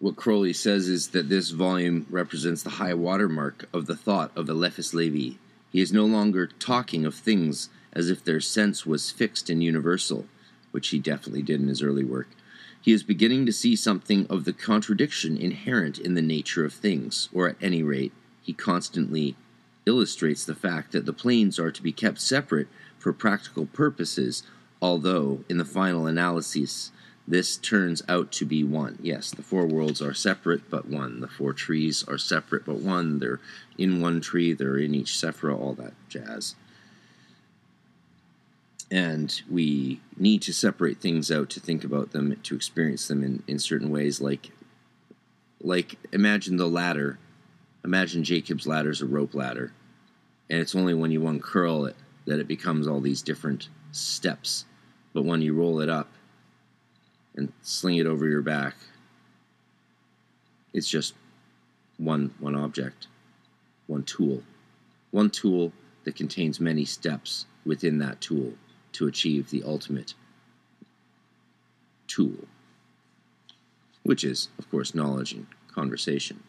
what 0.00 0.16
Crowley 0.16 0.52
says 0.52 0.88
is 0.88 1.08
that 1.08 1.28
this 1.28 1.50
volume 1.50 2.06
represents 2.08 2.62
the 2.62 2.70
high 2.70 2.94
watermark 2.94 3.68
of 3.72 3.86
the 3.86 3.96
thought 3.96 4.30
of 4.36 4.48
Eliphas 4.48 4.94
Levi 4.94 5.36
He 5.72 5.80
is 5.80 5.92
no 5.92 6.06
longer 6.06 6.46
talking 6.46 7.04
of 7.04 7.14
things 7.14 7.68
as 7.92 8.08
if 8.08 8.22
their 8.22 8.40
sense 8.40 8.86
was 8.86 9.10
fixed 9.10 9.50
and 9.50 9.62
universal, 9.62 10.26
which 10.70 10.88
he 10.88 10.98
definitely 10.98 11.42
did 11.42 11.60
in 11.60 11.68
his 11.68 11.82
early 11.82 12.04
work. 12.04 12.28
He 12.80 12.92
is 12.92 13.02
beginning 13.02 13.44
to 13.46 13.52
see 13.52 13.76
something 13.76 14.26
of 14.28 14.44
the 14.44 14.52
contradiction 14.52 15.36
inherent 15.36 15.98
in 15.98 16.14
the 16.14 16.22
nature 16.22 16.64
of 16.64 16.72
things, 16.72 17.28
or 17.32 17.48
at 17.48 17.56
any 17.60 17.82
rate, 17.82 18.12
he 18.40 18.52
constantly 18.52 19.36
illustrates 19.84 20.44
the 20.44 20.54
fact 20.54 20.92
that 20.92 21.06
the 21.06 21.12
planes 21.12 21.58
are 21.58 21.70
to 21.70 21.82
be 21.82 21.92
kept 21.92 22.20
separate 22.20 22.68
for 22.98 23.12
practical 23.12 23.66
purposes, 23.66 24.42
although, 24.80 25.44
in 25.48 25.58
the 25.58 25.64
final 25.64 26.06
analysis, 26.06 26.92
this 27.26 27.58
turns 27.58 28.02
out 28.08 28.32
to 28.32 28.46
be 28.46 28.64
one. 28.64 28.98
Yes, 29.02 29.30
the 29.30 29.42
four 29.42 29.66
worlds 29.66 30.00
are 30.00 30.14
separate 30.14 30.70
but 30.70 30.88
one. 30.88 31.20
The 31.20 31.28
four 31.28 31.52
trees 31.52 32.02
are 32.08 32.16
separate 32.16 32.64
but 32.64 32.76
one. 32.76 33.18
They're 33.18 33.40
in 33.76 34.00
one 34.00 34.22
tree, 34.22 34.54
they're 34.54 34.78
in 34.78 34.94
each 34.94 35.12
sephira, 35.12 35.58
all 35.58 35.74
that 35.74 35.92
jazz. 36.08 36.54
And 38.90 39.40
we 39.50 40.00
need 40.16 40.42
to 40.42 40.52
separate 40.52 40.98
things 40.98 41.30
out 41.30 41.50
to 41.50 41.60
think 41.60 41.84
about 41.84 42.12
them, 42.12 42.34
to 42.42 42.54
experience 42.54 43.06
them 43.06 43.22
in, 43.22 43.42
in 43.46 43.58
certain 43.58 43.90
ways. 43.90 44.20
Like, 44.20 44.50
like 45.60 45.96
imagine 46.12 46.56
the 46.56 46.68
ladder. 46.68 47.18
Imagine 47.84 48.24
Jacob's 48.24 48.66
ladder 48.66 48.90
is 48.90 49.02
a 49.02 49.06
rope 49.06 49.34
ladder. 49.34 49.72
And 50.48 50.60
it's 50.60 50.74
only 50.74 50.94
when 50.94 51.10
you 51.10 51.26
uncurl 51.26 51.84
it 51.86 51.96
that 52.26 52.40
it 52.40 52.48
becomes 52.48 52.86
all 52.86 53.00
these 53.00 53.20
different 53.22 53.68
steps. 53.92 54.64
But 55.12 55.24
when 55.24 55.42
you 55.42 55.52
roll 55.52 55.80
it 55.80 55.90
up, 55.90 56.08
and 57.38 57.52
sling 57.62 57.96
it 57.96 58.06
over 58.06 58.26
your 58.26 58.42
back. 58.42 58.74
It's 60.74 60.88
just 60.88 61.14
one 61.96 62.34
one 62.40 62.56
object, 62.56 63.06
one 63.86 64.02
tool, 64.02 64.42
one 65.12 65.30
tool 65.30 65.72
that 66.04 66.16
contains 66.16 66.60
many 66.60 66.84
steps 66.84 67.46
within 67.64 67.98
that 67.98 68.20
tool 68.20 68.54
to 68.92 69.06
achieve 69.06 69.50
the 69.50 69.62
ultimate 69.64 70.14
tool, 72.06 72.46
which 74.02 74.24
is, 74.24 74.48
of 74.58 74.70
course, 74.70 74.94
knowledge 74.94 75.32
and 75.32 75.46
conversation. 75.72 76.42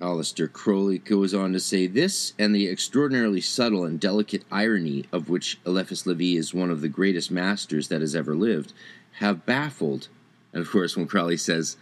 Aleister 0.00 0.50
Crowley 0.52 0.98
goes 0.98 1.34
on 1.34 1.52
to 1.52 1.58
say 1.58 1.88
this, 1.88 2.32
and 2.38 2.54
the 2.54 2.68
extraordinarily 2.68 3.40
subtle 3.40 3.84
and 3.84 3.98
delicate 3.98 4.44
irony 4.50 5.06
of 5.10 5.28
which 5.28 5.58
Eliphas 5.66 6.06
Levi 6.06 6.38
is 6.38 6.54
one 6.54 6.70
of 6.70 6.82
the 6.82 6.88
greatest 6.88 7.32
masters 7.32 7.88
that 7.88 8.00
has 8.00 8.14
ever 8.14 8.36
lived, 8.36 8.72
have 9.14 9.44
baffled. 9.44 10.06
And 10.52 10.62
of 10.62 10.70
course, 10.70 10.96
when 10.96 11.08
Crowley 11.08 11.36
says 11.36 11.76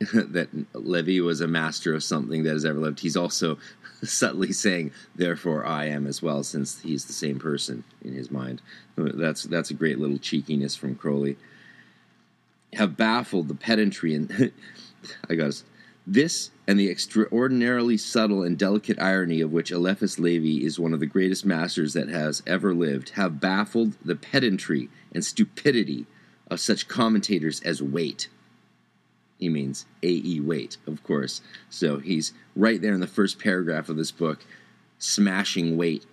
that 0.12 0.48
Levi 0.74 1.20
was 1.24 1.40
a 1.40 1.48
master 1.48 1.92
of 1.92 2.04
something 2.04 2.44
that 2.44 2.52
has 2.52 2.64
ever 2.64 2.78
lived, 2.78 3.00
he's 3.00 3.16
also 3.16 3.58
subtly 4.02 4.52
saying, 4.52 4.92
"Therefore, 5.16 5.66
I 5.66 5.86
am 5.86 6.06
as 6.06 6.22
well," 6.22 6.44
since 6.44 6.80
he's 6.80 7.06
the 7.06 7.12
same 7.12 7.38
person 7.38 7.82
in 8.02 8.12
his 8.12 8.30
mind. 8.30 8.62
That's 8.96 9.42
that's 9.44 9.70
a 9.70 9.74
great 9.74 9.98
little 9.98 10.18
cheekiness 10.18 10.76
from 10.76 10.94
Crowley. 10.94 11.36
Have 12.74 12.96
baffled 12.96 13.48
the 13.48 13.54
pedantry 13.54 14.14
and 14.14 14.52
I 15.30 15.34
got 15.34 15.62
this 16.06 16.50
and 16.66 16.78
the 16.78 16.90
extraordinarily 16.90 17.96
subtle 17.96 18.42
and 18.42 18.58
delicate 18.58 19.00
irony 19.00 19.40
of 19.40 19.52
which 19.52 19.70
Eliphas 19.70 20.18
Levi 20.18 20.64
is 20.64 20.78
one 20.78 20.94
of 20.94 21.00
the 21.00 21.06
greatest 21.06 21.44
masters 21.44 21.92
that 21.94 22.08
has 22.08 22.42
ever 22.46 22.74
lived 22.74 23.10
have 23.10 23.40
baffled 23.40 23.94
the 24.04 24.16
pedantry 24.16 24.88
and 25.12 25.24
stupidity 25.24 26.06
of 26.50 26.60
such 26.60 26.88
commentators 26.88 27.60
as 27.62 27.82
Waite. 27.82 28.28
He 29.38 29.48
means 29.48 29.86
A.E. 30.02 30.40
Waite, 30.40 30.76
of 30.86 31.02
course. 31.04 31.40
So 31.70 31.98
he's 31.98 32.32
right 32.56 32.80
there 32.80 32.94
in 32.94 33.00
the 33.00 33.06
first 33.06 33.38
paragraph 33.38 33.88
of 33.88 33.96
this 33.96 34.10
book, 34.10 34.44
smashing 34.98 35.76
Waite 35.76 36.04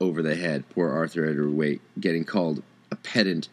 over 0.00 0.22
the 0.22 0.34
head. 0.34 0.68
Poor 0.70 0.90
Arthur 0.90 1.26
Edward 1.26 1.54
Waite, 1.54 1.82
getting 1.98 2.24
called 2.24 2.62
a 2.90 2.96
pedant, 2.96 3.48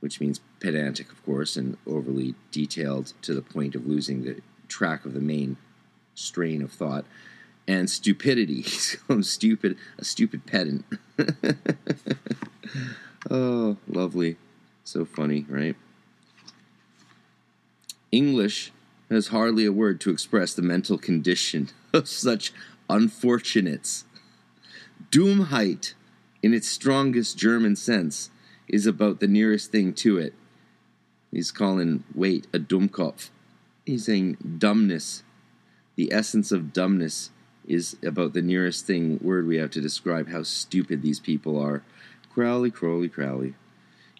which 0.00 0.20
means 0.20 0.40
pedantic, 0.60 1.10
of 1.10 1.24
course, 1.24 1.56
and 1.56 1.76
overly 1.86 2.34
detailed 2.50 3.14
to 3.22 3.34
the 3.34 3.42
point 3.42 3.74
of 3.74 3.86
losing 3.86 4.24
the 4.24 4.40
track 4.68 5.04
of 5.04 5.14
the 5.14 5.20
main 5.20 5.56
strain 6.14 6.62
of 6.62 6.72
thought, 6.72 7.04
and 7.66 7.88
stupidity. 7.88 8.56
He's 8.62 8.96
called 9.06 9.24
stupid, 9.24 9.78
a 9.98 10.04
stupid 10.04 10.46
pedant. 10.46 10.84
oh, 13.30 13.76
lovely. 13.88 14.36
So 14.84 15.04
funny, 15.04 15.46
right? 15.48 15.76
English 18.12 18.70
has 19.10 19.28
hardly 19.28 19.64
a 19.64 19.72
word 19.72 20.00
to 20.02 20.10
express 20.10 20.54
the 20.54 20.62
mental 20.62 20.98
condition 20.98 21.70
of 21.92 22.08
such 22.08 22.52
unfortunates. 22.88 24.04
Dummheit, 25.10 25.94
in 26.42 26.54
its 26.54 26.68
strongest 26.68 27.36
German 27.36 27.74
sense, 27.74 28.30
is 28.68 28.86
about 28.86 29.20
the 29.20 29.26
nearest 29.26 29.72
thing 29.72 29.92
to 29.94 30.18
it. 30.18 30.34
He's 31.30 31.50
calling 31.50 32.04
Waite 32.14 32.46
a 32.52 32.58
Dummkopf 32.58 33.30
he's 33.84 34.06
saying 34.06 34.36
dumbness. 34.58 35.22
The 35.96 36.12
essence 36.12 36.52
of 36.52 36.72
dumbness 36.72 37.30
is 37.66 37.96
about 38.04 38.32
the 38.32 38.42
nearest 38.42 38.86
thing 38.86 39.18
word 39.22 39.46
we 39.46 39.56
have 39.56 39.70
to 39.72 39.80
describe 39.80 40.30
how 40.30 40.42
stupid 40.42 41.02
these 41.02 41.20
people 41.20 41.60
are. 41.60 41.82
Crowley, 42.32 42.70
Crowley, 42.70 43.08
Crowley. 43.08 43.54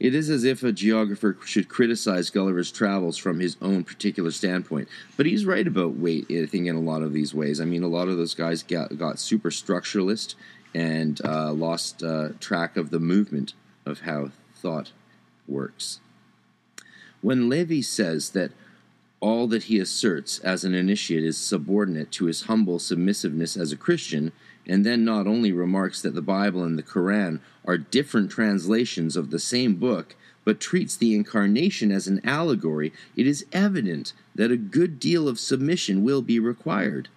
It 0.01 0.15
is 0.15 0.31
as 0.31 0.45
if 0.45 0.63
a 0.63 0.73
geographer 0.73 1.37
should 1.45 1.69
criticize 1.69 2.31
Gulliver's 2.31 2.73
travels 2.73 3.17
from 3.17 3.39
his 3.39 3.57
own 3.63 3.85
particular 3.85 4.31
standpoint. 4.31 4.89
But 5.17 5.27
he's 5.27 5.47
right 5.47 5.67
about 5.67 5.95
Waite, 5.95 6.31
I 6.31 6.47
think, 6.47 6.67
in 6.67 6.75
a 6.75 6.81
lot 6.81 7.03
of 7.03 7.13
these 7.13 7.35
ways. 7.35 7.61
I 7.61 7.65
mean, 7.65 7.83
a 7.83 7.89
lot 7.89 8.09
of 8.09 8.17
those 8.17 8.35
guys 8.35 8.63
got, 8.63 8.97
got 8.99 9.21
super 9.21 9.51
structuralist 9.51 10.35
and 10.75 11.21
uh, 11.25 11.53
lost 11.53 12.03
uh, 12.03 12.31
track 12.41 12.77
of 12.77 12.91
the 12.91 12.99
movement 12.99 13.55
of 13.87 14.01
how 14.01 14.31
thought 14.55 14.93
works. 15.47 16.01
When 17.21 17.49
Levi 17.49 17.83
says 17.83 18.31
that 18.31 18.51
all 19.21 19.47
that 19.47 19.65
he 19.65 19.79
asserts 19.79 20.41
as 20.41 20.65
an 20.65 20.75
initiate 20.75 21.23
is 21.23 21.39
subordinate 21.39 22.11
to 22.11 22.25
his 22.25 22.43
humble 22.43 22.81
submissiveness 22.81 23.57
as 23.57 23.71
a 23.71 23.77
Christian, 23.77 24.33
and 24.67 24.87
then 24.87 25.05
not 25.05 25.27
only 25.27 25.53
remarks 25.53 26.03
that 26.03 26.15
the 26.15 26.23
Bible 26.23 26.63
and 26.63 26.79
the 26.79 26.83
Koran 26.83 27.41
are 27.65 27.79
different 27.79 28.31
translations 28.31 29.17
of 29.17 29.31
the 29.31 29.39
same 29.39 29.75
book, 29.77 30.15
but 30.45 30.61
treats 30.61 30.97
the 30.97 31.15
incarnation 31.15 31.93
as 31.93 32.07
an 32.07 32.21
allegory, 32.25 32.93
it 33.17 33.27
is 33.27 33.47
evident 33.53 34.13
that 34.35 34.51
a 34.51 34.57
good 34.57 34.99
deal 34.99 35.29
of 35.29 35.39
submission 35.39 36.03
will 36.05 36.23
be 36.23 36.39
required. 36.39 37.09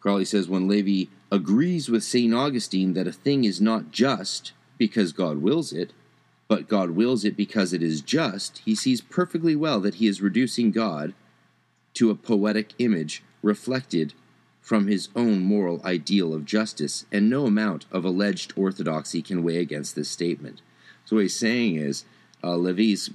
Crowley 0.00 0.24
says 0.24 0.48
when 0.48 0.66
Levi 0.66 1.10
agrees 1.30 1.88
with 1.88 2.02
St. 2.02 2.32
Augustine 2.32 2.94
that 2.94 3.06
a 3.06 3.12
thing 3.12 3.44
is 3.44 3.60
not 3.60 3.90
just 3.90 4.52
because 4.78 5.12
God 5.12 5.38
wills 5.38 5.72
it, 5.72 5.92
but 6.48 6.68
God 6.68 6.90
wills 6.90 7.24
it 7.24 7.36
because 7.36 7.72
it 7.72 7.82
is 7.82 8.00
just, 8.00 8.58
he 8.64 8.74
sees 8.74 9.00
perfectly 9.00 9.54
well 9.54 9.78
that 9.80 9.96
he 9.96 10.06
is 10.06 10.22
reducing 10.22 10.70
God 10.70 11.12
to 11.94 12.10
a 12.10 12.14
poetic 12.14 12.72
image 12.78 13.22
reflected 13.42 14.14
from 14.60 14.86
his 14.86 15.08
own 15.16 15.40
moral 15.40 15.80
ideal 15.84 16.34
of 16.34 16.44
justice, 16.44 17.06
and 17.10 17.28
no 17.28 17.46
amount 17.46 17.86
of 17.90 18.04
alleged 18.04 18.52
orthodoxy 18.56 19.22
can 19.22 19.42
weigh 19.42 19.58
against 19.58 19.94
this 19.94 20.08
statement. 20.08 20.60
So, 21.04 21.16
what 21.16 21.22
he's 21.22 21.38
saying 21.38 21.76
is, 21.76 22.04
uh, 22.42 22.56
Levi's 22.56 23.10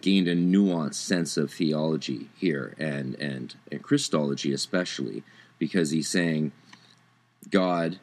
gained 0.00 0.28
a 0.28 0.36
nuanced 0.36 0.94
sense 0.94 1.36
of 1.36 1.52
theology 1.52 2.28
here, 2.36 2.74
and, 2.78 3.14
and, 3.16 3.54
and 3.70 3.82
Christology 3.82 4.52
especially, 4.52 5.22
because 5.58 5.90
he's 5.90 6.08
saying 6.08 6.52
God 7.50 7.98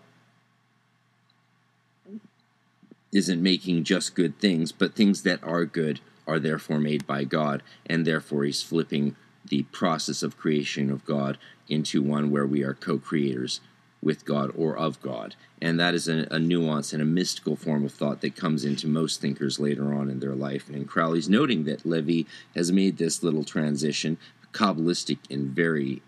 isn't 3.13 3.41
making 3.41 3.83
just 3.83 4.15
good 4.15 4.39
things, 4.39 4.71
but 4.71 4.95
things 4.95 5.23
that 5.23 5.43
are 5.43 5.65
good 5.65 5.99
are 6.27 6.39
therefore 6.39 6.79
made 6.79 7.07
by 7.07 7.23
God, 7.23 7.63
and 7.85 8.05
therefore 8.05 8.43
he's 8.43 8.61
flipping 8.61 9.15
the 9.49 9.63
process 9.63 10.23
of 10.23 10.37
creation 10.37 10.89
of 10.89 11.05
God 11.05 11.37
into 11.67 12.01
one 12.01 12.31
where 12.31 12.45
we 12.45 12.63
are 12.63 12.73
co 12.73 12.97
creators 12.97 13.61
with 14.01 14.25
God 14.25 14.51
or 14.55 14.77
of 14.77 15.01
God. 15.01 15.35
And 15.61 15.79
that 15.79 15.95
is 15.95 16.07
a, 16.07 16.27
a, 16.29 16.39
nuance 16.39 16.93
and 16.93 17.01
a 17.01 17.05
mystical 17.05 17.55
form 17.55 17.83
of 17.83 17.91
thought 17.91 18.21
that 18.21 18.35
comes 18.35 18.63
into 18.63 18.87
most 18.87 19.19
thinkers 19.19 19.59
later 19.59 19.93
on 19.93 20.09
in 20.09 20.19
their 20.19 20.35
life. 20.35 20.69
And 20.69 20.87
Crowley's 20.87 21.27
noting 21.27 21.63
that 21.63 21.85
Levi 21.85 22.29
has 22.55 22.71
made 22.71 22.97
this 22.97 23.23
little 23.23 23.43
transition 23.43 24.17
Kabbalistic 24.53 25.17
in 25.29 25.49
very 25.49 26.01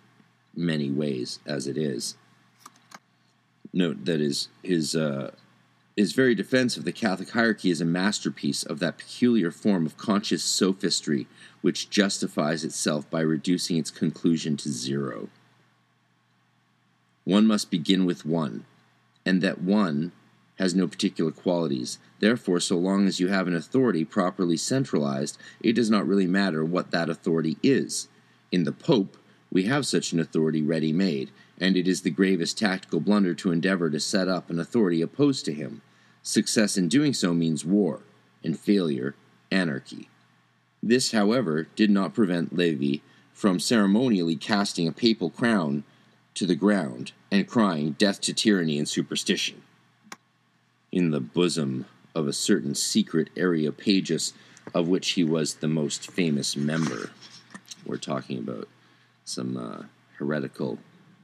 many 0.55 0.89
ways, 0.89 1.39
as 1.45 1.67
it 1.67 1.77
is. 1.77 2.15
Note 3.73 4.05
that 4.05 4.19
his, 4.19 4.49
his 4.63 4.95
uh, 4.95 5.31
his 5.99 6.13
very 6.13 6.33
defense 6.33 6.77
of 6.77 6.85
the 6.85 6.93
Catholic 6.93 7.29
hierarchy 7.31 7.69
is 7.69 7.81
a 7.81 7.85
masterpiece 7.85 8.63
of 8.63 8.79
that 8.79 8.97
peculiar 8.97 9.51
form 9.51 9.85
of 9.85 9.97
conscious 9.97 10.41
sophistry 10.41 11.27
which 11.59 11.89
justifies 11.89 12.63
itself 12.63 13.09
by 13.09 13.19
reducing 13.19 13.75
its 13.75 13.91
conclusion 13.91 14.55
to 14.55 14.69
zero. 14.69 15.27
One 17.25 17.45
must 17.45 17.69
begin 17.69 18.05
with 18.05 18.25
one, 18.25 18.63
and 19.25 19.41
that 19.41 19.61
one 19.61 20.13
has 20.57 20.73
no 20.73 20.87
particular 20.87 21.31
qualities. 21.31 21.97
Therefore, 22.21 22.61
so 22.61 22.77
long 22.77 23.05
as 23.05 23.19
you 23.19 23.27
have 23.27 23.47
an 23.47 23.53
authority 23.53 24.05
properly 24.05 24.55
centralized, 24.55 25.37
it 25.59 25.73
does 25.73 25.89
not 25.89 26.07
really 26.07 26.27
matter 26.27 26.63
what 26.63 26.91
that 26.91 27.09
authority 27.09 27.57
is. 27.61 28.07
In 28.53 28.63
the 28.63 28.71
Pope, 28.71 29.17
we 29.51 29.63
have 29.63 29.85
such 29.85 30.13
an 30.13 30.21
authority 30.21 30.61
ready 30.61 30.93
made, 30.93 31.29
and 31.59 31.75
it 31.75 31.89
is 31.89 32.03
the 32.03 32.09
gravest 32.09 32.57
tactical 32.57 33.01
blunder 33.01 33.33
to 33.33 33.51
endeavor 33.51 33.89
to 33.89 33.99
set 33.99 34.29
up 34.29 34.49
an 34.49 34.61
authority 34.61 35.01
opposed 35.01 35.43
to 35.43 35.51
him. 35.53 35.81
Success 36.23 36.77
in 36.77 36.87
doing 36.87 37.13
so 37.13 37.33
means 37.33 37.65
war, 37.65 38.01
and 38.43 38.59
failure, 38.59 39.15
anarchy. 39.51 40.09
This, 40.81 41.11
however, 41.11 41.67
did 41.75 41.89
not 41.89 42.13
prevent 42.13 42.55
Levi 42.55 43.01
from 43.33 43.59
ceremonially 43.59 44.35
casting 44.35 44.87
a 44.87 44.91
papal 44.91 45.29
crown 45.29 45.83
to 46.35 46.45
the 46.45 46.55
ground 46.55 47.11
and 47.31 47.47
crying, 47.47 47.91
Death 47.91 48.21
to 48.21 48.33
tyranny 48.33 48.77
and 48.77 48.87
superstition. 48.87 49.61
In 50.91 51.11
the 51.11 51.19
bosom 51.19 51.85
of 52.15 52.27
a 52.27 52.33
certain 52.33 52.75
secret 52.75 53.29
Areopagus, 53.35 54.33
of 54.73 54.87
which 54.87 55.11
he 55.11 55.23
was 55.23 55.55
the 55.55 55.67
most 55.67 56.11
famous 56.11 56.55
member. 56.55 57.11
We're 57.85 57.97
talking 57.97 58.39
about 58.39 58.67
some 59.25 59.57
uh, 59.57 59.83
heretical 60.17 60.79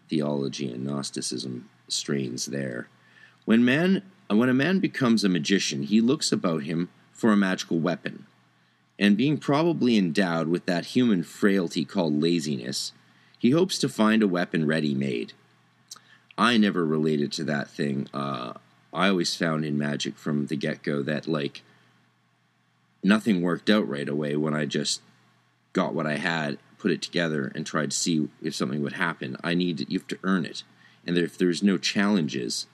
theology 0.09 0.71
and 0.71 0.83
Gnosticism 0.83 1.69
strains 1.87 2.45
there. 2.45 2.87
When 3.45 3.63
man 3.65 4.01
when 4.29 4.49
a 4.49 4.53
man 4.53 4.79
becomes 4.79 5.23
a 5.23 5.29
magician, 5.29 5.83
he 5.83 6.01
looks 6.01 6.31
about 6.31 6.63
him 6.63 6.89
for 7.11 7.31
a 7.31 7.37
magical 7.37 7.79
weapon. 7.79 8.25
And 8.97 9.17
being 9.17 9.37
probably 9.37 9.97
endowed 9.97 10.47
with 10.47 10.65
that 10.65 10.87
human 10.87 11.23
frailty 11.23 11.85
called 11.85 12.21
laziness, 12.21 12.93
he 13.37 13.51
hopes 13.51 13.77
to 13.79 13.89
find 13.89 14.23
a 14.23 14.27
weapon 14.27 14.65
ready 14.65 14.95
made. 14.95 15.33
I 16.37 16.57
never 16.57 16.85
related 16.85 17.31
to 17.33 17.43
that 17.45 17.69
thing. 17.69 18.07
Uh, 18.13 18.53
I 18.93 19.09
always 19.09 19.35
found 19.35 19.65
in 19.65 19.77
magic 19.77 20.17
from 20.17 20.47
the 20.47 20.55
get 20.55 20.83
go 20.83 21.01
that, 21.03 21.27
like, 21.27 21.61
nothing 23.03 23.41
worked 23.41 23.69
out 23.69 23.87
right 23.87 24.07
away 24.07 24.35
when 24.35 24.53
I 24.53 24.65
just 24.65 25.01
got 25.73 25.93
what 25.93 26.07
I 26.07 26.15
had 26.17 26.57
put 26.77 26.91
it 26.91 27.01
together 27.01 27.51
and 27.55 27.65
tried 27.65 27.91
to 27.91 27.97
see 27.97 28.29
if 28.41 28.55
something 28.55 28.81
would 28.81 28.93
happen. 28.93 29.37
I 29.43 29.53
need 29.53 29.85
you 29.89 29.99
have 29.99 30.07
to 30.07 30.19
earn 30.23 30.45
it, 30.45 30.63
and 31.05 31.17
if 31.17 31.37
there's 31.37 31.63
no 31.63 31.77
challenges, 31.77 32.67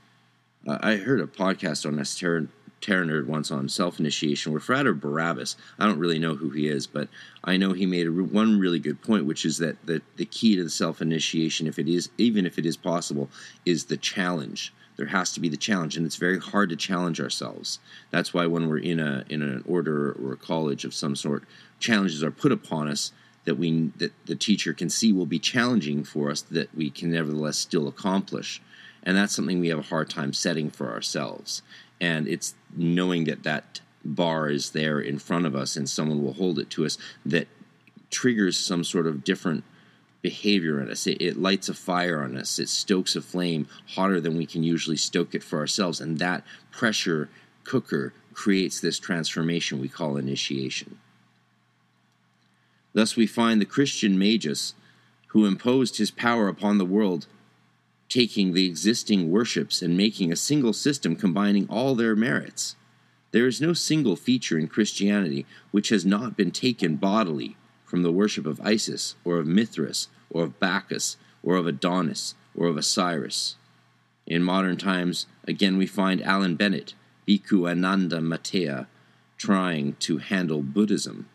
uh, 0.67 0.77
I 0.81 0.95
heard 0.97 1.19
a 1.19 1.27
podcast 1.27 1.85
on 1.85 2.03
Terra, 2.03 2.47
Terra 2.81 3.05
Nerd 3.05 3.27
once 3.27 3.51
on 3.51 3.69
self 3.69 3.99
initiation 3.99 4.51
where 4.51 4.61
Frater 4.61 4.93
Barrabbas. 4.93 5.55
I 5.79 5.85
don't 5.85 5.99
really 5.99 6.19
know 6.19 6.35
who 6.35 6.49
he 6.49 6.67
is, 6.67 6.87
but 6.87 7.07
I 7.43 7.57
know 7.57 7.73
he 7.73 7.85
made 7.85 8.07
a, 8.07 8.11
one 8.11 8.59
really 8.59 8.79
good 8.79 9.01
point, 9.01 9.25
which 9.25 9.45
is 9.45 9.57
that 9.59 9.83
the 9.85 10.01
the 10.17 10.25
key 10.25 10.55
to 10.55 10.63
the 10.63 10.69
self 10.69 11.01
initiation, 11.01 11.67
if 11.67 11.79
it 11.79 11.87
is 11.87 12.09
even 12.17 12.45
if 12.45 12.57
it 12.57 12.65
is 12.65 12.77
possible, 12.77 13.29
is 13.65 13.85
the 13.85 13.97
challenge 13.97 14.73
there 14.97 15.07
has 15.07 15.33
to 15.33 15.39
be 15.39 15.49
the 15.49 15.57
challenge 15.57 15.97
and 15.97 16.05
it's 16.05 16.17
very 16.17 16.37
hard 16.37 16.69
to 16.69 16.75
challenge 16.75 17.19
ourselves 17.19 17.79
that's 18.11 18.33
why 18.35 18.45
when 18.45 18.67
we're 18.67 18.77
in 18.77 18.99
a 18.99 19.23
in 19.29 19.41
an 19.41 19.63
order 19.67 20.11
or 20.11 20.33
a 20.33 20.37
college 20.37 20.85
of 20.85 20.93
some 20.93 21.15
sort 21.15 21.43
challenges 21.79 22.21
are 22.21 22.29
put 22.29 22.51
upon 22.51 22.87
us 22.87 23.11
that 23.45 23.55
we 23.55 23.91
that 23.97 24.11
the 24.27 24.35
teacher 24.35 24.73
can 24.73 24.89
see 24.89 25.11
will 25.11 25.25
be 25.25 25.39
challenging 25.39 26.03
for 26.03 26.29
us 26.29 26.41
that 26.41 26.73
we 26.75 26.89
can 26.91 27.09
nevertheless 27.09 27.57
still 27.57 27.87
accomplish 27.87 28.61
and 29.03 29.17
that's 29.17 29.35
something 29.35 29.59
we 29.59 29.69
have 29.69 29.79
a 29.79 29.83
hard 29.83 30.09
time 30.09 30.33
setting 30.33 30.69
for 30.69 30.91
ourselves 30.91 31.61
and 31.99 32.27
it's 32.27 32.55
knowing 32.75 33.25
that 33.25 33.43
that 33.43 33.81
bar 34.03 34.49
is 34.49 34.71
there 34.71 34.99
in 34.99 35.19
front 35.19 35.45
of 35.45 35.55
us 35.55 35.75
and 35.75 35.89
someone 35.89 36.23
will 36.23 36.33
hold 36.33 36.57
it 36.57 36.69
to 36.69 36.85
us 36.85 36.97
that 37.25 37.47
triggers 38.09 38.57
some 38.57 38.83
sort 38.83 39.07
of 39.07 39.23
different 39.23 39.63
behavior 40.21 40.81
in 40.81 40.89
us. 40.89 41.07
It, 41.07 41.21
it, 41.21 41.37
lights 41.37 41.69
a 41.69 41.73
fire 41.73 42.23
on 42.23 42.37
us. 42.37 42.59
It 42.59 42.69
stokes 42.69 43.15
a 43.15 43.21
flame 43.21 43.67
hotter 43.95 44.19
than 44.19 44.37
we 44.37 44.45
can 44.45 44.63
usually 44.63 44.97
stoke 44.97 45.33
it 45.33 45.43
for 45.43 45.59
ourselves. 45.59 45.99
And 45.99 46.19
that 46.19 46.43
pressure 46.71 47.29
cooker 47.63 48.13
creates 48.33 48.79
this 48.79 48.99
transformation 48.99 49.81
we 49.81 49.89
call 49.89 50.17
initiation. 50.17 50.99
Thus, 52.93 53.15
we 53.15 53.25
find 53.25 53.61
the 53.61 53.65
Christian 53.65 54.19
Magus, 54.19 54.73
who 55.27 55.45
imposed 55.45 55.97
his 55.97 56.11
power 56.11 56.47
upon 56.47 56.77
the 56.77 56.85
world, 56.85 57.25
taking 58.11 58.53
the 58.53 58.65
existing 58.65 59.31
worships 59.31 59.81
and 59.81 59.95
making 59.95 60.31
a 60.31 60.35
single 60.35 60.73
system 60.73 61.15
combining 61.15 61.67
all 61.69 61.95
their 61.95 62.15
merits. 62.15 62.75
There 63.31 63.47
is 63.47 63.61
no 63.61 63.71
single 63.71 64.17
feature 64.17 64.59
in 64.59 64.67
Christianity 64.67 65.45
which 65.71 65.89
has 65.89 66.05
not 66.05 66.35
been 66.35 66.51
taken 66.51 66.97
bodily 66.97 67.55
from 67.85 68.03
the 68.03 68.11
worship 68.11 68.45
of 68.45 68.59
Isis, 68.61 69.15
or 69.23 69.37
of 69.37 69.47
Mithras, 69.47 70.09
or 70.29 70.43
of 70.43 70.59
Bacchus, 70.59 71.17
or 71.41 71.55
of 71.55 71.67
Adonis, 71.67 72.35
or 72.55 72.67
of 72.67 72.77
Osiris. 72.77 73.55
In 74.27 74.43
modern 74.43 74.77
times, 74.77 75.25
again, 75.47 75.77
we 75.77 75.87
find 75.87 76.21
Alan 76.21 76.55
Bennett, 76.55 76.93
Bhikkhu 77.27 77.69
Ananda 77.69 78.19
Metteyya, 78.19 78.87
trying 79.37 79.95
to 79.99 80.17
handle 80.17 80.61
Buddhism 80.61 81.27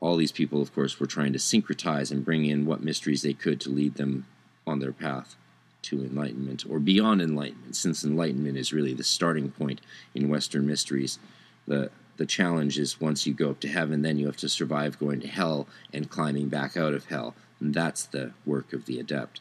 all 0.00 0.16
these 0.16 0.32
people, 0.32 0.62
of 0.62 0.74
course, 0.74 0.98
were 0.98 1.06
trying 1.06 1.32
to 1.34 1.38
syncretize 1.38 2.10
and 2.10 2.24
bring 2.24 2.46
in 2.46 2.64
what 2.64 2.82
mysteries 2.82 3.22
they 3.22 3.34
could 3.34 3.60
to 3.60 3.70
lead 3.70 3.96
them 3.96 4.26
on 4.70 4.78
their 4.78 4.92
path 4.92 5.36
to 5.82 6.02
enlightenment 6.02 6.64
or 6.68 6.78
beyond 6.78 7.20
enlightenment, 7.20 7.76
since 7.76 8.04
enlightenment 8.04 8.56
is 8.56 8.72
really 8.72 8.94
the 8.94 9.04
starting 9.04 9.50
point 9.50 9.80
in 10.14 10.28
Western 10.28 10.66
mysteries. 10.66 11.18
The 11.66 11.90
the 12.20 12.26
challenge 12.26 12.78
is 12.78 13.00
once 13.00 13.26
you 13.26 13.32
go 13.32 13.48
up 13.48 13.60
to 13.60 13.68
heaven, 13.68 14.02
then 14.02 14.18
you 14.18 14.26
have 14.26 14.36
to 14.36 14.48
survive 14.48 14.98
going 14.98 15.20
to 15.20 15.26
hell 15.26 15.66
and 15.90 16.10
climbing 16.10 16.50
back 16.50 16.76
out 16.76 16.92
of 16.92 17.06
hell. 17.06 17.34
And 17.58 17.72
that's 17.72 18.04
the 18.04 18.32
work 18.44 18.74
of 18.74 18.84
the 18.84 19.00
adept. 19.00 19.40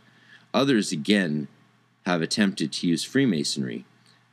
Others, 0.53 0.93
again, 0.93 1.49
have 2.05 2.21
attempted 2.21 2.71
to 2.71 2.87
use 2.87 3.03
Freemasonry. 3.03 3.83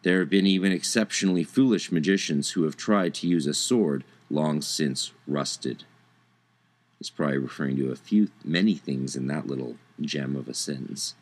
There 0.02 0.20
have 0.20 0.30
been 0.30 0.46
even 0.46 0.70
exceptionally 0.70 1.42
foolish 1.42 1.90
magicians 1.90 2.50
who 2.50 2.62
have 2.62 2.76
tried 2.76 3.14
to 3.14 3.26
use 3.26 3.48
a 3.48 3.52
sword 3.52 4.04
long 4.30 4.62
since 4.62 5.10
rusted. 5.26 5.82
It's 7.00 7.10
probably 7.10 7.38
referring 7.38 7.76
to 7.78 7.90
a 7.90 7.96
few, 7.96 8.28
many 8.44 8.74
things 8.74 9.16
in 9.16 9.26
that 9.26 9.48
little 9.48 9.74
gem 10.00 10.36
of 10.36 10.48
a 10.48 10.54
sentence. 10.54 11.14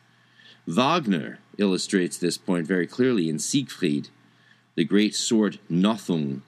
Wagner 0.67 1.39
illustrates 1.57 2.17
this 2.17 2.37
point 2.37 2.65
very 2.65 2.87
clearly 2.87 3.29
in 3.29 3.39
Siegfried. 3.39 4.09
The 4.75 4.83
great 4.83 5.15
sword 5.15 5.59
Nothung 5.69 6.41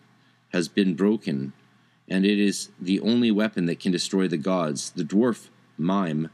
has 0.53 0.67
been 0.67 0.95
broken, 0.95 1.53
and 2.09 2.25
it 2.25 2.39
is 2.39 2.69
the 2.79 2.99
only 2.99 3.31
weapon 3.31 3.65
that 3.67 3.79
can 3.79 3.91
destroy 3.91 4.27
the 4.27 4.37
gods. 4.37 4.89
The 4.91 5.03
dwarf 5.03 5.49
Mime 5.77 6.29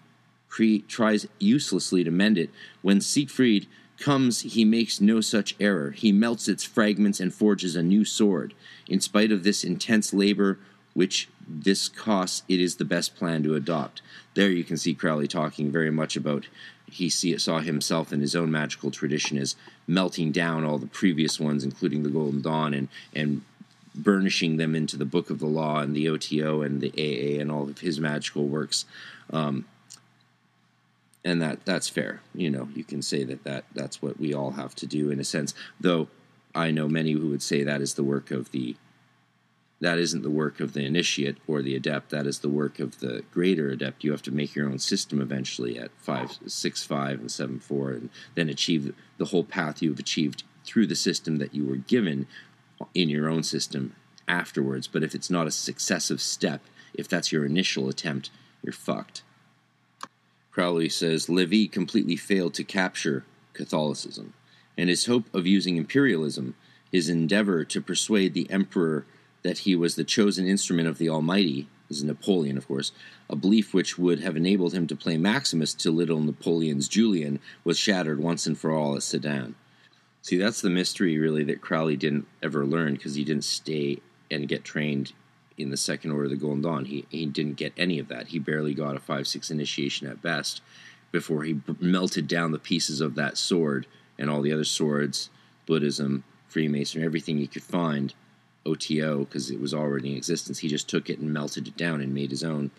tries 0.88 1.28
uselessly 1.40 2.04
to 2.04 2.12
mend 2.12 2.38
it. 2.38 2.52
When 2.82 3.02
Siegfried 3.02 3.68
comes, 4.00 4.42
he 4.42 4.66
makes 4.66 5.02
no 5.02 5.20
such 5.20 5.56
error. 5.60 5.92
He 5.92 6.12
melts 6.12 6.48
its 6.48 6.64
fragments 6.64 7.20
and 7.20 7.34
forges 7.34 7.76
a 7.76 7.84
new 7.84 8.06
sword. 8.06 8.54
In 8.88 9.02
spite 9.02 9.32
of 9.32 9.44
this 9.44 9.64
intense 9.64 10.14
labor, 10.14 10.60
which 10.94 11.28
this 11.48 11.90
costs, 11.90 12.44
it 12.48 12.60
is 12.60 12.76
the 12.76 12.86
best 12.86 13.16
plan 13.16 13.44
to 13.44 13.56
adopt. 13.56 14.02
There 14.34 14.50
you 14.50 14.64
can 14.64 14.78
see 14.78 14.94
Crowley 14.94 15.28
talking 15.28 15.72
very 15.72 15.92
much 15.92 16.16
about 16.16 16.48
he 16.86 17.10
see, 17.10 17.38
saw 17.38 17.60
himself 17.60 18.14
in 18.14 18.22
his 18.22 18.36
own 18.36 18.52
magical 18.52 18.92
tradition 18.92 19.38
as 19.38 19.56
melting 19.88 20.32
down 20.32 20.64
all 20.64 20.78
the 20.78 20.88
previous 20.88 21.40
ones, 21.40 21.64
including 21.64 22.04
the 22.04 22.10
Golden 22.10 22.42
Dawn, 22.42 22.74
and 22.74 22.88
and 23.16 23.42
burnishing 23.96 24.58
them 24.58 24.76
into 24.76 24.98
the 24.98 25.06
Book 25.06 25.30
of 25.30 25.40
the 25.40 25.48
Law 25.48 25.80
and 25.80 25.96
the 25.96 26.10
OTO 26.10 26.62
and 26.62 26.82
the 26.82 26.92
AA 26.98 27.40
and 27.40 27.52
all 27.52 27.70
of 27.70 27.80
his 27.80 28.00
magical 28.00 28.48
works. 28.48 28.86
Um, 29.32 29.66
and 31.24 31.42
that 31.42 31.66
that's 31.66 31.90
fair. 31.90 32.22
You 32.34 32.50
know, 32.50 32.70
you 32.76 32.84
can 32.84 33.02
say 33.02 33.24
that, 33.24 33.44
that 33.44 33.66
that's 33.74 34.02
what 34.02 34.20
we 34.20 34.34
all 34.34 34.52
have 34.52 34.76
to 34.76 34.88
do 34.88 35.10
in 35.10 35.20
a 35.20 35.24
sense. 35.24 35.54
Though 35.80 36.08
I 36.54 36.72
know 36.72 36.88
many 36.88 37.12
who 37.12 37.30
would 37.30 37.42
say 37.42 37.64
that 37.64 37.82
is 37.82 37.94
the 37.94 38.04
work 38.04 38.32
of 38.32 38.52
the 38.52 38.76
that 39.84 40.00
isn't 40.00 40.24
the 40.24 40.30
work 40.30 40.62
of 40.62 40.72
the 40.72 40.86
initiate 40.86 41.36
or 41.46 41.62
the 41.62 41.76
adept. 41.76 42.10
That 42.10 42.26
is 42.26 42.40
the 42.40 42.48
work 42.48 42.80
of 42.80 43.02
the 43.02 43.24
greater 43.34 43.70
adept. 43.70 44.06
You 44.06 44.12
have 44.12 44.22
to 44.22 44.32
make 44.32 44.56
your 44.56 44.70
own 44.70 44.80
system 44.80 45.22
eventually 45.22 45.78
at 45.78 45.92
five, 45.98 46.38
six, 46.48 46.86
five, 46.86 47.20
and 47.20 47.30
seven, 47.30 47.60
four, 47.60 47.92
and 47.92 48.10
then 48.36 48.48
achieve 48.48 48.96
the 49.18 49.26
whole 49.26 49.44
path 49.44 49.82
you've 49.82 50.00
achieved 50.00 50.44
through 50.64 50.88
the 50.88 50.96
system 50.96 51.36
that 51.36 51.54
you 51.54 51.66
were 51.66 51.76
given 51.76 52.28
in 52.96 53.10
your 53.10 53.30
own 53.30 53.44
system 53.44 53.94
afterwards. 54.26 54.88
But 54.88 55.04
if 55.04 55.14
it's 55.14 55.30
not 55.30 55.48
a 55.48 55.52
successive 55.52 56.22
step, 56.22 56.62
if 56.94 57.10
that's 57.10 57.34
your 57.34 57.46
initial 57.46 57.90
attempt, 57.90 58.30
you're 58.64 58.72
fucked. 58.72 59.22
Crowley 60.52 60.88
says 60.88 61.28
Levi 61.28 61.68
completely 61.68 62.16
failed 62.16 62.54
to 62.54 62.64
capture 62.64 63.26
Catholicism, 63.52 64.34
and 64.78 64.88
his 64.88 65.08
hope 65.08 65.26
of 65.36 65.46
using 65.46 65.76
imperialism, 65.76 66.56
his 66.90 67.10
endeavor 67.10 67.66
to 67.66 67.82
persuade 67.82 68.34
the 68.34 68.50
emperor 68.50 69.06
that 69.44 69.60
he 69.60 69.76
was 69.76 69.96
the 69.96 70.04
chosen 70.04 70.48
instrument 70.48 70.88
of 70.88 70.98
the 70.98 71.10
Almighty, 71.10 71.68
this 71.88 71.98
is 71.98 72.04
Napoleon, 72.04 72.58
of 72.58 72.68
course, 72.68 72.92
a 73.30 73.36
belief 73.36 73.74
which 73.74 73.98
would 73.98 74.22
have 74.22 74.36
enabled 74.36 74.74
him 74.74 74.88
to 74.88 74.96
play 74.96 75.18
Maximus 75.18 75.74
to 75.76 75.92
little 75.92 76.20
Napoleon's 76.20 76.88
Julian, 76.88 77.40
was 77.64 77.78
shattered 77.78 78.20
once 78.20 78.48
and 78.48 78.58
for 78.58 78.72
all 78.72 78.96
at 78.96 79.04
Sedan. 79.04 79.56
See, 80.22 80.38
that's 80.38 80.62
the 80.62 80.70
mystery, 80.70 81.18
really, 81.18 81.44
that 81.44 81.62
Crowley 81.62 81.98
didn't 81.98 82.26
ever 82.42 82.66
learn 82.66 82.94
because 82.94 83.16
he 83.16 83.26
didn't 83.26 83.44
stay 83.44 84.00
and 84.32 84.48
get 84.48 84.64
trained 84.64 85.12
in 85.58 85.70
the 85.70 85.78
Second 85.78 86.12
Order 86.12 86.26
of 86.26 86.30
the 86.32 86.38
Golden 86.38 86.62
Dawn. 86.62 86.86
He, 86.86 87.06
he 87.10 87.26
didn't 87.26 87.58
get 87.58 87.74
any 87.78 88.00
of 88.00 88.08
that. 88.08 88.30
He 88.30 88.40
barely 88.40 88.74
got 88.74 88.96
a 88.96 89.00
5 89.00 89.28
6 89.28 89.52
initiation 89.52 90.08
at 90.08 90.22
best 90.22 90.62
before 91.12 91.44
he 91.44 91.54
b- 91.54 91.76
melted 91.80 92.28
down 92.28 92.52
the 92.52 92.60
pieces 92.60 93.02
of 93.02 93.16
that 93.16 93.38
sword 93.38 93.86
and 94.18 94.30
all 94.30 94.42
the 94.42 94.54
other 94.54 94.64
swords, 94.64 95.30
Buddhism, 95.66 96.24
Freemasonry, 96.48 97.06
everything 97.06 97.38
he 97.38 97.48
could 97.48 97.64
find 97.64 98.14
OTO 98.66 99.20
because 99.26 99.52
it 99.52 99.60
was 99.60 99.74
already 99.74 100.12
in 100.12 100.18
existence. 100.18 100.60
He 100.60 100.68
just 100.68 100.90
took 100.90 101.10
it 101.10 101.20
and 101.20 101.34
melted 101.34 101.68
it 101.68 101.78
down 101.78 102.02
and 102.02 102.14
made 102.14 102.32
his 102.32 102.44
own. 102.44 102.72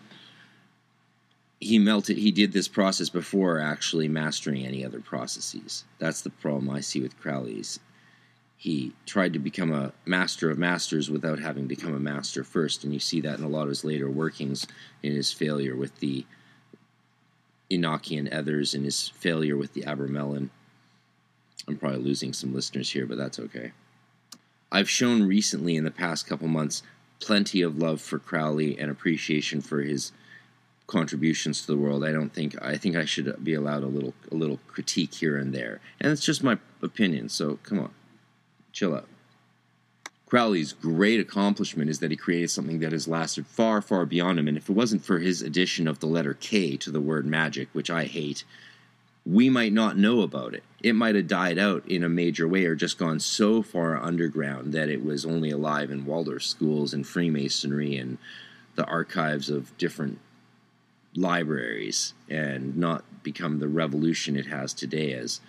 he 1.59 1.79
melted 1.79 2.17
he 2.17 2.31
did 2.31 2.51
this 2.51 2.67
process 2.67 3.09
before 3.09 3.59
actually 3.59 4.07
mastering 4.07 4.65
any 4.65 4.85
other 4.85 4.99
processes 4.99 5.85
that's 5.99 6.21
the 6.21 6.29
problem 6.29 6.69
i 6.69 6.81
see 6.81 7.01
with 7.01 7.17
crowley's 7.19 7.79
he 8.57 8.93
tried 9.05 9.31
to 9.33 9.39
become 9.39 9.71
a 9.71 9.91
master 10.05 10.49
of 10.51 10.57
masters 10.57 11.09
without 11.09 11.39
having 11.39 11.65
become 11.67 11.93
a 11.95 11.99
master 11.99 12.43
first 12.43 12.83
and 12.83 12.93
you 12.93 12.99
see 12.99 13.21
that 13.21 13.39
in 13.39 13.45
a 13.45 13.47
lot 13.49 13.63
of 13.63 13.69
his 13.69 13.85
later 13.85 14.09
workings 14.09 14.67
in 15.01 15.13
his 15.13 15.31
failure 15.31 15.75
with 15.75 15.97
the 15.99 16.25
enochian 17.71 18.27
ethers 18.33 18.73
and 18.75 18.83
his 18.85 19.09
failure 19.09 19.57
with 19.57 19.73
the 19.73 19.81
abramelin 19.83 20.49
i'm 21.67 21.77
probably 21.77 21.99
losing 21.99 22.33
some 22.33 22.53
listeners 22.53 22.91
here 22.91 23.05
but 23.05 23.17
that's 23.17 23.39
okay 23.39 23.71
i've 24.75 24.89
shown 24.89 25.23
recently 25.23 25.75
in 25.75 25.83
the 25.83 25.91
past 25.91 26.27
couple 26.27 26.47
months 26.47 26.83
plenty 27.19 27.61
of 27.61 27.77
love 27.77 28.01
for 28.01 28.19
crowley 28.19 28.77
and 28.77 28.91
appreciation 28.91 29.61
for 29.61 29.81
his 29.81 30.11
contributions 30.87 31.61
to 31.61 31.67
the 31.67 31.77
world. 31.77 32.03
I 32.03 32.11
don't 32.11 32.33
think 32.33 32.55
I 32.61 32.77
think 32.77 32.95
I 32.95 33.05
should 33.05 33.43
be 33.43 33.53
allowed 33.53 33.83
a 33.83 33.87
little 33.87 34.13
a 34.31 34.35
little 34.35 34.59
critique 34.67 35.13
here 35.13 35.37
and 35.37 35.53
there. 35.53 35.79
And 35.99 36.11
it's 36.11 36.23
just 36.23 36.43
my 36.43 36.57
opinion, 36.81 37.29
so 37.29 37.59
come 37.63 37.79
on. 37.79 37.91
Chill 38.71 38.95
out. 38.95 39.07
Crowley's 40.27 40.73
great 40.73 41.19
accomplishment 41.19 41.89
is 41.89 41.99
that 41.99 42.11
he 42.11 42.17
created 42.17 42.49
something 42.49 42.79
that 42.79 42.91
has 42.91 43.07
lasted 43.07 43.45
far, 43.45 43.81
far 43.81 44.05
beyond 44.05 44.39
him. 44.39 44.47
And 44.47 44.57
if 44.57 44.69
it 44.69 44.73
wasn't 44.73 45.05
for 45.05 45.19
his 45.19 45.41
addition 45.41 45.87
of 45.87 45.99
the 45.99 46.07
letter 46.07 46.33
K 46.33 46.77
to 46.77 46.91
the 46.91 46.99
word 46.99 47.25
magic, 47.25 47.69
which 47.73 47.91
I 47.91 48.05
hate, 48.05 48.43
we 49.25 49.49
might 49.49 49.73
not 49.73 49.97
know 49.97 50.21
about 50.21 50.53
it. 50.53 50.63
It 50.83 50.93
might 50.93 51.15
have 51.15 51.27
died 51.27 51.57
out 51.57 51.87
in 51.87 52.03
a 52.03 52.09
major 52.09 52.47
way 52.47 52.65
or 52.65 52.75
just 52.75 52.97
gone 52.97 53.19
so 53.19 53.63
far 53.63 53.97
underground 53.97 54.71
that 54.73 54.89
it 54.89 55.03
was 55.03 55.25
only 55.25 55.49
alive 55.49 55.89
in 55.89 56.05
Waldorf 56.05 56.43
schools 56.43 56.93
and 56.93 57.07
Freemasonry 57.07 57.97
and 57.97 58.19
the 58.75 58.85
archives 58.85 59.49
of 59.49 59.75
different 59.77 60.19
libraries 61.15 62.13
and 62.29 62.77
not 62.77 63.03
become 63.23 63.59
the 63.59 63.67
revolution 63.67 64.35
it 64.35 64.47
has 64.47 64.73
today 64.73 65.13
as 65.13 65.39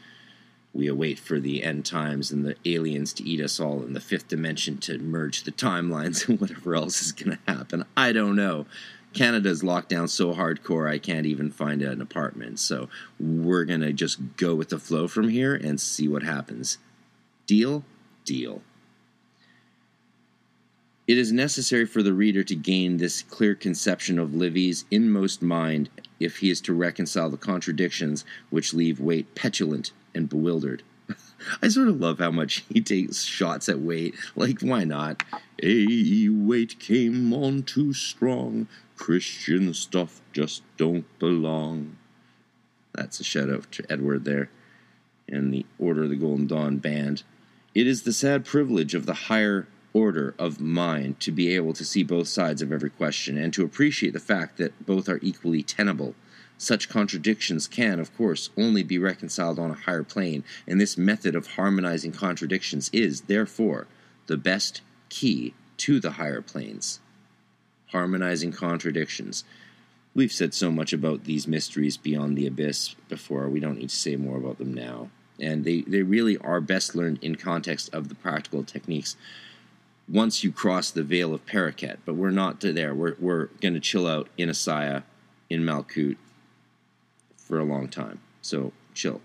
we 0.73 0.87
await 0.87 1.19
for 1.19 1.41
the 1.41 1.63
end 1.63 1.85
times 1.85 2.31
and 2.31 2.45
the 2.45 2.57
aliens 2.65 3.13
to 3.15 3.25
eat 3.25 3.41
us 3.41 3.59
all 3.59 3.83
in 3.83 3.95
the 3.95 4.01
fifth 4.01 4.29
dimension 4.29 4.79
to 4.79 4.99
merge 4.99 5.43
the 5.43 5.53
timelines 5.53 6.29
and 6.29 6.41
whatever 6.41 6.75
else 6.75 7.03
is 7.03 7.13
going 7.13 7.37
to 7.37 7.53
happen. 7.53 7.85
I 7.97 8.13
don't 8.13 8.37
know. 8.37 8.67
Canada's 9.17 9.65
locked 9.65 9.89
down 9.89 10.09
so 10.09 10.35
hardcore 10.35 10.91
I 10.91 10.99
can't 10.99 11.25
even 11.25 11.51
find 11.51 11.81
an 11.81 12.03
apartment. 12.03 12.59
So 12.59 12.91
we're 13.19 13.65
going 13.65 13.81
to 13.81 13.95
just 13.95 14.37
go 14.37 14.55
with 14.55 14.69
the 14.69 14.79
flow 14.79 15.09
from 15.09 15.31
here 15.31 15.55
and 15.55 15.81
see 15.81 16.07
what 16.07 16.23
happens. 16.23 16.77
Deal? 17.47 17.83
Deal. 18.27 18.61
It 21.07 21.17
is 21.17 21.33
necessary 21.33 21.87
for 21.87 22.03
the 22.03 22.13
reader 22.13 22.45
to 22.45 22.55
gain 22.55 22.99
this 22.99 23.23
clear 23.23 23.55
conception 23.55 24.19
of 24.19 24.35
Levi's 24.35 24.85
inmost 24.91 25.41
mind 25.41 25.89
if 26.21 26.39
he 26.39 26.51
is 26.51 26.61
to 26.63 26.75
reconcile 26.75 27.31
the 27.31 27.39
contradictions 27.39 28.25
which 28.51 28.75
leave 28.75 29.01
Waite 29.01 29.35
petulant 29.35 29.93
and 30.15 30.29
bewildered. 30.29 30.83
I 31.63 31.69
sort 31.69 31.89
of 31.89 32.01
love 32.01 32.19
how 32.19 32.33
much 32.33 32.65
he 32.69 32.83
takes 32.83 33.23
shots 33.23 33.69
at 33.71 33.79
Waite. 33.79 34.15
Like, 34.35 34.61
why 34.61 34.85
not? 34.85 35.23
A 35.63 36.29
Waite 36.29 36.79
came 36.79 37.33
on 37.33 37.63
too 37.63 37.95
strong. 37.95 38.69
Christian 38.97 39.73
stuff 39.75 40.21
just 40.33 40.63
don't 40.77 41.07
belong. 41.19 41.97
That's 42.93 43.21
a 43.21 43.25
shout 43.25 43.51
out 43.51 43.71
to 43.73 43.85
Edward 43.91 44.25
there 44.25 44.51
and 45.29 45.53
the 45.53 45.67
Order 45.79 46.05
of 46.05 46.11
the 46.11 46.17
Golden 46.17 46.47
Dawn 46.47 46.79
band. 46.79 47.23
It 47.75 47.87
is 47.87 48.03
the 48.03 48.13
sad 48.13 48.45
privilege 48.45 48.95
of 48.95 49.07
the 49.07 49.15
higher 49.15 49.69
order 49.93 50.35
of 50.39 50.61
mind 50.61 51.21
to 51.21 51.33
be 51.33 51.55
able 51.55 51.73
to 51.73 51.85
see 51.85 52.03
both 52.03 52.29
sides 52.29 52.63
of 52.63 52.73
every 52.73 52.91
question 52.91 53.39
and 53.39 53.53
to 53.55 53.65
appreciate 53.65 54.13
the 54.13 54.21
fact 54.21 54.59
that 54.59 54.87
both 54.87 55.09
are 55.09 55.21
equally 55.23 55.63
tenable. 55.63 56.15
Such 56.59 56.89
contradictions 56.89 57.67
can, 57.69 58.01
of 58.01 58.17
course, 58.17 58.51
only 58.57 58.83
be 58.83 58.99
reconciled 58.99 59.59
on 59.59 59.71
a 59.71 59.75
higher 59.75 60.03
plane, 60.03 60.43
and 60.67 60.81
this 60.81 60.97
method 60.97 61.35
of 61.35 61.49
harmonizing 61.49 62.13
contradictions 62.13 62.89
is, 62.93 63.23
therefore, 63.23 63.87
the 64.27 64.39
best 64.39 64.81
key 65.09 65.55
to 65.79 66.01
the 66.01 66.13
higher 66.13 66.41
planes. 66.41 67.01
Harmonizing 67.93 68.53
contradictions. 68.53 69.45
We've 70.15 70.33
said 70.33 70.55
so 70.55 70.71
much 70.71 70.93
about 70.93 71.25
these 71.25 71.47
mysteries 71.47 71.97
beyond 71.97 72.37
the 72.37 72.47
abyss 72.47 72.95
before, 73.09 73.49
we 73.49 73.61
don't 73.61 73.79
need 73.79 73.91
to 73.91 73.97
say 73.97 74.17
more 74.17 74.39
about 74.39 74.59
them 74.59 74.73
now. 74.73 75.11
And 75.39 75.65
they, 75.65 75.83
they 75.83 76.03
really 76.03 76.39
are 76.39 76.61
best 76.61 76.95
learned 76.95 77.19
in 77.23 77.37
context 77.37 77.91
of 77.93 78.09
the 78.09 78.15
practical 78.15 78.65
techniques 78.65 79.17
once 80.09 80.45
you 80.45 80.53
cross 80.53 80.91
the 80.91 81.03
veil 81.03 81.35
of 81.35 81.45
Paroketh, 81.47 81.99
but 82.05 82.15
we're 82.15 82.31
not 82.31 82.61
there. 82.61 82.95
We're, 82.95 83.17
we're 83.19 83.47
going 83.61 83.75
to 83.75 83.81
chill 83.81 84.07
out 84.07 84.29
in 84.37 84.49
Assiah, 84.49 85.03
in 85.51 85.63
Malkut, 85.63 86.17
for 87.37 87.59
a 87.59 87.65
long 87.65 87.89
time. 87.89 88.21
So 88.41 88.73
chill. 88.95 89.21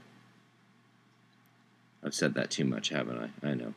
I've 2.04 2.16
said 2.16 2.34
that 2.34 2.50
too 2.50 2.66
much, 2.66 2.90
haven't 2.90 3.32
I? 3.44 3.48
I 3.48 3.54
know. 3.54 3.74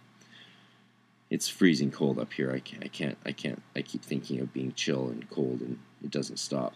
It's 1.34 1.48
freezing 1.48 1.90
cold 1.90 2.20
up 2.20 2.32
here. 2.34 2.52
I 2.52 2.60
can't, 2.60 2.84
I 2.84 2.86
can't, 2.86 3.18
I 3.26 3.32
can't, 3.32 3.60
I 3.74 3.82
keep 3.82 4.04
thinking 4.04 4.38
of 4.38 4.52
being 4.52 4.72
chill 4.74 5.08
and 5.08 5.28
cold 5.30 5.62
and 5.62 5.80
it 6.00 6.12
doesn't 6.12 6.38
stop. 6.38 6.74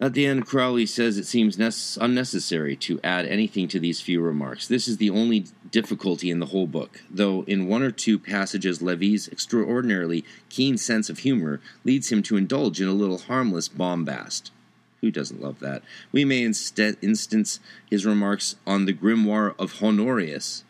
At 0.00 0.14
the 0.14 0.24
end, 0.24 0.46
Crowley 0.46 0.86
says 0.86 1.18
it 1.18 1.26
seems 1.26 1.58
unnecessary 1.98 2.74
to 2.76 2.98
add 3.04 3.26
anything 3.26 3.68
to 3.68 3.78
these 3.78 4.00
few 4.00 4.22
remarks. 4.22 4.66
This 4.66 4.88
is 4.88 4.96
the 4.96 5.10
only 5.10 5.44
difficulty 5.70 6.30
in 6.30 6.38
the 6.38 6.46
whole 6.46 6.66
book, 6.66 7.02
though 7.10 7.42
in 7.42 7.68
one 7.68 7.82
or 7.82 7.90
two 7.90 8.18
passages 8.18 8.80
Levi's 8.80 9.28
extraordinarily 9.28 10.24
keen 10.48 10.78
sense 10.78 11.10
of 11.10 11.18
humor 11.18 11.60
leads 11.84 12.10
him 12.10 12.22
to 12.22 12.38
indulge 12.38 12.80
in 12.80 12.88
a 12.88 12.94
little 12.94 13.18
harmless 13.18 13.68
bombast. 13.68 14.50
Who 15.02 15.10
doesn't 15.10 15.42
love 15.42 15.60
that? 15.60 15.82
We 16.12 16.24
may 16.24 16.44
instead 16.44 16.96
instance 17.02 17.60
his 17.90 18.06
remarks 18.06 18.56
on 18.66 18.86
the 18.86 18.94
grimoire 18.94 19.54
of 19.58 19.82
Honorius. 19.82 20.64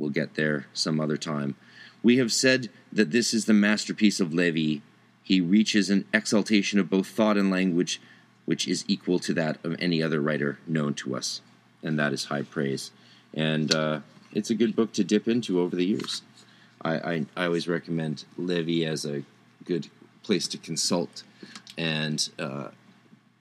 We'll 0.00 0.10
get 0.10 0.34
there 0.34 0.66
some 0.72 1.00
other 1.00 1.16
time. 1.16 1.54
We 2.02 2.16
have 2.16 2.32
said 2.32 2.70
that 2.90 3.12
this 3.12 3.32
is 3.32 3.44
the 3.44 3.54
masterpiece 3.54 4.18
of 4.18 4.34
Levi 4.34 4.80
he 5.22 5.40
reaches 5.40 5.90
an 5.90 6.06
exaltation 6.12 6.80
of 6.80 6.90
both 6.90 7.06
thought 7.06 7.36
and 7.36 7.52
language 7.52 8.00
which 8.46 8.66
is 8.66 8.84
equal 8.88 9.20
to 9.20 9.32
that 9.32 9.64
of 9.64 9.76
any 9.78 10.02
other 10.02 10.20
writer 10.20 10.58
known 10.66 10.92
to 10.92 11.14
us. 11.14 11.40
And 11.84 11.96
that 12.00 12.12
is 12.12 12.24
high 12.24 12.42
praise. 12.42 12.90
And 13.32 13.72
uh, 13.72 14.00
it's 14.32 14.50
a 14.50 14.56
good 14.56 14.74
book 14.74 14.92
to 14.94 15.04
dip 15.04 15.28
into 15.28 15.60
over 15.60 15.76
the 15.76 15.84
years. 15.84 16.22
I, 16.82 16.94
I, 16.94 17.26
I, 17.36 17.44
always 17.44 17.68
recommend 17.68 18.24
Levi 18.36 18.84
as 18.84 19.04
a 19.04 19.22
good 19.64 19.88
place 20.24 20.48
to 20.48 20.58
consult 20.58 21.22
and 21.78 22.28
uh, 22.40 22.70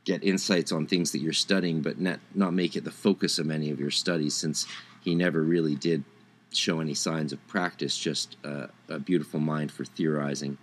get 0.06 0.24
insights 0.24 0.72
on 0.72 0.86
things 0.86 1.12
that 1.14 1.22
you're 1.22 1.34
studying, 1.34 1.82
but 1.82 2.00
not, 2.00 2.20
not 2.36 2.54
make 2.54 2.76
it 2.76 2.84
the 2.84 2.92
focus 2.92 3.40
of 3.40 3.48
many 3.48 3.72
of 3.72 3.80
your 3.80 3.90
studies 3.90 4.36
since 4.36 4.68
he 5.02 5.16
never 5.16 5.42
really 5.42 5.74
did 5.74 6.04
show 6.52 6.80
any 6.80 6.94
signs 6.94 7.34
of 7.34 7.46
practice, 7.48 7.98
just 7.98 8.38
uh, 8.44 8.68
a 8.88 9.00
beautiful 9.00 9.40
mind 9.40 9.72
for 9.72 9.86
theorizing. 9.86 10.58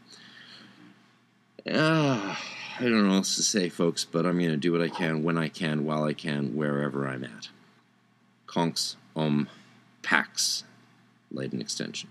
Uh, 1.68 2.36
I 2.78 2.82
don't 2.82 3.02
know 3.02 3.08
what 3.08 3.16
else 3.16 3.36
to 3.36 3.42
say, 3.42 3.68
folks, 3.68 4.04
but 4.04 4.26
I'm 4.26 4.38
going 4.38 4.50
to 4.50 4.56
do 4.56 4.72
what 4.72 4.82
I 4.82 4.88
can, 4.88 5.22
when 5.22 5.38
I 5.38 5.48
can, 5.48 5.84
while 5.84 6.04
I 6.04 6.12
can, 6.12 6.54
wherever 6.54 7.08
I'm 7.08 7.24
at. 7.24 7.48
Konx 8.46 8.96
Om 9.14 9.48
Pax, 10.02 10.64
and 11.34 11.60
extension. 11.60 12.10